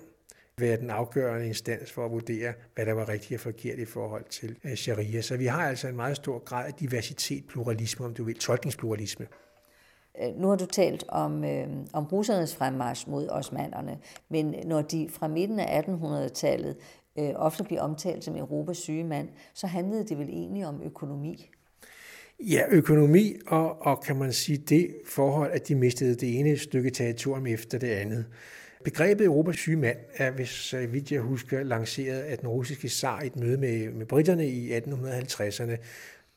være 0.58 0.76
den 0.76 0.90
afgørende 0.90 1.46
instans 1.46 1.92
for 1.92 2.04
at 2.04 2.10
vurdere, 2.10 2.52
hvad 2.74 2.86
der 2.86 2.92
var 2.92 3.08
rigtigt 3.08 3.38
og 3.38 3.40
forkert 3.40 3.78
i 3.78 3.84
forhold 3.84 4.24
til 4.24 4.56
øh, 4.64 4.74
sharia. 4.74 5.20
Så 5.20 5.36
vi 5.36 5.46
har 5.46 5.68
altså 5.68 5.88
en 5.88 5.96
meget 5.96 6.16
stor 6.16 6.38
grad 6.38 6.66
af 6.66 6.74
diversitet, 6.74 7.46
pluralisme, 7.48 8.06
om 8.06 8.14
du 8.14 8.24
vil, 8.24 8.34
tolkningspluralisme. 8.34 9.26
Øh, 10.22 10.36
nu 10.36 10.48
har 10.48 10.56
du 10.56 10.66
talt 10.66 11.04
om, 11.08 11.44
øh, 11.44 11.68
om 11.92 12.04
russernes 12.04 12.56
fremmarsch 12.56 13.10
mod 13.10 13.28
osmanderne, 13.28 13.98
men 14.28 14.54
når 14.64 14.82
de 14.82 15.08
fra 15.10 15.28
midten 15.28 15.58
af 15.60 15.82
1800-tallet 15.82 16.76
øh, 17.18 17.30
ofte 17.36 17.64
bliver 17.64 17.82
omtalt 17.82 18.24
som 18.24 18.36
Europas 18.36 18.76
syge 18.76 19.04
mand, 19.04 19.28
så 19.54 19.66
handlede 19.66 20.04
det 20.04 20.18
vel 20.18 20.28
egentlig 20.28 20.66
om 20.66 20.82
økonomi. 20.82 21.50
Ja, 22.40 22.62
økonomi 22.70 23.36
og, 23.46 23.82
og 23.82 24.02
kan 24.02 24.16
man 24.16 24.32
sige 24.32 24.58
det 24.58 24.94
forhold, 25.06 25.52
at 25.52 25.68
de 25.68 25.74
mistede 25.74 26.14
det 26.14 26.38
ene 26.38 26.58
stykke 26.58 26.90
territorium 26.90 27.46
efter 27.46 27.78
det 27.78 27.90
andet. 27.90 28.26
Begrebet 28.84 29.24
Europas 29.24 29.56
syge 29.56 29.76
mand 29.76 29.98
er, 30.14 30.30
hvis 30.30 30.74
vidt 30.88 31.12
jeg 31.12 31.20
husker, 31.20 31.62
lanceret 31.62 32.20
af 32.20 32.38
den 32.38 32.48
russiske 32.48 32.88
zar 32.88 33.22
i 33.22 33.26
et 33.26 33.36
møde 33.36 33.56
med, 33.56 33.92
med 33.92 34.06
britterne 34.06 34.48
i 34.48 34.78
1850'erne. 34.78 35.76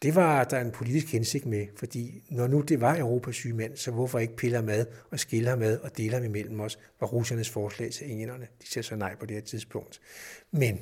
Det 0.01 0.15
var 0.15 0.43
der 0.43 0.62
en 0.62 0.71
politisk 0.71 1.12
hensigt 1.12 1.45
med, 1.45 1.67
fordi 1.75 2.23
når 2.29 2.47
nu 2.47 2.62
det 2.62 2.81
var 2.81 2.97
Europas 2.97 3.35
syge 3.35 3.53
mand, 3.53 3.75
så 3.75 3.91
hvorfor 3.91 4.19
ikke 4.19 4.35
pille 4.35 4.62
mad 4.62 4.85
og 5.09 5.19
skille 5.19 5.49
ham 5.49 5.59
med 5.59 5.79
og 5.79 5.97
dele 5.97 6.13
ham 6.13 6.23
imellem 6.23 6.59
os, 6.59 6.79
var 6.99 7.07
russernes 7.07 7.49
forslag 7.49 7.91
til 7.91 8.12
englænderne. 8.12 8.47
De 8.62 8.67
siger 8.67 8.83
så 8.83 8.95
nej 8.95 9.15
på 9.15 9.25
det 9.25 9.35
her 9.35 9.41
tidspunkt. 9.41 10.01
Men 10.51 10.79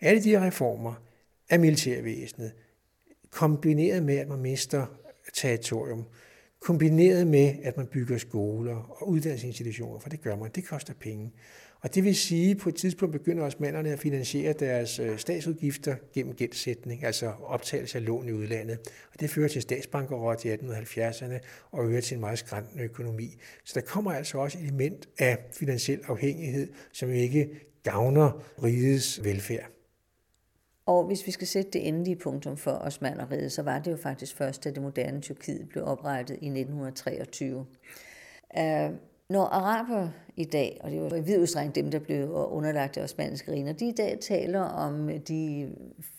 alle 0.00 0.22
de 0.22 0.30
her 0.30 0.46
reformer 0.46 0.94
af 1.50 1.60
militærvæsenet, 1.60 2.52
kombineret 3.34 4.02
med, 4.02 4.16
at 4.16 4.28
man 4.28 4.38
mister 4.38 4.86
territorium, 5.34 6.04
kombineret 6.60 7.26
med, 7.26 7.54
at 7.62 7.76
man 7.76 7.86
bygger 7.86 8.18
skoler 8.18 8.76
og 8.76 9.08
uddannelsesinstitutioner, 9.08 9.98
for 9.98 10.08
det 10.08 10.22
gør 10.22 10.36
man, 10.36 10.50
det 10.54 10.66
koster 10.66 10.94
penge. 11.00 11.32
Og 11.80 11.94
det 11.94 12.04
vil 12.04 12.16
sige, 12.16 12.50
at 12.50 12.58
på 12.58 12.68
et 12.68 12.74
tidspunkt 12.74 13.12
begynder 13.12 13.44
også 13.44 13.56
manderne 13.60 13.92
at 13.92 13.98
finansiere 13.98 14.52
deres 14.52 14.98
øh, 14.98 15.18
statsudgifter 15.18 15.96
gennem 16.14 16.34
gældsætning, 16.34 17.04
altså 17.04 17.32
optagelse 17.42 17.98
af 17.98 18.04
lån 18.04 18.28
i 18.28 18.32
udlandet. 18.32 18.78
Og 19.12 19.20
det 19.20 19.30
fører 19.30 19.48
til 19.48 19.62
statsbankerot 19.62 20.44
i 20.44 20.54
1870'erne 20.54 21.38
og 21.70 21.86
øger 21.86 22.00
til 22.00 22.14
en 22.14 22.20
meget 22.20 22.38
skræntende 22.38 22.84
økonomi. 22.84 23.36
Så 23.64 23.72
der 23.74 23.86
kommer 23.86 24.12
altså 24.12 24.38
også 24.38 24.58
et 24.58 24.64
element 24.64 25.08
af 25.18 25.38
finansiel 25.52 26.00
afhængighed, 26.08 26.68
som 26.92 27.10
ikke 27.10 27.50
gavner 27.82 28.44
rigets 28.62 29.24
velfærd. 29.24 29.73
Og 30.86 31.04
hvis 31.04 31.26
vi 31.26 31.30
skal 31.30 31.46
sætte 31.46 31.70
det 31.70 31.88
endelige 31.88 32.16
punktum 32.16 32.56
for 32.56 32.70
osmaneriet, 32.70 33.52
så 33.52 33.62
var 33.62 33.78
det 33.78 33.90
jo 33.90 33.96
faktisk 33.96 34.36
først, 34.36 34.64
da 34.64 34.70
det 34.70 34.82
moderne 34.82 35.20
Tyrkiet 35.20 35.68
blev 35.68 35.84
oprettet 35.84 36.34
i 36.34 36.46
1923. 36.46 37.56
Uh, 37.56 37.64
øh, 38.58 38.90
når 39.28 39.44
araber 39.44 40.08
i 40.36 40.44
dag, 40.44 40.80
og 40.80 40.90
det 40.90 41.00
var 41.00 41.16
i 41.16 41.20
vid 41.20 41.38
udstrækning 41.38 41.74
dem, 41.74 41.90
der 41.90 41.98
blev 41.98 42.30
underlagt 42.32 42.94
det 42.94 43.02
osmanniske 43.02 43.52
rige, 43.52 43.64
når 43.64 43.72
de 43.72 43.88
i 43.88 43.92
dag 43.92 44.18
taler 44.20 44.60
om 44.60 45.10
de 45.28 45.72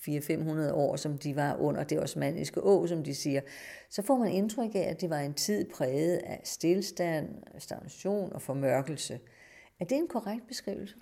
400-500 0.07 0.73
år, 0.73 0.95
som 0.95 1.17
de 1.17 1.35
var 1.35 1.57
under 1.59 1.83
det 1.83 1.99
osmanniske 1.99 2.63
å, 2.63 2.87
som 2.87 3.03
de 3.03 3.15
siger, 3.15 3.41
så 3.89 4.01
får 4.01 4.17
man 4.17 4.31
indtryk 4.31 4.75
af, 4.75 4.87
at 4.89 5.01
det 5.01 5.09
var 5.09 5.19
en 5.19 5.33
tid 5.33 5.65
præget 5.75 6.17
af 6.17 6.41
stillstand, 6.43 7.29
stagnation 7.59 8.33
og 8.33 8.41
formørkelse. 8.41 9.19
Er 9.79 9.85
det 9.85 9.97
en 9.97 10.07
korrekt 10.07 10.47
beskrivelse? 10.47 10.95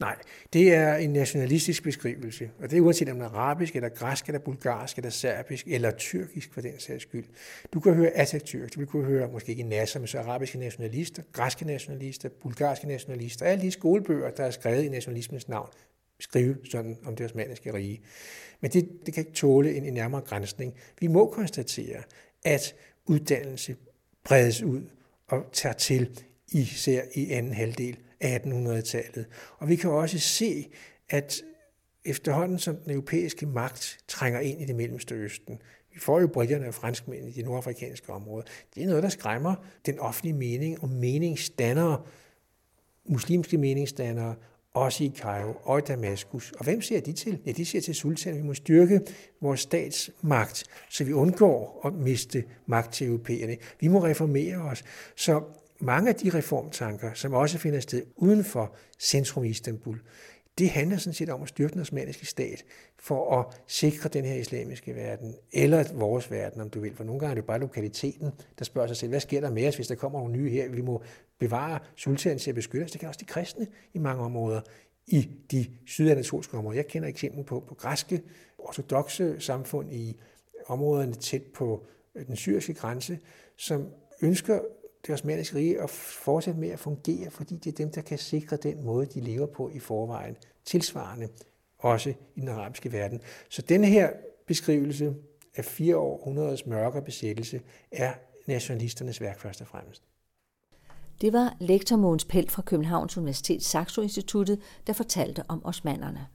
Nej, 0.00 0.16
det 0.52 0.74
er 0.74 0.94
en 0.94 1.10
nationalistisk 1.10 1.82
beskrivelse, 1.82 2.50
og 2.58 2.70
det 2.70 2.76
er 2.76 2.80
uanset 2.80 3.08
om 3.08 3.16
det 3.16 3.24
er 3.24 3.28
arabisk, 3.28 3.76
eller 3.76 3.88
græsk, 3.88 4.26
eller 4.26 4.38
bulgarsk, 4.38 4.96
eller 4.96 5.10
serbisk, 5.10 5.66
eller 5.66 5.90
tyrkisk 5.90 6.54
for 6.54 6.60
den 6.60 6.78
sags 6.78 7.02
skyld. 7.02 7.24
Du 7.72 7.80
kan 7.80 7.94
høre 7.94 8.10
Atatürk, 8.10 8.68
du 8.68 8.78
vil 8.78 8.86
kunne 8.86 9.04
høre 9.04 9.28
måske 9.28 9.50
ikke 9.50 9.62
Nasser, 9.62 10.00
men 10.00 10.06
så 10.06 10.18
arabiske 10.18 10.58
nationalister, 10.58 11.22
græske 11.32 11.64
nationalister, 11.64 12.28
bulgarske 12.28 12.86
nationalister, 12.86 13.46
alle 13.46 13.62
de 13.62 13.70
skolebøger, 13.70 14.30
der 14.30 14.44
er 14.44 14.50
skrevet 14.50 14.84
i 14.84 14.88
nationalismens 14.88 15.48
navn, 15.48 15.68
skrive 16.20 16.56
sådan 16.70 16.98
om 17.04 17.16
det 17.16 17.26
osmaniske 17.26 17.74
rige. 17.74 18.00
Men 18.60 18.70
det, 18.70 18.88
det 19.06 19.14
kan 19.14 19.20
ikke 19.20 19.32
tåle 19.32 19.74
en, 19.74 19.84
en 19.84 19.94
nærmere 19.94 20.20
grænsning. 20.20 20.74
Vi 21.00 21.06
må 21.06 21.30
konstatere, 21.30 22.02
at 22.44 22.74
uddannelse 23.06 23.76
bredes 24.24 24.62
ud 24.62 24.82
og 25.26 25.44
tager 25.52 25.72
til 25.72 26.22
især 26.52 27.02
i 27.14 27.30
anden 27.30 27.52
halvdel 27.52 27.98
1800-tallet. 28.24 29.26
Og 29.58 29.68
vi 29.68 29.76
kan 29.76 29.90
også 29.90 30.18
se, 30.18 30.70
at 31.08 31.42
efterhånden 32.04 32.58
som 32.58 32.76
den 32.76 32.92
europæiske 32.92 33.46
magt 33.46 33.98
trænger 34.08 34.40
ind 34.40 34.60
i 34.60 34.64
det 34.64 34.76
mellemste 34.76 35.14
østen, 35.14 35.58
vi 35.94 35.98
får 36.00 36.20
jo 36.20 36.26
britterne 36.26 36.68
og 36.68 36.74
franskmændene 36.74 37.30
i 37.30 37.34
det 37.34 37.44
nordafrikanske 37.44 38.12
område, 38.12 38.44
Det 38.74 38.82
er 38.82 38.86
noget, 38.86 39.02
der 39.02 39.08
skræmmer 39.08 39.54
den 39.86 39.98
offentlige 39.98 40.34
mening 40.34 40.82
og 40.82 40.88
meningsdannere, 40.88 42.02
muslimske 43.04 43.58
meningsdannere, 43.58 44.34
også 44.74 45.04
i 45.04 45.12
Cairo 45.16 45.52
og 45.62 45.78
i 45.78 45.82
Damaskus. 45.82 46.52
Og 46.52 46.64
hvem 46.64 46.82
ser 46.82 47.00
de 47.00 47.12
til? 47.12 47.38
Ja, 47.46 47.52
de 47.52 47.64
ser 47.64 47.80
til 47.80 47.94
sultanen, 47.94 48.38
vi 48.38 48.46
må 48.46 48.54
styrke 48.54 49.00
vores 49.40 49.60
statsmagt, 49.60 50.64
så 50.90 51.04
vi 51.04 51.12
undgår 51.12 51.80
at 51.84 51.94
miste 51.94 52.44
magt 52.66 52.92
til 52.92 53.06
europæerne. 53.06 53.56
Vi 53.80 53.88
må 53.88 54.04
reformere 54.04 54.56
os. 54.56 54.84
Så 55.16 55.42
mange 55.82 56.08
af 56.08 56.14
de 56.14 56.30
reformtanker, 56.30 57.14
som 57.14 57.32
også 57.32 57.58
finder 57.58 57.80
sted 57.80 58.02
uden 58.16 58.44
for 58.44 58.74
centrum 58.98 59.44
i 59.44 59.48
Istanbul, 59.48 60.00
det 60.58 60.70
handler 60.70 60.96
sådan 60.96 61.14
set 61.14 61.28
om 61.28 61.42
at 61.42 61.48
styrke 61.48 61.72
den 61.72 61.80
osmaniske 61.80 62.26
stat 62.26 62.64
for 62.98 63.38
at 63.38 63.46
sikre 63.66 64.08
den 64.08 64.24
her 64.24 64.34
islamiske 64.34 64.94
verden, 64.94 65.34
eller 65.52 65.84
vores 65.94 66.30
verden, 66.30 66.60
om 66.60 66.70
du 66.70 66.80
vil. 66.80 66.96
For 66.96 67.04
nogle 67.04 67.20
gange 67.20 67.30
er 67.30 67.34
det 67.34 67.44
bare 67.44 67.58
lokaliteten, 67.58 68.30
der 68.58 68.64
spørger 68.64 68.88
sig 68.88 68.96
selv, 68.96 69.10
hvad 69.10 69.20
sker 69.20 69.40
der 69.40 69.50
med 69.50 69.68
os, 69.68 69.76
hvis 69.76 69.86
der 69.86 69.94
kommer 69.94 70.18
nogle 70.18 70.32
nye 70.32 70.50
her? 70.50 70.68
Vi 70.68 70.80
må 70.80 71.02
bevare 71.38 71.78
sultanen 71.96 72.38
til 72.38 72.50
at 72.50 72.54
beskytte 72.54 72.84
os. 72.84 72.90
Det 72.90 73.00
kan 73.00 73.08
også 73.08 73.20
de 73.20 73.24
kristne 73.24 73.66
i 73.94 73.98
mange 73.98 74.22
områder 74.22 74.60
i 75.06 75.28
de 75.50 75.66
sydanatolske 75.86 76.56
områder. 76.56 76.76
Jeg 76.76 76.86
kender 76.86 77.08
eksempel 77.08 77.44
på, 77.44 77.64
på 77.68 77.74
græske, 77.74 78.22
ortodoxe 78.58 79.40
samfund 79.40 79.92
i 79.92 80.16
områderne 80.66 81.14
tæt 81.14 81.42
på 81.42 81.86
den 82.26 82.36
syriske 82.36 82.74
grænse, 82.74 83.18
som 83.56 83.86
ønsker 84.22 84.60
det 85.07 85.13
osmaniske 85.13 85.55
rige 85.55 85.81
at 85.81 85.89
fortsætte 85.89 86.59
med 86.59 86.69
at 86.69 86.79
fungere, 86.79 87.31
fordi 87.31 87.57
det 87.57 87.73
er 87.73 87.77
dem, 87.77 87.91
der 87.91 88.01
kan 88.01 88.17
sikre 88.17 88.57
den 88.57 88.85
måde, 88.85 89.05
de 89.05 89.21
lever 89.21 89.45
på 89.45 89.69
i 89.69 89.79
forvejen, 89.79 90.37
tilsvarende 90.65 91.27
også 91.79 92.09
i 92.35 92.39
den 92.39 92.47
arabiske 92.47 92.91
verden. 92.91 93.21
Så 93.49 93.61
denne 93.61 93.87
her 93.87 94.09
beskrivelse 94.47 95.15
af 95.55 95.65
fire 95.65 95.97
århundreders 95.97 96.65
mørke 96.65 97.01
besættelse 97.01 97.61
er 97.91 98.13
nationalisternes 98.47 99.21
værk 99.21 99.39
først 99.39 99.61
og 99.61 99.67
fremmest. 99.67 100.03
Det 101.21 101.33
var 101.33 101.55
lektor 101.59 101.95
Mogens 101.95 102.25
Pelt 102.25 102.51
fra 102.51 102.61
Københavns 102.61 103.17
Universitet 103.17 103.63
Saxo 103.63 104.01
Instituttet, 104.01 104.61
der 104.87 104.93
fortalte 104.93 105.43
om 105.47 105.65
osmanderne. 105.65 106.27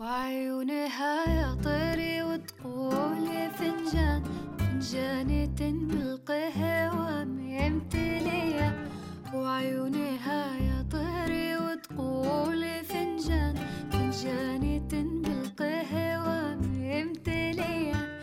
وعيونها 0.00 1.14
يا 1.40 1.54
طهري 1.64 2.22
وتقولي 2.22 3.33
فنجان 3.55 4.23
فنجانة 13.91 14.91
بالقهوة 15.23 16.55
ممتلية 16.61 18.21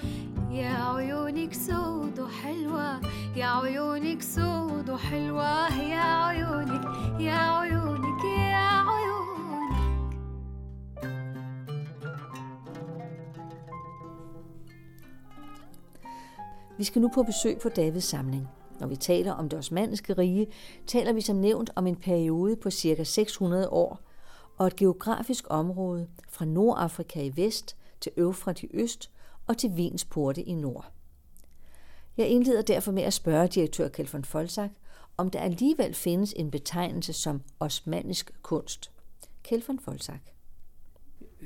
يا 0.50 0.94
عيونك 0.94 1.54
سود 1.54 2.20
وحلوة 2.20 3.00
يا 3.36 3.46
عيونك 3.46 4.22
سود 4.22 4.90
وحلوة. 4.90 5.76
يا 5.82 6.24
عيونك 6.26 6.84
يا 7.20 7.38
عيونك 7.58 8.24
يا 8.24 8.68
عيونك. 8.88 9.31
Vi 16.82 16.86
skal 16.86 17.02
nu 17.02 17.10
på 17.14 17.22
besøg 17.22 17.58
på 17.58 17.68
Davids 17.68 18.04
samling. 18.04 18.48
Når 18.80 18.86
vi 18.86 18.96
taler 18.96 19.32
om 19.32 19.48
det 19.48 19.58
osmanniske 19.58 20.14
rige, 20.14 20.46
taler 20.86 21.12
vi 21.12 21.20
som 21.20 21.36
nævnt 21.36 21.70
om 21.76 21.86
en 21.86 21.96
periode 21.96 22.56
på 22.56 22.70
ca. 22.70 23.04
600 23.04 23.68
år 23.68 24.00
og 24.58 24.66
et 24.66 24.76
geografisk 24.76 25.44
område 25.50 26.08
fra 26.28 26.44
Nordafrika 26.44 27.22
i 27.22 27.32
vest 27.36 27.76
til 28.00 28.12
Øvfrat 28.16 28.62
i 28.62 28.68
øst 28.74 29.10
og 29.46 29.58
til 29.58 29.70
Vins 29.76 30.04
porte 30.04 30.42
i 30.42 30.54
nord. 30.54 30.92
Jeg 32.16 32.28
indleder 32.28 32.62
derfor 32.62 32.92
med 32.92 33.02
at 33.02 33.12
spørge 33.12 33.48
direktør 33.48 33.88
Kjeld 33.88 34.08
von 34.12 34.24
Folsak, 34.24 34.70
om 35.16 35.30
der 35.30 35.40
alligevel 35.40 35.94
findes 35.94 36.34
en 36.36 36.50
betegnelse 36.50 37.12
som 37.12 37.42
osmannisk 37.60 38.32
kunst. 38.42 38.90
Kjeld 39.42 39.62
von 39.66 39.78
Folsak. 39.78 40.20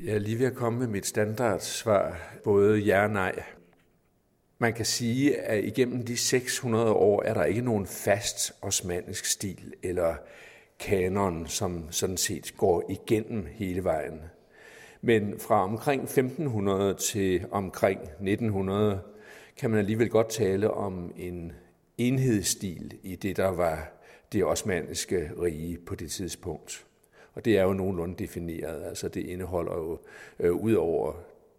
Jeg 0.04 0.14
er 0.14 0.18
lige 0.18 0.38
ved 0.38 0.46
at 0.46 0.54
komme 0.54 0.78
med 0.78 0.86
mit 0.86 1.06
standardsvar, 1.06 2.20
både 2.44 2.78
ja 2.78 3.04
og 3.04 3.10
nej. 3.10 3.42
Man 4.58 4.72
kan 4.72 4.84
sige, 4.84 5.40
at 5.40 5.64
igennem 5.64 6.04
de 6.04 6.16
600 6.16 6.92
år 6.92 7.22
er 7.22 7.34
der 7.34 7.44
ikke 7.44 7.60
nogen 7.60 7.86
fast 7.86 8.52
osmannisk 8.62 9.24
stil 9.24 9.74
eller 9.82 10.14
kanon, 10.78 11.46
som 11.46 11.92
sådan 11.92 12.16
set 12.16 12.54
går 12.56 12.90
igennem 12.90 13.46
hele 13.50 13.84
vejen. 13.84 14.20
Men 15.00 15.40
fra 15.40 15.62
omkring 15.62 16.02
1500 16.02 16.94
til 16.94 17.46
omkring 17.50 18.00
1900 18.00 19.00
kan 19.56 19.70
man 19.70 19.78
alligevel 19.78 20.10
godt 20.10 20.28
tale 20.28 20.70
om 20.70 21.12
en 21.16 21.52
enhedsstil 21.98 22.98
i 23.02 23.16
det, 23.16 23.36
der 23.36 23.48
var 23.48 23.92
det 24.32 24.44
osmanniske 24.44 25.30
rige 25.42 25.78
på 25.78 25.94
det 25.94 26.10
tidspunkt. 26.10 26.86
Og 27.34 27.44
det 27.44 27.58
er 27.58 27.62
jo 27.62 27.72
nogenlunde 27.72 28.14
defineret. 28.18 28.84
Altså 28.84 29.08
det 29.08 29.26
indeholder 29.26 29.74
jo 29.74 29.98
øh, 30.38 30.52
ud 30.52 30.74
over 30.74 31.12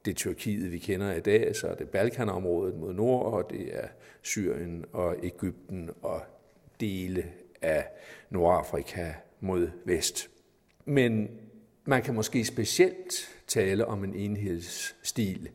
det 0.07 0.15
Tyrkiet, 0.15 0.71
vi 0.71 0.77
kender 0.77 1.13
i 1.13 1.19
dag, 1.19 1.55
så 1.55 1.67
er 1.67 1.75
det 1.75 1.89
Balkanområdet 1.89 2.75
mod 2.75 2.93
nord, 2.93 3.33
og 3.33 3.49
det 3.49 3.75
er 3.75 3.87
Syrien 4.21 4.85
og 4.93 5.15
Ægypten 5.23 5.89
og 6.01 6.21
dele 6.79 7.25
af 7.61 7.87
Nordafrika 8.29 9.13
mod 9.39 9.69
vest. 9.85 10.29
Men 10.85 11.29
man 11.85 12.03
kan 12.03 12.15
måske 12.15 12.45
specielt 12.45 13.13
tale 13.47 13.85
om 13.85 14.03
en 14.03 14.15
enhedsstil, 14.15 15.49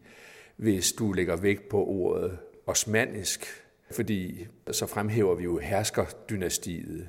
hvis 0.56 0.92
du 0.92 1.12
lægger 1.12 1.36
vægt 1.36 1.68
på 1.68 1.84
ordet 1.84 2.38
osmanisk, 2.66 3.46
fordi 3.90 4.46
så 4.70 4.86
fremhæver 4.86 5.34
vi 5.34 5.44
jo 5.44 5.58
herskerdynastiet. 5.58 7.08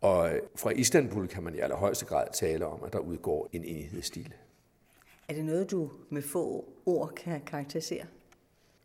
Og 0.00 0.30
fra 0.56 0.70
Istanbul 0.70 1.28
kan 1.28 1.42
man 1.42 1.54
i 1.54 1.58
allerhøjeste 1.58 2.06
grad 2.06 2.26
tale 2.34 2.66
om, 2.66 2.84
at 2.86 2.92
der 2.92 2.98
udgår 2.98 3.48
en 3.52 3.64
enhedsstil. 3.64 4.34
Er 5.28 5.34
det 5.34 5.44
noget, 5.44 5.70
du 5.70 5.90
med 6.10 6.22
få 6.22 6.64
ord 6.86 7.12
kan 7.16 7.40
karakterisere? 7.46 8.04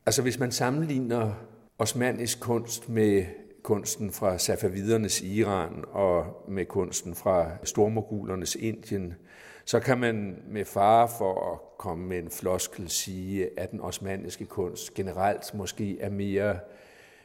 Altså 0.06 0.22
hvis 0.22 0.40
man 0.40 0.52
sammenligner 0.52 1.34
osmanisk 1.78 2.40
kunst 2.40 2.90
med 2.90 3.26
kunsten 3.64 4.12
fra 4.12 4.38
safavidernes 4.38 5.22
Iran 5.22 5.86
og 5.92 6.44
med 6.48 6.66
kunsten 6.66 7.16
fra 7.16 7.52
stormogulernes 7.64 8.56
Indien, 8.56 9.14
så 9.66 9.80
kan 9.80 10.00
man 10.00 10.44
med 10.48 10.66
fare 10.66 11.08
for 11.18 11.52
at 11.54 11.78
komme 11.78 12.08
med 12.08 12.20
en 12.20 12.30
floskel 12.30 12.90
sige, 12.90 13.60
at 13.60 13.72
den 13.72 13.82
osmaniske 13.82 14.46
kunst 14.46 14.94
generelt 14.94 15.54
måske 15.54 16.00
er 16.00 16.10
mere 16.10 16.60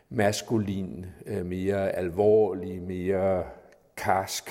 maskulin, 0.09 1.07
øh, 1.27 1.47
mere 1.47 1.91
alvorlig, 1.91 2.83
mere 2.83 3.45
karsk 3.97 4.51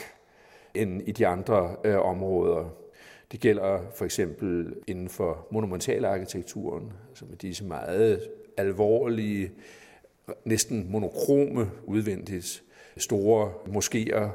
end 0.73 1.01
i 1.07 1.11
de 1.11 1.27
andre 1.27 1.75
øh, 1.83 1.99
områder. 1.99 2.82
Det 3.33 3.41
gælder 3.41 3.79
for 3.95 4.05
eksempel 4.05 4.75
inden 4.87 5.09
for 5.09 5.47
monumentalarkitekturen, 5.51 6.93
som 7.13 7.27
med 7.27 7.37
disse 7.37 7.63
meget 7.65 8.29
alvorlige, 8.57 9.51
næsten 10.45 10.91
monokrome 10.91 11.71
udvendigt 11.83 12.63
store 12.97 13.51
moskéer. 13.65 14.27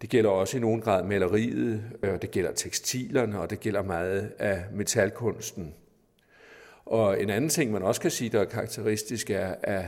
Det 0.00 0.10
gælder 0.10 0.30
også 0.30 0.56
i 0.56 0.60
nogen 0.60 0.80
grad 0.80 1.04
maleriet, 1.04 1.82
og 2.02 2.22
det 2.22 2.30
gælder 2.30 2.52
tekstilerne, 2.52 3.40
og 3.40 3.50
det 3.50 3.60
gælder 3.60 3.82
meget 3.82 4.32
af 4.38 4.64
metalkunsten. 4.72 5.74
Og 6.84 7.22
en 7.22 7.30
anden 7.30 7.50
ting, 7.50 7.72
man 7.72 7.82
også 7.82 8.00
kan 8.00 8.10
sige, 8.10 8.30
der 8.30 8.40
er 8.40 8.44
karakteristisk, 8.44 9.30
er, 9.30 9.54
at 9.62 9.84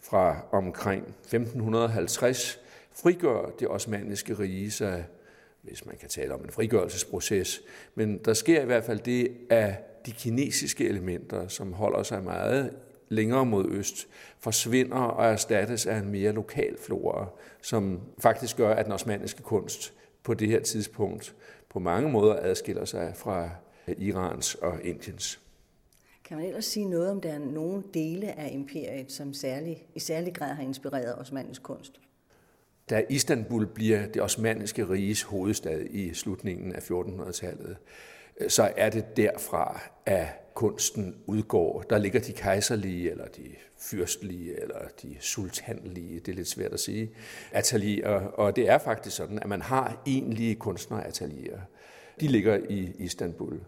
fra 0.00 0.44
omkring 0.52 1.02
1550 1.08 2.60
frigør 2.92 3.50
det 3.60 3.68
osmanniske 3.68 4.38
rige 4.38 4.70
sig 4.70 5.04
hvis 5.62 5.86
man 5.86 5.96
kan 5.96 6.08
tale 6.08 6.34
om 6.34 6.44
en 6.44 6.50
frigørelsesproces. 6.50 7.62
Men 7.94 8.18
der 8.18 8.34
sker 8.34 8.62
i 8.62 8.64
hvert 8.64 8.84
fald 8.84 8.98
det, 8.98 9.28
at 9.50 10.06
de 10.06 10.12
kinesiske 10.12 10.88
elementer, 10.88 11.48
som 11.48 11.72
holder 11.72 12.02
sig 12.02 12.24
meget 12.24 12.76
længere 13.08 13.46
mod 13.46 13.70
øst, 13.70 14.08
forsvinder 14.38 14.96
og 14.96 15.26
erstattes 15.32 15.86
af 15.86 15.96
en 15.96 16.10
mere 16.10 16.32
lokal 16.32 16.76
flora, 16.78 17.26
som 17.62 18.00
faktisk 18.18 18.56
gør, 18.56 18.74
at 18.74 18.84
den 18.84 18.92
osmanniske 18.92 19.42
kunst 19.42 19.94
på 20.22 20.34
det 20.34 20.48
her 20.48 20.60
tidspunkt 20.60 21.34
på 21.68 21.78
mange 21.78 22.10
måder 22.10 22.36
adskiller 22.36 22.84
sig 22.84 23.12
fra 23.16 23.50
Irans 23.88 24.54
og 24.54 24.82
Indiens. 24.84 25.40
Kan 26.24 26.36
man 26.36 26.46
ellers 26.46 26.64
sige 26.64 26.84
noget 26.84 27.10
om, 27.10 27.20
der 27.20 27.32
er 27.32 27.38
nogle 27.38 27.82
dele 27.94 28.38
af 28.38 28.50
imperiet, 28.52 29.12
som 29.12 29.34
særlig, 29.34 29.86
i 29.94 30.00
særlig 30.00 30.34
grad 30.34 30.54
har 30.54 30.62
inspireret 30.62 31.18
osmannisk 31.18 31.62
kunst? 31.62 32.00
Da 32.90 33.02
Istanbul 33.08 33.66
bliver 33.66 34.06
det 34.06 34.22
osmanniske 34.22 34.88
riges 34.88 35.22
hovedstad 35.22 35.80
i 35.90 36.14
slutningen 36.14 36.74
af 36.74 36.90
1400-tallet, 36.90 37.76
øh, 38.40 38.50
så 38.50 38.72
er 38.76 38.90
det 38.90 39.16
derfra, 39.16 39.80
at 40.06 40.26
kunsten 40.54 41.16
udgår. 41.26 41.82
Der 41.90 41.98
ligger 41.98 42.20
de 42.20 42.32
kejserlige, 42.32 43.10
eller 43.10 43.26
de 43.26 43.48
fyrstlige, 43.78 44.62
eller 44.62 44.78
de 45.02 45.16
sultanlige, 45.20 46.20
det 46.20 46.32
er 46.32 46.36
lidt 46.36 46.48
svært 46.48 46.72
at 46.72 46.80
sige, 46.80 47.10
atelier. 47.52 48.10
Og 48.10 48.56
det 48.56 48.68
er 48.68 48.78
faktisk 48.78 49.16
sådan, 49.16 49.38
at 49.38 49.48
man 49.48 49.62
har 49.62 50.02
egentlige 50.06 50.54
kunstneratelier. 50.54 51.58
De 52.20 52.28
ligger 52.28 52.58
i 52.68 52.92
Istanbul. 52.98 53.60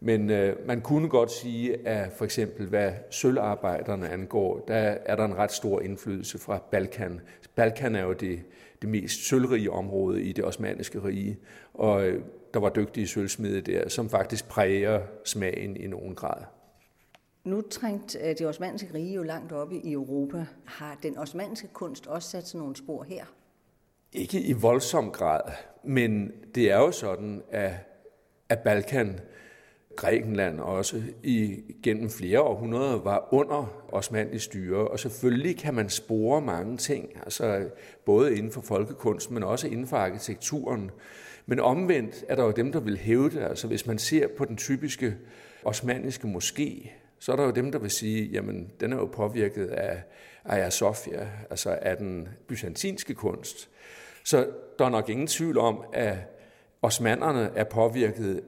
Men 0.00 0.30
øh, 0.30 0.66
man 0.66 0.80
kunne 0.80 1.08
godt 1.08 1.32
sige, 1.32 1.88
at 1.88 2.12
for 2.12 2.24
eksempel 2.24 2.66
hvad 2.66 2.92
sølvarbejderne 3.10 4.08
angår, 4.08 4.64
der 4.68 4.74
er 5.04 5.16
der 5.16 5.24
en 5.24 5.36
ret 5.36 5.52
stor 5.52 5.80
indflydelse 5.80 6.38
fra 6.38 6.62
Balkan. 6.70 7.20
Balkan 7.54 7.94
er 7.94 8.02
jo 8.02 8.12
det, 8.12 8.42
det 8.82 8.90
mest 8.90 9.28
sølvrige 9.28 9.70
område 9.70 10.22
i 10.22 10.32
det 10.32 10.44
osmaniske 10.44 11.04
rige, 11.04 11.38
og 11.74 12.06
øh, 12.06 12.24
der 12.54 12.60
var 12.60 12.68
dygtige 12.68 13.06
sølvsmede 13.06 13.60
der, 13.60 13.88
som 13.88 14.10
faktisk 14.10 14.48
præger 14.48 15.00
smagen 15.24 15.76
i 15.76 15.86
nogen 15.86 16.14
grad. 16.14 16.42
Nu 17.44 17.60
trængt 17.60 18.16
øh, 18.22 18.28
det 18.28 18.46
osmanske 18.46 18.94
rige 18.94 19.14
jo 19.14 19.22
langt 19.22 19.52
oppe 19.52 19.76
i 19.76 19.92
Europa. 19.92 20.46
Har 20.64 20.98
den 21.02 21.18
osmanske 21.18 21.68
kunst 21.72 22.06
også 22.06 22.30
sat 22.30 22.48
sig 22.48 22.58
nogle 22.58 22.76
spor 22.76 23.02
her? 23.02 23.24
Ikke 24.12 24.40
i 24.40 24.52
voldsom 24.52 25.10
grad, 25.10 25.52
men 25.84 26.32
det 26.54 26.70
er 26.70 26.78
jo 26.78 26.90
sådan, 26.90 27.42
at, 27.50 27.72
at 28.48 28.58
Balkan 28.58 29.20
Grækenland 29.96 30.60
også 30.60 31.02
i 31.22 31.62
gennem 31.82 32.10
flere 32.10 32.40
århundreder 32.40 32.98
var 32.98 33.28
under 33.30 33.84
osmandisk 33.88 34.44
styre, 34.44 34.88
og 34.88 34.98
selvfølgelig 34.98 35.58
kan 35.58 35.74
man 35.74 35.88
spore 35.88 36.40
mange 36.40 36.76
ting, 36.76 37.08
altså 37.24 37.68
både 38.04 38.36
inden 38.36 38.52
for 38.52 38.60
folkekunst, 38.60 39.30
men 39.30 39.42
også 39.42 39.66
inden 39.66 39.86
for 39.86 39.96
arkitekturen. 39.96 40.90
Men 41.46 41.60
omvendt 41.60 42.24
er 42.28 42.34
der 42.34 42.44
jo 42.44 42.50
dem, 42.50 42.72
der 42.72 42.80
vil 42.80 42.98
hæve 42.98 43.30
det, 43.30 43.40
altså 43.42 43.66
hvis 43.66 43.86
man 43.86 43.98
ser 43.98 44.28
på 44.38 44.44
den 44.44 44.56
typiske 44.56 45.14
osmanniske 45.64 46.28
moské, 46.28 46.88
så 47.18 47.32
er 47.32 47.36
der 47.36 47.44
jo 47.44 47.50
dem, 47.50 47.72
der 47.72 47.78
vil 47.78 47.90
sige, 47.90 48.24
jamen 48.24 48.70
den 48.80 48.92
er 48.92 48.96
jo 48.96 49.06
påvirket 49.06 49.66
af 49.66 50.02
Hagia 50.46 50.70
Sophia, 50.70 51.28
altså 51.50 51.78
af 51.82 51.96
den 51.96 52.28
byzantinske 52.48 53.14
kunst. 53.14 53.68
Så 54.24 54.46
der 54.78 54.84
er 54.84 54.90
nok 54.90 55.08
ingen 55.08 55.26
tvivl 55.26 55.58
om, 55.58 55.82
at 55.92 56.16
osmanderne 56.82 57.50
er 57.54 57.64
påvirket 57.64 58.42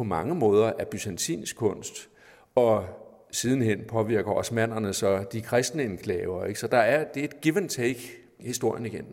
på 0.00 0.04
mange 0.04 0.34
måder 0.34 0.72
af 0.78 0.88
byzantinsk 0.88 1.56
kunst, 1.56 2.08
og 2.54 2.86
sidenhen 3.30 3.84
påvirker 3.88 4.30
osmanderne 4.32 4.92
så 4.92 5.24
de 5.32 5.40
kristne 5.40 5.82
enklaver. 5.82 6.44
Ikke? 6.44 6.60
Så 6.60 6.66
der 6.66 6.78
er, 6.78 7.04
det 7.04 7.20
er 7.20 7.24
et 7.24 7.40
give 7.40 7.56
and 7.56 7.68
take 7.68 8.00
historien 8.38 8.86
igen. 8.86 9.06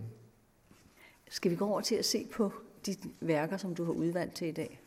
Skal 1.30 1.52
vi 1.52 1.56
gå 1.56 1.66
over 1.66 1.82
til 1.82 1.96
at 1.96 2.06
se 2.06 2.28
på 2.32 2.52
de 2.86 2.96
værker, 3.22 3.58
som 3.58 3.76
du 3.76 3.86
har 3.86 3.92
udvalgt 3.92 4.36
til 4.36 4.48
i 4.48 4.52
dag? 4.52 4.80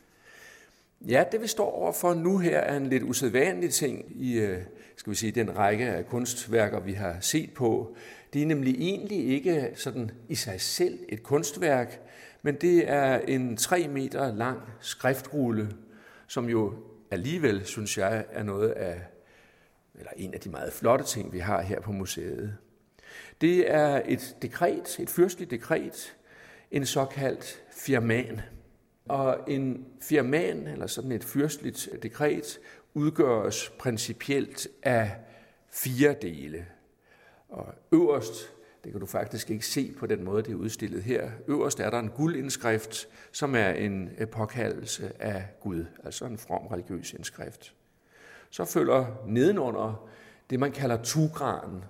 Ja, 1.07 1.23
det 1.31 1.41
vi 1.41 1.47
står 1.47 1.71
overfor 1.71 2.13
nu 2.13 2.37
her 2.37 2.59
er 2.59 2.77
en 2.77 2.87
lidt 2.87 3.03
usædvanlig 3.03 3.73
ting 3.73 4.05
i 4.15 4.39
øh, 4.39 4.61
skal 4.95 5.11
vi 5.11 5.15
sige, 5.15 5.31
den 5.31 5.57
række 5.57 5.85
af 5.85 6.07
kunstværker, 6.07 6.79
vi 6.79 6.93
har 6.93 7.17
set 7.19 7.53
på. 7.53 7.95
Det 8.33 8.41
er 8.41 8.45
nemlig 8.45 8.75
egentlig 8.75 9.27
ikke 9.27 9.71
sådan 9.75 10.11
i 10.29 10.35
sig 10.35 10.61
selv 10.61 10.99
et 11.09 11.23
kunstværk, 11.23 12.01
men 12.41 12.55
det 12.55 12.89
er 12.89 13.19
en 13.19 13.57
tre 13.57 13.87
meter 13.87 14.35
lang 14.35 14.59
skriftrulle, 14.79 15.69
som 16.31 16.49
jo 16.49 16.73
alligevel, 17.09 17.65
synes 17.65 17.97
jeg, 17.97 18.25
er 18.29 18.43
noget 18.43 18.69
af, 18.69 19.01
eller 19.95 20.11
en 20.15 20.33
af 20.33 20.39
de 20.39 20.49
meget 20.49 20.73
flotte 20.73 21.05
ting, 21.05 21.33
vi 21.33 21.39
har 21.39 21.61
her 21.61 21.81
på 21.81 21.91
museet. 21.91 22.57
Det 23.41 23.71
er 23.71 24.01
et 24.05 24.37
dekret, 24.41 24.99
et 24.99 25.09
fyrstligt 25.09 25.51
dekret, 25.51 26.17
en 26.71 26.85
såkaldt 26.85 27.63
firman. 27.71 28.41
Og 29.05 29.39
en 29.47 29.85
firman, 30.01 30.67
eller 30.67 30.87
sådan 30.87 31.11
et 31.11 31.23
fyrstligt 31.23 31.89
dekret, 32.03 32.59
udgøres 32.93 33.73
principielt 33.79 34.67
af 34.83 35.11
fire 35.71 36.15
dele. 36.21 36.65
Og 37.49 37.73
øverst 37.93 38.53
det 38.83 38.91
kan 38.91 38.99
du 38.99 39.05
faktisk 39.05 39.49
ikke 39.49 39.65
se 39.65 39.93
på 39.97 40.05
den 40.05 40.23
måde, 40.23 40.43
det 40.43 40.51
er 40.51 40.55
udstillet 40.55 41.03
her. 41.03 41.31
Øverst 41.47 41.79
er 41.79 41.89
der 41.89 41.99
en 41.99 42.09
guldindskrift, 42.09 43.07
som 43.31 43.55
er 43.55 43.69
en 43.69 44.09
påkaldelse 44.31 45.11
af 45.19 45.45
Gud, 45.59 45.85
altså 46.03 46.25
en 46.25 46.37
from 46.37 46.67
religiøs 46.67 47.13
indskrift. 47.13 47.73
Så 48.49 48.65
følger 48.65 49.05
nedenunder 49.27 50.09
det, 50.49 50.59
man 50.59 50.71
kalder 50.71 50.97
tugranen, 51.03 51.83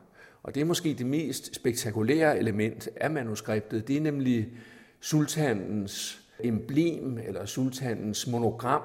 og 0.43 0.55
det 0.55 0.61
er 0.61 0.65
måske 0.65 0.93
det 0.93 1.05
mest 1.05 1.55
spektakulære 1.55 2.37
element 2.39 2.89
af 2.95 3.11
manuskriptet. 3.11 3.87
Det 3.87 3.97
er 3.97 4.01
nemlig 4.01 4.49
sultanens 4.99 6.21
emblem 6.39 7.17
eller 7.17 7.45
sultanens 7.45 8.27
monogram, 8.27 8.81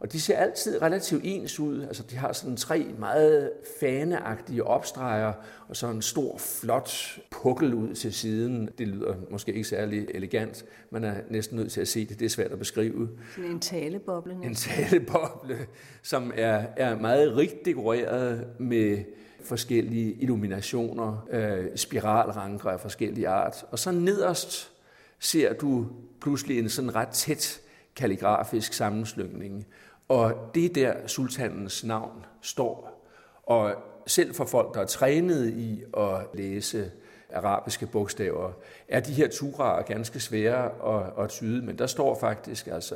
og 0.00 0.12
de 0.12 0.20
ser 0.20 0.36
altid 0.36 0.82
relativt 0.82 1.22
ens 1.24 1.60
ud. 1.60 1.82
Altså, 1.82 2.02
de 2.02 2.16
har 2.16 2.32
sådan 2.32 2.56
tre 2.56 2.86
meget 2.98 3.50
faneagtige 3.80 4.64
opstreger, 4.64 5.32
og 5.68 5.76
så 5.76 5.86
en 5.86 6.02
stor, 6.02 6.38
flot 6.38 7.18
pukkel 7.30 7.74
ud 7.74 7.94
til 7.94 8.12
siden. 8.12 8.68
Det 8.78 8.88
lyder 8.88 9.14
måske 9.30 9.52
ikke 9.52 9.68
særlig 9.68 10.06
elegant. 10.14 10.64
Man 10.90 11.04
er 11.04 11.14
næsten 11.30 11.56
nødt 11.56 11.72
til 11.72 11.80
at 11.80 11.88
se 11.88 12.06
det. 12.06 12.18
Det 12.18 12.24
er 12.24 12.30
svært 12.30 12.52
at 12.52 12.58
beskrive. 12.58 13.08
Sådan 13.34 13.50
en 13.50 13.60
taleboble. 13.60 14.36
En 14.42 14.54
taleboble, 14.54 15.58
som 16.02 16.32
er, 16.36 16.66
er 16.76 16.96
meget 16.96 17.36
rigt 17.36 17.64
dekoreret 17.64 18.46
med 18.58 18.98
forskellige 19.44 20.12
illuminationer, 20.12 21.26
øh, 21.30 21.64
spiralranker 21.76 22.70
af 22.70 22.80
forskellige 22.80 23.28
art. 23.28 23.64
Og 23.70 23.78
så 23.78 23.90
nederst 23.90 24.72
ser 25.18 25.52
du 25.52 25.86
pludselig 26.20 26.58
en 26.58 26.68
sådan 26.68 26.94
ret 26.94 27.08
tæt 27.08 27.60
kalligrafisk 27.96 28.72
sammenslutning 28.72 29.66
og 30.10 30.50
det 30.54 30.64
er 30.64 30.68
der 30.68 31.06
sultanens 31.06 31.84
navn 31.84 32.26
står. 32.42 33.06
Og 33.42 33.74
selv 34.06 34.34
for 34.34 34.44
folk, 34.44 34.74
der 34.74 34.80
er 34.80 34.86
trænet 34.86 35.48
i 35.48 35.82
at 35.96 36.26
læse 36.34 36.90
arabiske 37.32 37.86
bogstaver, 37.86 38.52
er 38.88 39.00
de 39.00 39.12
her 39.12 39.28
turaer 39.28 39.82
ganske 39.82 40.20
svære 40.20 40.64
at, 40.96 41.24
at 41.24 41.30
tyde, 41.30 41.62
men 41.62 41.78
der 41.78 41.86
står 41.86 42.18
faktisk 42.20 42.66
altså 42.66 42.94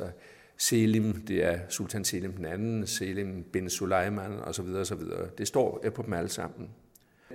Selim, 0.57 1.13
det 1.27 1.45
er 1.45 1.59
Sultan 1.69 2.05
Selim 2.05 2.33
den 2.33 2.45
anden, 2.45 2.87
Selim 2.87 3.43
bin 3.43 3.69
Sulaiman 3.69 4.39
osv. 4.39 4.65
osv. 4.75 5.01
Det 5.37 5.47
står 5.47 5.81
øh, 5.83 5.93
på 5.93 6.01
dem 6.01 6.13
alle 6.13 6.29
sammen. 6.29 6.69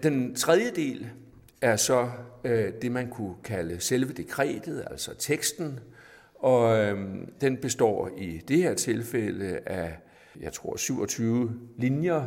Den 0.02 0.34
tredje 0.34 0.70
del 0.70 1.10
er 1.60 1.76
så 1.76 2.10
øh, 2.44 2.72
det, 2.82 2.92
man 2.92 3.10
kunne 3.10 3.34
kalde 3.44 3.80
selve 3.80 4.12
dekretet, 4.12 4.84
altså 4.90 5.14
teksten, 5.18 5.80
og 6.40 6.78
øhm, 6.78 7.32
den 7.40 7.56
består 7.56 8.10
i 8.18 8.38
det 8.48 8.56
her 8.56 8.74
tilfælde 8.74 9.60
af, 9.66 9.98
jeg 10.40 10.52
tror, 10.52 10.76
27 10.76 11.60
linjer, 11.76 12.24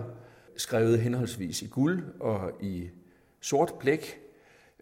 skrevet 0.57 0.99
henholdsvis 0.99 1.61
i 1.61 1.67
guld 1.67 2.03
og 2.19 2.51
i 2.61 2.89
sort 3.41 3.73
blæk, 3.79 4.19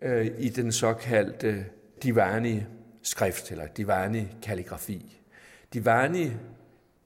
øh, 0.02 0.28
i 0.40 0.50
den 0.50 0.72
såkaldte 0.72 1.66
Divani 2.04 2.64
skrift, 3.02 3.52
eller 3.52 3.68
Divani 3.68 4.28
kalligrafi. 4.42 5.22
Divani 5.74 6.32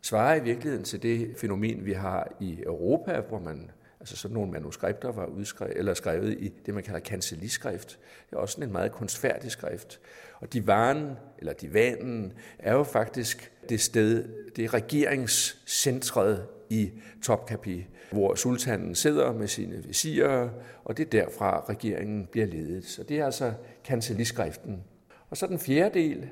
svarer 0.01 0.35
i 0.35 0.43
virkeligheden 0.43 0.83
til 0.83 1.03
det 1.03 1.35
fænomen, 1.37 1.85
vi 1.85 1.93
har 1.93 2.35
i 2.39 2.63
Europa, 2.63 3.19
hvor 3.19 3.39
man 3.39 3.71
Altså 4.05 4.17
sådan 4.17 4.33
nogle 4.33 4.51
manuskripter 4.51 5.11
var 5.11 5.25
udskrevet, 5.25 5.77
eller 5.77 5.93
skrevet 5.93 6.37
i 6.39 6.53
det, 6.65 6.73
man 6.73 6.83
kalder 6.83 6.99
kanceliskrift. 6.99 7.99
Det 8.29 8.35
er 8.35 8.39
også 8.39 8.61
en 8.61 8.71
meget 8.71 8.91
kunstfærdig 8.91 9.51
skrift. 9.51 9.99
Og 10.39 10.53
divanen, 10.53 11.17
eller 11.39 11.53
divanen, 11.53 12.33
er 12.59 12.73
jo 12.73 12.83
faktisk 12.83 13.51
det 13.69 13.81
sted, 13.81 14.29
det 14.55 14.65
er 14.65 14.73
regeringscentret 14.73 16.47
i 16.69 16.91
Topkapi, 17.23 17.87
hvor 18.11 18.35
sultanen 18.35 18.95
sidder 18.95 19.33
med 19.33 19.47
sine 19.47 19.83
visirer, 19.83 20.49
og 20.83 20.97
det 20.97 21.05
er 21.05 21.09
derfra, 21.09 21.65
regeringen 21.69 22.27
bliver 22.31 22.47
ledet. 22.47 22.85
Så 22.85 23.03
det 23.03 23.19
er 23.19 23.25
altså 23.25 23.53
kanceliskriften. 23.83 24.83
Og 25.29 25.37
så 25.37 25.47
den 25.47 25.59
fjerde 25.59 25.99
del, 25.99 26.29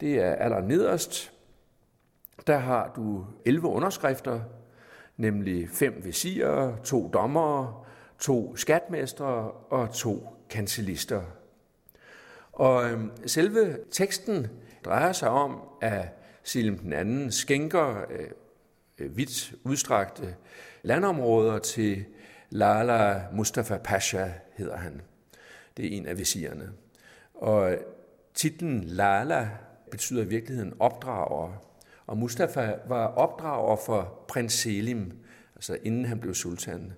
det 0.00 0.14
er 0.14 0.34
aller 0.34 0.60
nederst. 0.60 1.32
Der 2.46 2.58
har 2.58 2.92
du 2.96 3.26
11 3.44 3.68
underskrifter, 3.68 4.40
nemlig 5.16 5.68
fem 5.70 6.04
visirer, 6.04 6.76
to 6.76 7.10
dommere, 7.12 7.84
to 8.18 8.56
skatmestre 8.56 9.50
og 9.50 9.94
to 9.94 10.36
kancelister. 10.50 11.22
Og 12.52 12.90
øhm, 12.90 13.10
selve 13.26 13.78
teksten 13.90 14.46
drejer 14.84 15.12
sig 15.12 15.28
om, 15.28 15.60
at 15.80 16.08
Selim 16.42 16.78
den 16.78 16.92
anden 16.92 17.32
skænker 17.32 18.04
øh, 18.10 18.28
øh, 18.98 19.16
vidt 19.16 19.54
udstrakte 19.64 20.36
landområder 20.82 21.58
til 21.58 22.04
Lala 22.50 23.22
Mustafa 23.32 23.78
Pasha, 23.84 24.28
hedder 24.56 24.76
han. 24.76 25.02
Det 25.76 25.86
er 25.86 25.96
en 25.96 26.06
af 26.06 26.18
visirerne. 26.18 26.72
Og 27.34 27.72
øh, 27.72 27.78
titlen 28.34 28.84
Lala 28.84 29.48
betyder 29.90 30.22
i 30.22 30.28
virkeligheden 30.28 30.74
opdrager, 30.80 31.52
og 32.06 32.18
Mustafa 32.18 32.74
var 32.88 33.06
opdrager 33.06 33.76
for 33.76 34.24
prins 34.28 34.52
Selim, 34.52 35.12
altså 35.54 35.78
inden 35.82 36.04
han 36.04 36.18
blev 36.20 36.34
sultan. 36.34 36.92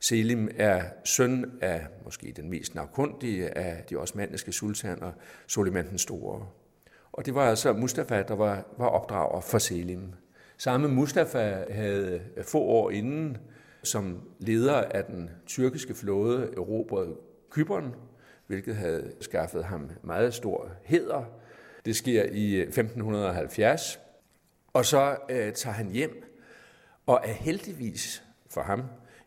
Selim 0.00 0.48
er 0.56 0.82
søn 1.04 1.58
af 1.60 1.86
måske 2.04 2.32
den 2.36 2.50
mest 2.50 2.74
navkundige 2.74 3.58
af 3.58 3.84
de 3.90 3.96
osmanniske 3.96 4.52
sultaner, 4.52 5.12
Suleiman 5.46 5.88
den 5.88 5.98
Store. 5.98 6.46
Og 7.12 7.26
det 7.26 7.34
var 7.34 7.48
altså 7.50 7.72
Mustafa, 7.72 8.22
der 8.22 8.34
var, 8.34 8.64
var 8.78 8.86
opdrager 8.86 9.40
for 9.40 9.58
Selim. 9.58 10.12
Samme 10.58 10.88
Mustafa 10.88 11.64
havde 11.70 12.20
øh, 12.36 12.44
få 12.44 12.58
år 12.58 12.90
inden 12.90 13.38
som 13.82 14.20
leder 14.38 14.74
af 14.74 15.04
den 15.04 15.30
tyrkiske 15.46 15.94
flåde 15.94 16.50
erobret 16.56 17.16
Kypern, 17.50 17.94
hvilket 18.46 18.76
havde 18.76 19.12
skaffet 19.20 19.64
ham 19.64 19.90
meget 20.02 20.34
stor 20.34 20.68
heder. 20.84 21.24
Det 21.84 21.96
sker 21.96 22.24
i 22.32 22.54
øh, 22.54 22.62
1570, 22.62 24.00
og 24.72 24.86
så 24.86 25.16
øh, 25.30 25.52
tager 25.52 25.74
han 25.74 25.90
hjem 25.90 26.24
og 27.06 27.20
er 27.24 27.32
heldigvis 27.32 28.22
for 28.50 28.62
ham 28.62 28.82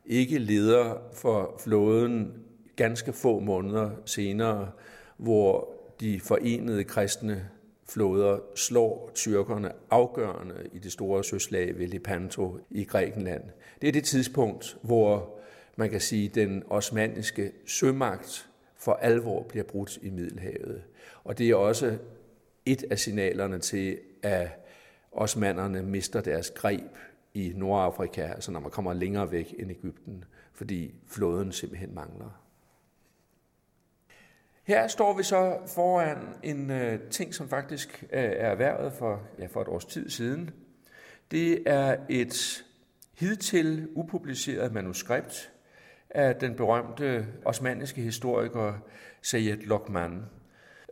ikke 0.05 0.37
leder 0.37 0.97
for 1.13 1.55
flåden 1.63 2.33
ganske 2.75 3.13
få 3.13 3.39
måneder 3.39 3.89
senere, 4.05 4.71
hvor 5.17 5.69
de 5.99 6.19
forenede 6.19 6.83
kristne 6.83 7.49
flåder 7.89 8.39
slår 8.55 9.11
tyrkerne 9.13 9.71
afgørende 9.89 10.69
i 10.73 10.79
det 10.79 10.91
store 10.91 11.23
søslag 11.23 11.77
ved 11.79 11.87
Lepanto 11.87 12.59
i 12.69 12.83
Grækenland. 12.83 13.43
Det 13.81 13.87
er 13.87 13.91
det 13.91 14.03
tidspunkt, 14.03 14.77
hvor 14.81 15.39
man 15.75 15.89
kan 15.89 16.01
sige, 16.01 16.29
den 16.29 16.63
osmanniske 16.69 17.51
sømagt 17.65 18.49
for 18.77 18.93
alvor 18.93 19.43
bliver 19.43 19.63
brudt 19.63 19.97
i 20.01 20.09
Middelhavet. 20.09 20.83
Og 21.23 21.37
det 21.37 21.49
er 21.49 21.55
også 21.55 21.97
et 22.65 22.85
af 22.91 22.99
signalerne 22.99 23.59
til, 23.59 23.97
at 24.23 24.64
osmanderne 25.15 25.83
mister 25.83 26.21
deres 26.21 26.49
greb 26.49 26.97
i 27.33 27.53
Nordafrika, 27.55 28.21
altså 28.21 28.51
når 28.51 28.59
man 28.59 28.71
kommer 28.71 28.93
længere 28.93 29.31
væk 29.31 29.55
end 29.59 29.71
Ægypten, 29.71 30.23
fordi 30.53 30.95
flåden 31.07 31.51
simpelthen 31.51 31.95
mangler. 31.95 32.41
Her 34.63 34.87
står 34.87 35.17
vi 35.17 35.23
så 35.23 35.57
foran 35.75 36.17
en 36.43 36.71
øh, 36.71 36.99
ting, 37.11 37.33
som 37.33 37.49
faktisk 37.49 38.03
øh, 38.03 38.19
er 38.19 38.27
erhvervet 38.27 38.93
for, 38.93 39.21
ja, 39.39 39.45
for 39.45 39.61
et 39.61 39.67
års 39.67 39.85
tid 39.85 40.09
siden. 40.09 40.51
Det 41.31 41.63
er 41.65 41.97
et 42.09 42.65
hidtil 43.13 43.87
upubliceret 43.95 44.73
manuskript 44.73 45.51
af 46.09 46.35
den 46.35 46.55
berømte 46.55 47.27
osmaniske 47.45 48.01
historiker 48.01 48.73
Sayed 49.21 49.57
Lokman. 49.57 50.25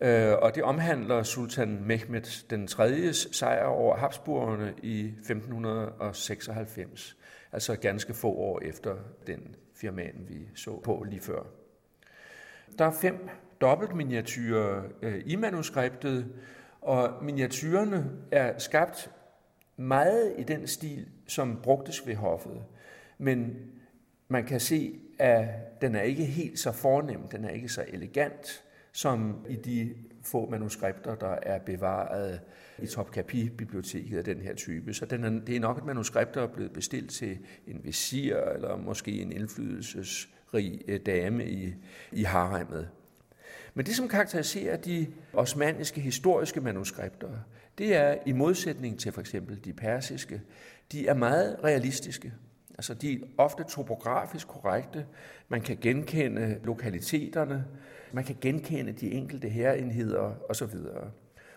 Øh, 0.03 0.33
og 0.41 0.55
det 0.55 0.63
omhandler 0.63 1.23
sultan 1.23 1.83
Mehmed 1.83 2.49
den 2.49 2.67
3. 2.67 3.13
sejr 3.13 3.65
over 3.65 3.97
Habsburgerne 3.97 4.73
i 4.83 5.05
1596, 5.05 7.17
altså 7.51 7.75
ganske 7.75 8.13
få 8.13 8.27
år 8.27 8.59
efter 8.61 8.95
den 9.27 9.55
firman, 9.75 10.25
vi 10.27 10.49
så 10.55 10.79
på 10.79 11.05
lige 11.09 11.21
før. 11.21 11.43
Der 12.79 12.85
er 12.85 12.91
fem 12.91 13.29
dobbeltminiatyrer 13.61 14.83
øh, 15.01 15.21
i 15.25 15.35
manuskriptet, 15.35 16.27
og 16.81 17.23
miniatyrerne 17.23 18.11
er 18.31 18.57
skabt 18.57 19.11
meget 19.77 20.33
i 20.37 20.43
den 20.43 20.67
stil, 20.67 21.07
som 21.27 21.59
brugtes 21.63 22.07
ved 22.07 22.15
hoffet. 22.15 22.63
Men 23.17 23.55
man 24.27 24.45
kan 24.45 24.59
se, 24.59 24.99
at 25.19 25.45
den 25.81 25.95
er 25.95 26.01
ikke 26.01 26.25
helt 26.25 26.59
så 26.59 26.71
fornem, 26.71 27.27
den 27.27 27.45
er 27.45 27.49
ikke 27.49 27.69
så 27.69 27.85
elegant, 27.87 28.62
som 28.93 29.45
i 29.49 29.55
de 29.55 29.95
få 30.23 30.49
manuskripter, 30.49 31.15
der 31.15 31.35
er 31.41 31.59
bevaret 31.59 32.39
i 32.79 32.85
Topkapi-biblioteket 32.85 34.17
af 34.17 34.23
den 34.23 34.41
her 34.41 34.55
type. 34.55 34.93
Så 34.93 35.05
den 35.05 35.23
er, 35.23 35.29
det 35.29 35.55
er 35.55 35.59
nok 35.59 35.77
et 35.77 35.85
manuskript, 35.85 36.35
der 36.35 36.41
er 36.41 36.47
blevet 36.47 36.71
bestilt 36.73 37.11
til 37.11 37.37
en 37.67 37.81
visir, 37.83 38.35
eller 38.35 38.77
måske 38.77 39.21
en 39.21 39.31
indflydelsesrig 39.31 40.81
øh, 40.87 40.99
dame 41.05 41.49
i, 41.49 41.73
i 42.11 42.23
haremmet. 42.23 42.89
Men 43.73 43.85
det, 43.85 43.95
som 43.95 44.07
karakteriserer 44.07 44.77
de 44.77 45.07
osmaniske 45.33 46.01
historiske 46.01 46.61
manuskripter, 46.61 47.29
det 47.77 47.95
er 47.95 48.17
i 48.25 48.31
modsætning 48.31 48.99
til 48.99 49.11
for 49.11 49.21
eksempel 49.21 49.65
de 49.65 49.73
persiske, 49.73 50.41
de 50.91 51.07
er 51.07 51.13
meget 51.13 51.57
realistiske. 51.63 52.33
Altså 52.77 52.93
de 52.93 53.13
er 53.13 53.17
ofte 53.37 53.63
topografisk 53.63 54.47
korrekte. 54.47 55.05
Man 55.49 55.61
kan 55.61 55.77
genkende 55.81 56.59
lokaliteterne, 56.63 57.65
man 58.11 58.23
kan 58.23 58.37
genkende 58.41 58.91
de 58.91 59.11
enkelte 59.11 59.49
herreenheder 59.49 60.33
osv. 60.49 60.75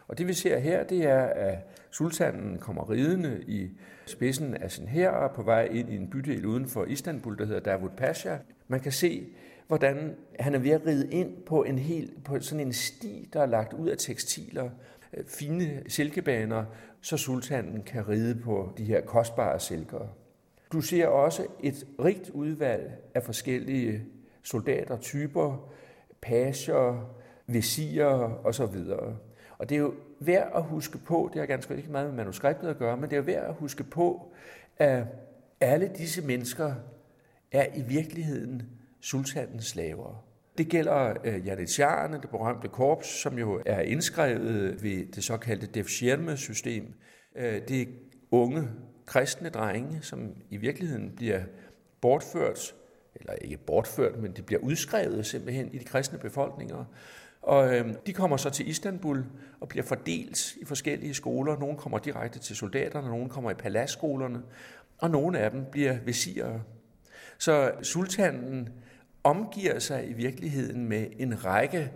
Og 0.08 0.18
det 0.18 0.26
vi 0.26 0.32
ser 0.32 0.58
her, 0.58 0.84
det 0.84 1.02
er, 1.04 1.24
at 1.24 1.58
sultanen 1.90 2.58
kommer 2.58 2.90
ridende 2.90 3.42
i 3.46 3.70
spidsen 4.06 4.54
af 4.54 4.70
sin 4.70 4.88
hær 4.88 5.32
på 5.34 5.42
vej 5.42 5.64
ind 5.64 5.90
i 5.90 5.96
en 5.96 6.10
bydel 6.10 6.46
uden 6.46 6.68
for 6.68 6.84
Istanbul, 6.84 7.38
der 7.38 7.44
hedder 7.44 7.60
Davut 7.60 7.92
Pasha. 7.96 8.36
Man 8.68 8.80
kan 8.80 8.92
se 8.92 9.26
hvordan 9.66 10.14
han 10.40 10.54
er 10.54 10.58
ved 10.58 10.70
at 10.70 10.86
ride 10.86 11.10
ind 11.10 11.42
på, 11.46 11.62
en 11.62 11.78
hel, 11.78 12.10
på 12.24 12.40
sådan 12.40 12.66
en 12.66 12.72
sti, 12.72 13.28
der 13.32 13.42
er 13.42 13.46
lagt 13.46 13.72
ud 13.72 13.88
af 13.88 13.96
tekstiler, 13.98 14.70
øh, 15.12 15.24
fine 15.26 15.82
silkebaner, 15.88 16.64
så 17.00 17.16
sultanen 17.16 17.82
kan 17.82 18.08
ride 18.08 18.34
på 18.34 18.72
de 18.78 18.84
her 18.84 19.00
kostbare 19.00 19.60
silker. 19.60 20.08
Du 20.76 20.80
ser 20.80 21.06
også 21.06 21.46
et 21.62 21.86
rigt 22.04 22.30
udvalg 22.30 22.90
af 23.14 23.22
forskellige 23.22 24.04
soldater, 24.42 24.96
typer, 24.96 25.72
pager, 26.22 27.16
visirer 27.46 28.46
osv. 28.46 28.76
Og 29.58 29.68
det 29.68 29.74
er 29.74 29.78
jo 29.78 29.94
værd 30.20 30.52
at 30.54 30.62
huske 30.62 30.98
på, 30.98 31.30
det 31.32 31.40
har 31.40 31.46
ganske 31.46 31.76
ikke 31.76 31.90
meget 31.90 32.08
med 32.08 32.16
manuskriptet 32.16 32.68
at 32.68 32.78
gøre, 32.78 32.96
men 32.96 33.10
det 33.10 33.18
er 33.18 33.22
værd 33.22 33.44
at 33.44 33.54
huske 33.54 33.84
på, 33.84 34.32
at 34.76 35.04
alle 35.60 35.90
disse 35.98 36.22
mennesker 36.22 36.74
er 37.52 37.66
i 37.76 37.82
virkeligheden 37.82 38.62
sultanens 39.00 39.66
slaver. 39.66 40.24
Det 40.58 40.68
gælder 40.68 41.14
øh, 41.24 41.46
janitsjarerne, 41.46 42.20
det 42.22 42.30
berømte 42.30 42.68
korps, 42.68 43.08
som 43.22 43.38
jo 43.38 43.62
er 43.66 43.80
indskrevet 43.80 44.82
ved 44.82 45.12
det 45.12 45.24
såkaldte 45.24 45.66
Defschirme-system. 45.66 46.94
Øh, 47.36 47.60
det 47.68 47.82
er 47.82 47.86
unge 48.30 48.68
kristne 49.06 49.48
drenge, 49.48 49.98
som 50.02 50.34
i 50.50 50.56
virkeligheden 50.56 51.12
bliver 51.16 51.40
bortført, 52.00 52.74
eller 53.14 53.32
ikke 53.32 53.56
bortført, 53.56 54.18
men 54.18 54.32
de 54.32 54.42
bliver 54.42 54.60
udskrevet 54.60 55.26
simpelthen 55.26 55.74
i 55.74 55.78
de 55.78 55.84
kristne 55.84 56.18
befolkninger. 56.18 56.84
Og 57.42 57.76
øh, 57.76 57.94
de 58.06 58.12
kommer 58.12 58.36
så 58.36 58.50
til 58.50 58.68
Istanbul 58.68 59.24
og 59.60 59.68
bliver 59.68 59.84
fordelt 59.84 60.56
i 60.56 60.64
forskellige 60.64 61.14
skoler. 61.14 61.58
Nogle 61.58 61.76
kommer 61.76 61.98
direkte 61.98 62.38
til 62.38 62.56
soldaterne, 62.56 63.08
nogle 63.08 63.28
kommer 63.28 63.50
i 63.50 63.54
paladsskolerne, 63.54 64.42
og 64.98 65.10
nogle 65.10 65.38
af 65.38 65.50
dem 65.50 65.64
bliver 65.72 65.98
visirer. 66.04 66.60
Så 67.38 67.72
sultanen 67.82 68.68
omgiver 69.24 69.78
sig 69.78 70.08
i 70.08 70.12
virkeligheden 70.12 70.88
med 70.88 71.06
en 71.18 71.44
række 71.44 71.92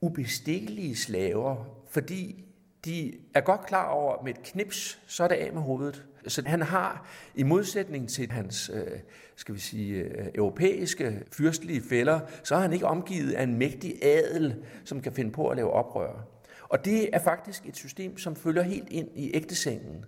ubestikkelige 0.00 0.96
slaver, 0.96 1.82
fordi 1.90 2.43
de 2.84 3.12
er 3.34 3.40
godt 3.40 3.66
klar 3.66 3.88
over, 3.88 4.12
at 4.12 4.24
med 4.24 4.34
et 4.34 4.42
knips, 4.42 5.00
så 5.06 5.24
er 5.24 5.28
det 5.28 5.34
af 5.34 5.52
med 5.52 5.62
hovedet. 5.62 6.04
Så 6.26 6.42
han 6.46 6.62
har, 6.62 7.06
i 7.34 7.42
modsætning 7.42 8.08
til 8.08 8.30
hans, 8.30 8.70
øh, 8.74 8.98
skal 9.36 9.54
vi 9.54 9.60
sige, 9.60 9.94
øh, 9.94 10.26
europæiske 10.34 11.22
fyrstlige 11.32 11.82
fælder, 11.88 12.20
så 12.42 12.54
er 12.54 12.58
han 12.58 12.72
ikke 12.72 12.86
omgivet 12.86 13.32
af 13.32 13.42
en 13.42 13.58
mægtig 13.58 13.94
adel, 14.02 14.64
som 14.84 15.00
kan 15.00 15.12
finde 15.12 15.32
på 15.32 15.48
at 15.48 15.56
lave 15.56 15.70
oprør. 15.70 16.26
Og 16.68 16.84
det 16.84 17.08
er 17.12 17.18
faktisk 17.18 17.66
et 17.66 17.76
system, 17.76 18.18
som 18.18 18.36
følger 18.36 18.62
helt 18.62 18.88
ind 18.90 19.08
i 19.14 19.30
ægtesengen. 19.34 20.04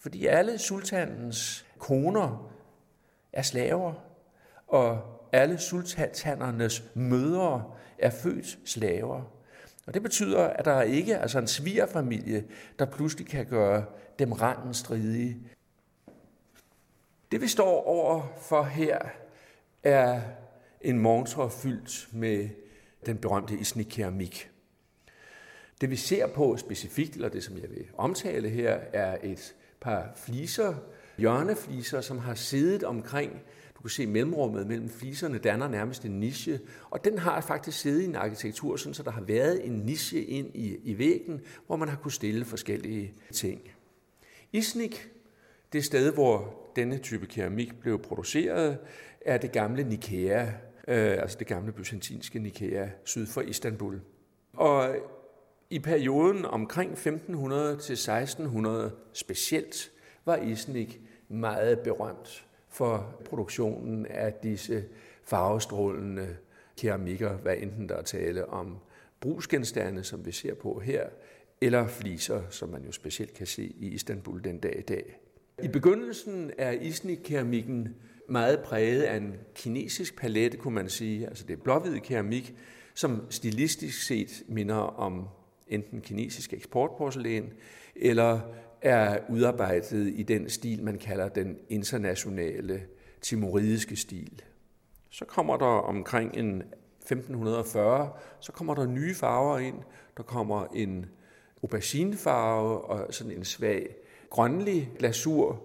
Fordi 0.00 0.26
alle 0.26 0.58
sultanens 0.58 1.66
koner 1.78 2.52
er 3.32 3.42
slaver, 3.42 3.92
og 4.66 5.02
alle 5.32 5.58
sultanernes 5.58 6.84
mødre 6.94 7.64
er 7.98 8.10
født 8.10 8.58
slaver. 8.64 9.33
Og 9.86 9.94
det 9.94 10.02
betyder, 10.02 10.44
at 10.44 10.64
der 10.64 10.82
ikke 10.82 11.12
er 11.12 11.18
altså 11.18 11.38
en 11.38 11.46
svigerfamilie, 11.46 12.44
der 12.78 12.84
pludselig 12.84 13.26
kan 13.26 13.46
gøre 13.46 13.84
dem 14.18 14.32
rangen 14.32 14.74
stridige. 14.74 15.38
Det 17.32 17.40
vi 17.40 17.48
står 17.48 17.84
over 17.86 18.22
for 18.40 18.62
her, 18.62 18.98
er 19.82 20.20
en 20.80 20.98
montre 20.98 21.50
fyldt 21.50 22.08
med 22.12 22.48
den 23.06 23.18
berømte 23.18 23.58
isnikeramik. 23.58 24.50
Det 25.80 25.90
vi 25.90 25.96
ser 25.96 26.26
på 26.26 26.56
specifikt, 26.56 27.14
eller 27.14 27.28
det 27.28 27.44
som 27.44 27.56
jeg 27.56 27.70
vil 27.70 27.86
omtale 27.94 28.48
her, 28.48 28.78
er 28.92 29.18
et 29.22 29.54
par 29.80 30.12
fliser, 30.16 30.74
hjørnefliser, 31.18 32.00
som 32.00 32.18
har 32.18 32.34
siddet 32.34 32.84
omkring 32.84 33.40
kunne 33.84 33.90
se 33.90 34.06
mellemrummet 34.06 34.66
mellem 34.66 34.88
fliserne 34.88 35.38
danner 35.38 35.68
nærmest 35.68 36.04
en 36.04 36.20
niche, 36.20 36.60
og 36.90 37.04
den 37.04 37.18
har 37.18 37.40
faktisk 37.40 37.78
siddet 37.78 38.02
i 38.02 38.04
en 38.04 38.16
arkitektur, 38.16 38.76
sådan 38.76 38.94
så 38.94 39.02
der 39.02 39.10
har 39.10 39.20
været 39.20 39.66
en 39.66 39.72
niche 39.72 40.24
ind 40.24 40.50
i, 40.54 40.76
i 40.84 40.98
væggen, 40.98 41.40
hvor 41.66 41.76
man 41.76 41.88
har 41.88 41.96
kunne 41.96 42.12
stille 42.12 42.44
forskellige 42.44 43.14
ting. 43.32 43.60
Isnik, 44.52 45.08
det 45.72 45.84
sted, 45.84 46.12
hvor 46.12 46.54
denne 46.76 46.98
type 46.98 47.26
keramik 47.26 47.80
blev 47.80 48.02
produceret, 48.02 48.78
er 49.20 49.38
det 49.38 49.52
gamle 49.52 49.84
Nikea, 49.84 50.42
øh, 50.88 51.12
altså 51.22 51.38
det 51.38 51.46
gamle 51.46 51.72
byzantinske 51.72 52.38
Nikea, 52.38 52.88
syd 53.04 53.26
for 53.26 53.40
Istanbul. 53.40 54.00
Og 54.52 54.96
i 55.70 55.78
perioden 55.78 56.44
omkring 56.44 56.92
1500 56.92 57.76
til 57.76 57.92
1600 57.92 58.92
specielt 59.12 59.90
var 60.24 60.36
Isnik 60.36 61.00
meget 61.28 61.78
berømt 61.78 62.46
for 62.74 63.16
produktionen 63.24 64.06
af 64.06 64.32
disse 64.32 64.84
farvestrålende 65.24 66.36
keramikker, 66.76 67.36
hvad 67.36 67.56
enten 67.58 67.88
der 67.88 67.96
er 67.96 68.02
tale 68.02 68.46
om 68.46 68.76
brugsgenstande, 69.20 70.04
som 70.04 70.26
vi 70.26 70.32
ser 70.32 70.54
på 70.54 70.78
her, 70.78 71.06
eller 71.60 71.86
fliser, 71.86 72.42
som 72.50 72.68
man 72.68 72.84
jo 72.84 72.92
specielt 72.92 73.34
kan 73.34 73.46
se 73.46 73.74
i 73.78 73.88
Istanbul 73.88 74.44
den 74.44 74.58
dag 74.58 74.78
i 74.78 74.82
dag. 74.82 75.18
I 75.62 75.68
begyndelsen 75.68 76.50
er 76.58 76.70
isnik-keramikken 76.70 77.96
meget 78.28 78.60
præget 78.60 79.02
af 79.02 79.16
en 79.16 79.34
kinesisk 79.54 80.16
palette, 80.18 80.58
kunne 80.58 80.74
man 80.74 80.88
sige. 80.88 81.26
Altså 81.26 81.44
det 81.46 81.52
er 81.52 81.62
blåhvid 81.62 82.00
keramik, 82.00 82.54
som 82.94 83.26
stilistisk 83.30 84.06
set 84.06 84.42
minder 84.48 84.74
om 84.74 85.28
enten 85.68 86.00
kinesisk 86.00 86.52
eksportporcelæn, 86.52 87.52
eller 87.96 88.40
er 88.84 89.18
udarbejdet 89.28 90.12
i 90.16 90.22
den 90.22 90.48
stil, 90.48 90.84
man 90.84 90.98
kalder 90.98 91.28
den 91.28 91.58
internationale 91.68 92.82
timoridiske 93.20 93.96
stil. 93.96 94.42
Så 95.10 95.24
kommer 95.24 95.56
der 95.56 95.66
omkring 95.66 96.36
en 96.36 96.62
1540, 97.00 98.10
så 98.40 98.52
kommer 98.52 98.74
der 98.74 98.86
nye 98.86 99.14
farver 99.14 99.58
ind. 99.58 99.76
Der 100.16 100.22
kommer 100.22 100.66
en 100.74 101.06
auberginefarve 101.62 102.84
og 102.84 103.14
sådan 103.14 103.32
en 103.32 103.44
svag 103.44 103.96
grønlig 104.30 104.90
glasur. 104.98 105.62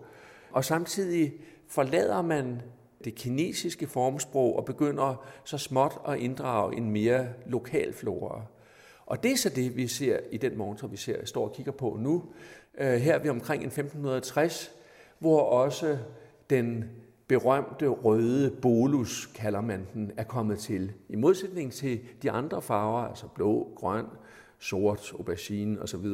Og 0.51 0.65
samtidig 0.65 1.33
forlader 1.67 2.21
man 2.21 2.61
det 3.03 3.15
kinesiske 3.15 3.87
formsprog 3.87 4.55
og 4.55 4.65
begynder 4.65 5.25
så 5.43 5.57
småt 5.57 6.01
at 6.07 6.19
inddrage 6.19 6.77
en 6.77 6.89
mere 6.91 7.27
lokal 7.45 7.93
flora. 7.93 8.45
Og 9.05 9.23
det 9.23 9.31
er 9.31 9.37
så 9.37 9.49
det, 9.49 9.75
vi 9.75 9.87
ser 9.87 10.19
i 10.31 10.37
den 10.37 10.57
monitor, 10.57 10.87
vi 10.87 10.97
ser, 10.97 11.25
står 11.25 11.47
og 11.47 11.53
kigger 11.53 11.71
på 11.71 11.97
nu. 11.99 12.23
Øh, 12.79 12.93
her 12.93 13.13
er 13.13 13.19
vi 13.19 13.29
omkring 13.29 13.63
en 13.63 13.67
1560, 13.67 14.71
hvor 15.19 15.41
også 15.41 15.97
den 16.49 16.85
berømte 17.27 17.87
røde 17.87 18.51
bolus, 18.61 19.25
kalder 19.35 19.61
man 19.61 19.87
den, 19.93 20.11
er 20.17 20.23
kommet 20.23 20.59
til. 20.59 20.91
I 21.09 21.15
modsætning 21.15 21.73
til 21.73 21.99
de 22.23 22.31
andre 22.31 22.61
farver, 22.61 23.01
altså 23.01 23.27
blå, 23.27 23.71
grøn, 23.75 24.05
sort, 24.59 25.11
aubergine 25.13 25.81
osv., 25.81 26.05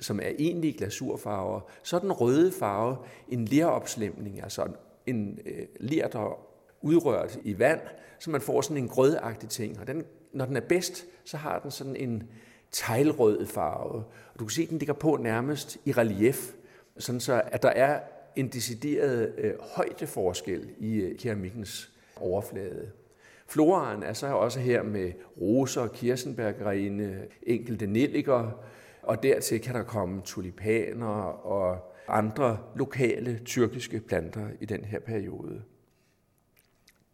som 0.00 0.20
er 0.20 0.30
egentlige 0.38 0.78
glasurfarver, 0.78 1.60
så 1.82 1.96
er 1.96 2.00
den 2.00 2.12
røde 2.12 2.52
farve 2.52 2.96
en 3.28 3.44
leropslemning, 3.44 4.42
altså 4.42 4.66
en 5.06 5.38
øh, 5.46 5.66
ler, 5.80 6.08
der 6.08 6.38
udrørt 6.82 7.38
i 7.44 7.58
vand, 7.58 7.80
så 8.18 8.30
man 8.30 8.40
får 8.40 8.60
sådan 8.60 8.76
en 8.76 8.88
grødagtig 8.88 9.48
ting. 9.48 9.80
Og 9.80 9.86
den, 9.86 10.04
når 10.32 10.44
den 10.44 10.56
er 10.56 10.60
bedst, 10.60 11.06
så 11.24 11.36
har 11.36 11.58
den 11.58 11.70
sådan 11.70 11.96
en 11.96 12.22
teglrød 12.74 13.46
farve. 13.46 14.04
Og 14.32 14.38
du 14.38 14.44
kan 14.44 14.50
se, 14.50 14.62
at 14.62 14.70
den 14.70 14.78
ligger 14.78 14.94
på 14.94 15.16
nærmest 15.16 15.78
i 15.84 15.92
relief, 15.92 16.52
sådan 16.98 17.20
så 17.20 17.42
at 17.46 17.62
der 17.62 17.68
er 17.68 18.00
en 18.36 18.48
decideret 18.48 19.34
øh, 19.38 19.52
højdeforskel 19.60 20.70
i 20.78 20.94
øh, 20.96 21.18
keramikkens 21.18 21.90
overflade. 22.16 22.90
Floraen 23.46 24.02
er 24.02 24.12
så 24.12 24.26
også 24.26 24.60
her 24.60 24.82
med 24.82 25.12
roser, 25.40 25.86
kirsebærgrene, 25.86 27.24
enkelte 27.42 27.86
nelliker, 27.86 28.64
og 29.02 29.22
dertil 29.22 29.60
kan 29.60 29.74
der 29.74 29.82
komme 29.82 30.20
tulipaner 30.24 31.06
og 31.46 31.94
andre 32.08 32.58
lokale 32.76 33.40
tyrkiske 33.44 34.00
planter 34.00 34.48
i 34.60 34.64
den 34.64 34.84
her 34.84 34.98
periode. 34.98 35.62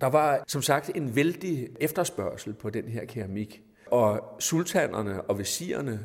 Der 0.00 0.06
var 0.06 0.44
som 0.46 0.62
sagt 0.62 0.90
en 0.94 1.16
vældig 1.16 1.68
efterspørgsel 1.80 2.54
på 2.54 2.70
den 2.70 2.84
her 2.84 3.04
keramik, 3.04 3.62
og 3.91 4.36
sultanerne 4.38 5.22
og 5.22 5.38
visirerne 5.38 6.01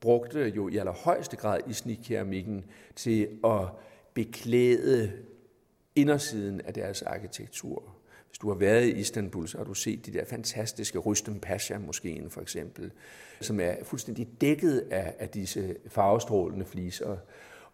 brugte 0.00 0.52
jo 0.56 0.68
i 0.68 0.76
allerhøjeste 0.76 1.36
grad 1.36 1.60
isnikkeramikken 1.68 2.64
til 2.96 3.28
at 3.44 3.68
beklæde 4.14 5.12
indersiden 5.94 6.60
af 6.60 6.74
deres 6.74 7.02
arkitektur. 7.02 7.82
Hvis 8.28 8.38
du 8.38 8.48
har 8.48 8.56
været 8.56 8.84
i 8.84 8.92
Istanbul, 8.92 9.48
så 9.48 9.58
har 9.58 9.64
du 9.64 9.74
set 9.74 10.06
de 10.06 10.12
der 10.12 10.24
fantastiske 10.24 10.98
Rüstem 10.98 11.38
Pasha 11.38 11.78
moskeen 11.78 12.30
for 12.30 12.40
eksempel, 12.40 12.92
som 13.40 13.60
er 13.60 13.74
fuldstændig 13.82 14.28
dækket 14.40 14.84
af, 14.90 15.14
af 15.18 15.28
disse 15.28 15.76
farvestrålende 15.88 16.66
fliser. 16.66 17.16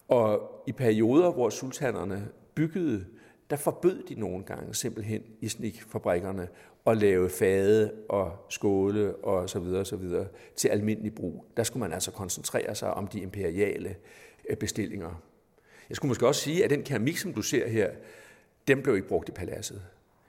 Og 0.08 0.62
i 0.66 0.72
perioder, 0.72 1.32
hvor 1.32 1.50
sultanerne 1.50 2.28
byggede, 2.54 3.04
der 3.52 3.58
forbød 3.58 4.02
de 4.02 4.14
nogle 4.14 4.44
gange 4.44 4.74
simpelthen 4.74 5.22
i 5.40 5.48
snikfabrikkerne 5.48 6.48
at 6.86 6.96
lave 6.96 7.30
fade 7.30 7.92
og 8.08 8.46
skåle 8.48 9.16
og 9.16 9.50
så 9.50 9.58
videre, 9.58 9.84
så 9.84 9.96
videre 9.96 10.26
til 10.56 10.68
almindelig 10.68 11.14
brug. 11.14 11.44
Der 11.56 11.62
skulle 11.62 11.80
man 11.80 11.92
altså 11.92 12.10
koncentrere 12.10 12.74
sig 12.74 12.94
om 12.94 13.06
de 13.06 13.20
imperiale 13.20 13.96
øh, 14.48 14.56
bestillinger. 14.56 15.22
Jeg 15.88 15.96
skulle 15.96 16.08
måske 16.08 16.26
også 16.26 16.40
sige, 16.40 16.64
at 16.64 16.70
den 16.70 16.82
keramik, 16.82 17.16
som 17.16 17.34
du 17.34 17.42
ser 17.42 17.68
her, 17.68 17.90
den 18.68 18.82
blev 18.82 18.96
ikke 18.96 19.08
brugt 19.08 19.28
i 19.28 19.32
paladset. 19.32 19.82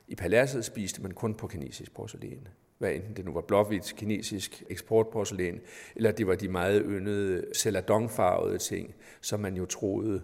I 0.07 0.15
paladset 0.15 0.65
spiste 0.65 1.01
man 1.01 1.11
kun 1.11 1.35
på 1.35 1.47
kinesisk 1.47 1.93
porcelæn. 1.93 2.47
Hvad 2.77 2.91
enten 2.91 3.15
det 3.15 3.25
nu 3.25 3.33
var 3.33 3.41
blåhvidt 3.41 3.93
kinesisk 3.97 4.63
eksportporcelæn, 4.69 5.61
eller 5.95 6.11
det 6.11 6.27
var 6.27 6.35
de 6.35 6.47
meget 6.47 6.83
yndede 6.85 7.45
celadonfarvede 7.55 8.57
ting, 8.57 8.95
som 9.21 9.39
man 9.39 9.55
jo 9.55 9.65
troede 9.65 10.21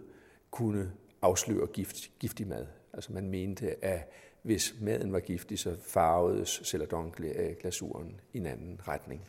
kunne 0.52 0.92
afsløre 1.22 1.68
gift, 1.68 2.12
giftig 2.20 2.48
mad. 2.48 2.66
Altså 3.00 3.14
man 3.14 3.30
mente, 3.30 3.86
at 3.86 4.12
hvis 4.42 4.76
maden 4.82 5.14
var 5.14 5.20
giftig, 5.20 5.60
så 5.60 5.76
farvedes 5.88 6.62
celadonglasuren 6.66 8.22
i 8.34 8.38
en 8.38 8.46
anden 8.46 8.80
retning. 8.88 9.22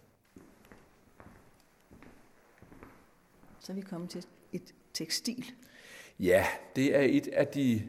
Så 3.60 3.72
er 3.72 3.74
vi 3.74 3.80
kommet 3.80 4.10
til 4.10 4.26
et 4.52 4.74
tekstil. 4.94 5.44
Ja, 6.20 6.46
det 6.76 6.96
er 6.96 7.00
et 7.00 7.28
af 7.28 7.46
de 7.46 7.82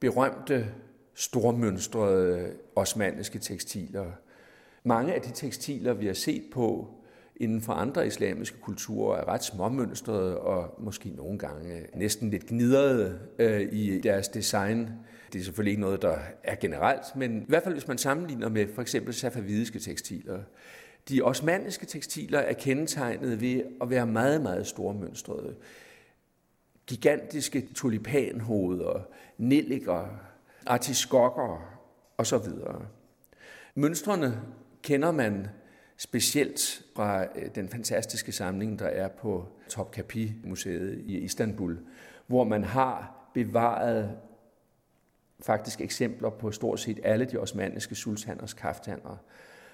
berømte 0.00 0.74
stormønstrede 1.14 2.56
osmanniske 2.76 3.38
tekstiler. 3.38 4.12
Mange 4.82 5.14
af 5.14 5.22
de 5.22 5.30
tekstiler, 5.30 5.92
vi 5.92 6.06
har 6.06 6.14
set 6.14 6.44
på 6.52 6.94
inden 7.36 7.60
for 7.60 7.72
andre 7.72 8.06
islamiske 8.06 8.58
kulturer, 8.60 9.18
er 9.18 9.28
ret 9.28 9.44
småmønstrede 9.44 10.40
og 10.40 10.74
måske 10.78 11.08
nogle 11.10 11.38
gange 11.38 11.86
næsten 11.94 12.30
lidt 12.30 12.46
gnidrede 12.46 13.18
øh, 13.38 13.72
i 13.72 14.00
deres 14.00 14.28
design. 14.28 14.90
Det 15.34 15.40
er 15.40 15.44
selvfølgelig 15.44 15.70
ikke 15.70 15.80
noget, 15.80 16.02
der 16.02 16.18
er 16.42 16.54
generelt, 16.54 17.16
men 17.16 17.42
i 17.42 17.44
hvert 17.48 17.62
fald 17.62 17.74
hvis 17.74 17.88
man 17.88 17.98
sammenligner 17.98 18.48
med 18.48 18.74
for 18.74 18.82
eksempel 18.82 19.14
safavidiske 19.14 19.78
tekstiler. 19.78 20.42
De 21.08 21.22
osmanniske 21.22 21.86
tekstiler 21.86 22.38
er 22.38 22.52
kendetegnet 22.52 23.40
ved 23.40 23.62
at 23.82 23.90
være 23.90 24.06
meget, 24.06 24.40
meget 24.42 24.66
stormønstrede. 24.66 25.56
Gigantiske 26.86 27.68
tulipanhoveder, 27.74 29.08
nelliker, 29.38 30.06
artiskokker 30.66 31.78
osv. 32.18 32.48
Mønstrene 33.74 34.42
kender 34.82 35.12
man 35.12 35.48
specielt 35.96 36.82
fra 36.96 37.24
øh, 37.24 37.54
den 37.54 37.68
fantastiske 37.68 38.32
samling, 38.32 38.78
der 38.78 38.86
er 38.86 39.08
på 39.08 39.48
Topkapi-museet 39.68 41.02
i 41.06 41.18
Istanbul, 41.18 41.78
hvor 42.26 42.44
man 42.44 42.64
har 42.64 43.14
bevaret 43.34 44.10
faktisk 45.46 45.80
eksempler 45.80 46.30
på 46.30 46.50
stort 46.50 46.80
set 46.80 47.00
alle 47.04 47.24
de 47.24 47.38
osmanniske 47.38 47.94
sultaners 47.94 48.54
kaftaner. 48.54 49.18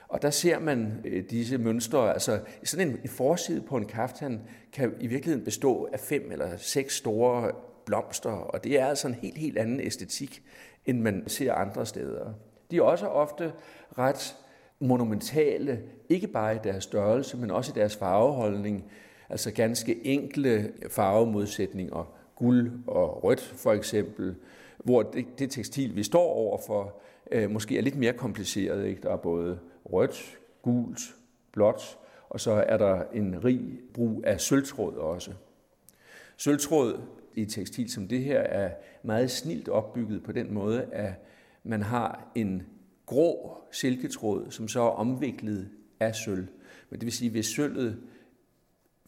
Og 0.08 0.22
der 0.22 0.30
ser 0.30 0.58
man 0.58 1.00
øh, 1.04 1.24
disse 1.30 1.58
mønstre, 1.58 2.12
altså 2.12 2.40
sådan 2.64 2.88
en, 2.88 2.98
en 3.02 3.08
forside 3.08 3.60
på 3.60 3.76
en 3.76 3.84
kaftan 3.84 4.40
kan 4.72 4.94
i 5.00 5.06
virkeligheden 5.06 5.44
bestå 5.44 5.88
af 5.92 6.00
fem 6.00 6.32
eller 6.32 6.56
seks 6.56 6.96
store 6.96 7.52
blomster, 7.86 8.30
og 8.30 8.64
det 8.64 8.80
er 8.80 8.86
altså 8.86 9.08
en 9.08 9.14
helt, 9.14 9.38
helt 9.38 9.58
anden 9.58 9.80
æstetik, 9.80 10.42
end 10.86 11.00
man 11.00 11.24
ser 11.26 11.54
andre 11.54 11.86
steder. 11.86 12.32
De 12.70 12.76
er 12.76 12.82
også 12.82 13.06
ofte 13.06 13.52
ret 13.98 14.36
monumentale, 14.80 15.82
ikke 16.08 16.26
bare 16.26 16.54
i 16.54 16.58
deres 16.64 16.84
størrelse, 16.84 17.36
men 17.36 17.50
også 17.50 17.72
i 17.72 17.78
deres 17.78 17.96
farveholdning. 17.96 18.84
Altså 19.28 19.50
ganske 19.50 20.06
enkle 20.06 20.72
farvemodsætninger, 20.90 22.14
guld 22.36 22.72
og 22.86 23.24
rødt 23.24 23.40
for 23.40 23.72
eksempel, 23.72 24.34
hvor 24.84 25.02
det, 25.02 25.26
det 25.38 25.50
tekstil, 25.50 25.96
vi 25.96 26.02
står 26.02 26.26
overfor, 26.26 27.00
øh, 27.32 27.50
måske 27.50 27.78
er 27.78 27.82
lidt 27.82 27.96
mere 27.96 28.12
kompliceret. 28.12 28.86
Ikke? 28.86 29.02
Der 29.02 29.12
er 29.12 29.16
både 29.16 29.58
rødt, 29.84 30.38
gult, 30.62 31.00
blåt, 31.52 31.98
og 32.28 32.40
så 32.40 32.52
er 32.52 32.76
der 32.76 33.02
en 33.12 33.44
rig 33.44 33.78
brug 33.94 34.22
af 34.26 34.40
sølvtråd 34.40 34.94
også. 34.94 35.32
Sølvtråd 36.36 37.00
i 37.34 37.42
et 37.42 37.48
tekstil 37.48 37.90
som 37.90 38.08
det 38.08 38.20
her 38.20 38.40
er 38.40 38.70
meget 39.02 39.30
snilt 39.30 39.68
opbygget 39.68 40.22
på 40.22 40.32
den 40.32 40.54
måde, 40.54 40.82
at 40.92 41.12
man 41.64 41.82
har 41.82 42.30
en 42.34 42.62
grå 43.06 43.58
silketråd, 43.72 44.50
som 44.50 44.68
så 44.68 44.80
er 44.80 44.88
omviklet 44.88 45.68
af 46.00 46.14
sølv. 46.14 46.46
Men 46.90 47.00
det 47.00 47.06
vil 47.06 47.12
sige, 47.12 47.26
at 47.26 47.32
hvis 47.32 47.46
sølvet 47.46 47.98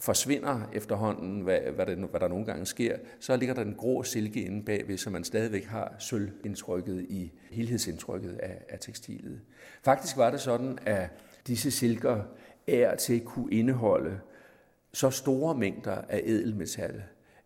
forsvinder 0.02 0.60
efterhånden, 0.72 1.40
hvad, 1.40 1.60
hvad, 1.60 1.86
det, 1.86 1.98
hvad 1.98 2.20
der 2.20 2.28
nogle 2.28 2.46
gange 2.46 2.66
sker, 2.66 2.96
så 3.20 3.36
ligger 3.36 3.54
der 3.54 3.64
den 3.64 3.74
grå 3.74 4.02
silke 4.02 4.44
inde 4.44 4.64
bagved, 4.64 4.98
så 4.98 5.10
man 5.10 5.24
stadigvæk 5.24 5.64
har 5.64 5.94
sølvindtrykket 5.98 7.06
i 7.08 7.32
helhedsindtrykket 7.50 8.32
af, 8.32 8.64
af 8.68 8.78
tekstilet. 8.80 9.40
Faktisk 9.84 10.16
var 10.16 10.30
det 10.30 10.40
sådan, 10.40 10.78
at 10.86 11.10
disse 11.46 11.70
silker 11.70 12.22
er 12.66 12.96
til 12.96 13.20
kunne 13.20 13.52
indeholde 13.52 14.20
så 14.92 15.10
store 15.10 15.54
mængder 15.54 15.96
af 16.08 16.22
edelmetal, 16.24 17.02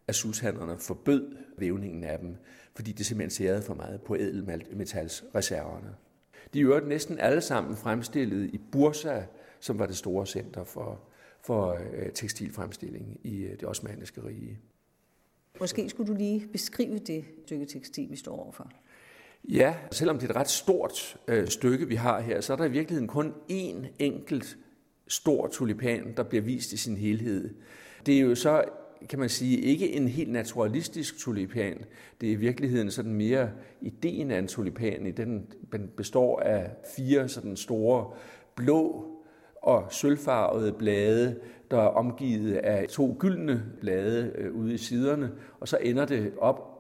at 0.09 0.14
sushandlerne 0.14 0.78
forbød 0.78 1.36
vævningen 1.59 2.04
af 2.04 2.18
dem, 2.18 2.36
fordi 2.76 2.92
det 2.92 3.07
simpelthen 3.07 3.30
særede 3.30 3.62
for 3.62 3.74
meget 3.74 4.02
på 4.02 4.14
edelmetalsreserverne. 4.14 5.94
De 6.54 6.61
er 6.61 6.86
næsten 6.86 7.18
alle 7.18 7.40
sammen 7.40 7.76
fremstillet 7.76 8.50
i 8.54 8.59
Bursa, 8.72 9.22
som 9.61 9.78
var 9.78 9.86
det 9.86 9.96
store 9.96 10.26
center 10.26 10.64
for, 10.64 11.00
for 11.47 11.78
øh, 11.94 12.12
tekstilfremstilling 12.12 13.20
i 13.24 13.36
øh, 13.42 13.51
det 13.51 13.64
osmaniske 13.64 14.24
rige. 14.24 14.59
Måske 15.61 15.88
skulle 15.88 16.12
du 16.12 16.18
lige 16.18 16.47
beskrive 16.53 16.99
det 16.99 17.24
stykke 17.44 17.66
tekstil, 17.66 18.11
vi 18.11 18.16
står 18.16 18.36
overfor. 18.36 18.70
Ja, 19.44 19.74
selvom 19.90 20.18
det 20.18 20.26
er 20.26 20.30
et 20.30 20.36
ret 20.36 20.51
stort 20.51 21.16
øh, 21.28 21.49
stykke, 21.49 21.88
vi 21.88 21.94
har 21.94 22.20
her, 22.20 22.40
så 22.40 22.53
er 22.53 22.57
der 22.57 22.64
i 22.64 22.70
virkeligheden 22.70 23.09
kun 23.09 23.32
én 23.51 23.86
enkelt 23.99 24.59
stor 25.09 25.49
tulipan, 25.49 26.14
der 26.16 26.22
bliver 26.22 26.42
vist 26.42 26.72
i 26.72 26.76
sin 26.76 26.97
helhed. 26.97 27.55
Det 28.07 28.16
er 28.16 28.20
jo 28.20 28.34
så, 28.34 28.64
kan 29.09 29.18
man 29.18 29.28
sige, 29.28 29.61
ikke 29.61 29.92
en 29.92 30.09
helt 30.09 30.32
naturalistisk 30.32 31.18
tulipan. 31.18 31.84
Det 32.20 32.28
er 32.28 32.32
i 32.32 32.36
virkeligheden 32.36 32.90
sådan 32.90 33.14
mere 33.14 33.51
ideen 33.80 34.30
af 34.30 34.38
en 34.38 34.49
tulipan. 34.49 35.14
Den 35.16 35.47
består 35.97 36.40
af 36.40 36.70
fire 36.97 37.28
sådan 37.28 37.57
store 37.57 38.11
blå 38.55 39.15
og 39.66 39.86
sølvfarvede 39.90 40.72
blade, 40.72 41.36
der 41.70 41.76
er 41.76 41.86
omgivet 41.86 42.56
af 42.56 42.88
to 42.88 43.16
gyldne 43.18 43.62
blade 43.80 44.32
øh, 44.34 44.54
ude 44.54 44.74
i 44.74 44.78
siderne, 44.78 45.30
og 45.60 45.68
så 45.68 45.78
ender 45.82 46.04
det 46.04 46.32
op 46.38 46.72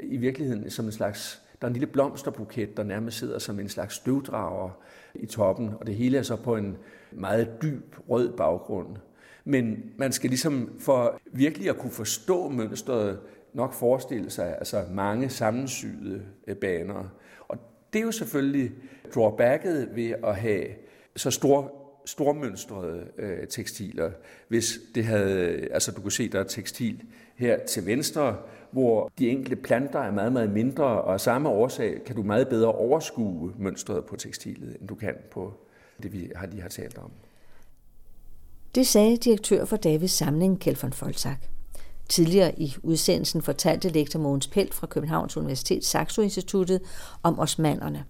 i 0.00 0.16
virkeligheden 0.16 0.70
som 0.70 0.84
en 0.84 0.92
slags 0.92 1.42
der 1.60 1.66
er 1.66 1.68
en 1.68 1.72
lille 1.72 1.86
blomsterbuket, 1.86 2.76
der 2.76 2.82
nærmest 2.82 3.18
sidder 3.18 3.38
som 3.38 3.60
en 3.60 3.68
slags 3.68 3.94
støvdrager 3.94 4.70
i 5.14 5.26
toppen, 5.26 5.70
og 5.80 5.86
det 5.86 5.94
hele 5.94 6.18
er 6.18 6.22
så 6.22 6.36
på 6.36 6.56
en 6.56 6.76
meget 7.12 7.62
dyb 7.62 7.96
rød 8.08 8.32
baggrund. 8.36 8.96
Men 9.44 9.84
man 9.96 10.12
skal 10.12 10.30
ligesom 10.30 10.70
for 10.78 11.20
virkelig 11.32 11.68
at 11.68 11.78
kunne 11.78 11.92
forstå 11.92 12.48
mønstret 12.48 13.18
nok 13.54 13.72
forestille 13.72 14.30
sig 14.30 14.56
altså 14.58 14.84
mange 14.90 15.28
sammensyede 15.28 16.22
øh, 16.46 16.56
baner. 16.56 17.14
Og 17.48 17.58
det 17.92 17.98
er 17.98 18.04
jo 18.04 18.12
selvfølgelig 18.12 18.72
drawbacket 19.14 19.88
ved 19.94 20.14
at 20.24 20.36
have 20.36 20.66
så 21.16 21.30
stor 21.30 21.79
stormønstrede 22.04 23.06
øh, 23.18 23.46
tekstiler. 23.48 24.10
Hvis 24.48 24.78
det 24.94 25.04
havde, 25.04 25.68
altså 25.72 25.92
du 25.92 26.00
kunne 26.00 26.12
se, 26.12 26.28
der 26.28 26.40
er 26.40 26.44
tekstil 26.44 27.02
her 27.36 27.58
til 27.66 27.86
venstre, 27.86 28.36
hvor 28.70 29.10
de 29.18 29.28
enkelte 29.28 29.56
planter 29.56 29.98
er 29.98 30.12
meget, 30.12 30.32
meget 30.32 30.50
mindre, 30.50 30.84
og 30.84 31.12
af 31.12 31.20
samme 31.20 31.48
årsag 31.48 32.00
kan 32.06 32.16
du 32.16 32.22
meget 32.22 32.48
bedre 32.48 32.72
overskue 32.72 33.52
mønstret 33.58 34.04
på 34.04 34.16
tekstilet, 34.16 34.76
end 34.80 34.88
du 34.88 34.94
kan 34.94 35.14
på 35.30 35.54
det, 36.02 36.12
vi 36.12 36.30
har 36.36 36.46
lige 36.46 36.62
har 36.62 36.68
talt 36.68 36.98
om. 36.98 37.10
Det 38.74 38.86
sagde 38.86 39.16
direktør 39.16 39.64
for 39.64 39.76
Davids 39.76 40.10
samling, 40.10 40.60
Kjeld 40.60 40.76
von 40.76 40.92
Folsak. 40.92 41.38
Tidligere 42.08 42.60
i 42.60 42.74
udsendelsen 42.82 43.42
fortalte 43.42 43.88
lektor 43.88 44.20
Mogens 44.20 44.48
Pelt 44.48 44.74
fra 44.74 44.86
Københavns 44.86 45.36
Universitet 45.36 45.84
Saxo 45.84 46.22
Instituttet 46.22 46.80
om 47.22 47.38
osmanderne. 47.38 48.04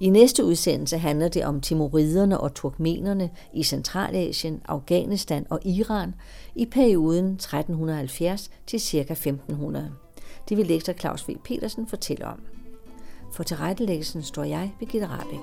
I 0.00 0.08
næste 0.08 0.44
udsendelse 0.44 0.98
handler 0.98 1.28
det 1.28 1.44
om 1.44 1.60
timoriderne 1.60 2.40
og 2.40 2.54
turkmenerne 2.54 3.30
i 3.54 3.62
Centralasien, 3.62 4.60
Afghanistan 4.68 5.46
og 5.50 5.66
Iran 5.66 6.14
i 6.54 6.66
perioden 6.66 7.32
1370 7.32 8.50
til 8.66 8.80
ca. 8.80 8.98
1500. 8.98 9.90
Det 10.48 10.56
vil 10.56 10.66
lektor 10.66 10.92
Claus 10.92 11.28
V. 11.28 11.36
Petersen 11.44 11.86
fortælle 11.86 12.26
om. 12.26 12.40
For 13.32 13.42
tilrettelæggelsen 13.42 14.22
står 14.22 14.44
jeg, 14.44 14.72
Birgitte 14.78 15.06
Rabeck. 15.06 15.42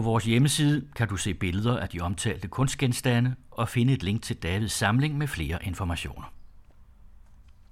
På 0.00 0.04
vores 0.04 0.24
hjemmeside 0.24 0.84
kan 0.96 1.08
du 1.08 1.16
se 1.16 1.34
billeder 1.34 1.78
af 1.78 1.88
de 1.88 2.00
omtalte 2.00 2.48
kunstgenstande 2.48 3.34
og 3.50 3.68
finde 3.68 3.92
et 3.92 4.02
link 4.02 4.22
til 4.22 4.36
Davids 4.36 4.72
samling 4.72 5.18
med 5.18 5.26
flere 5.26 5.58
informationer. 5.62 6.39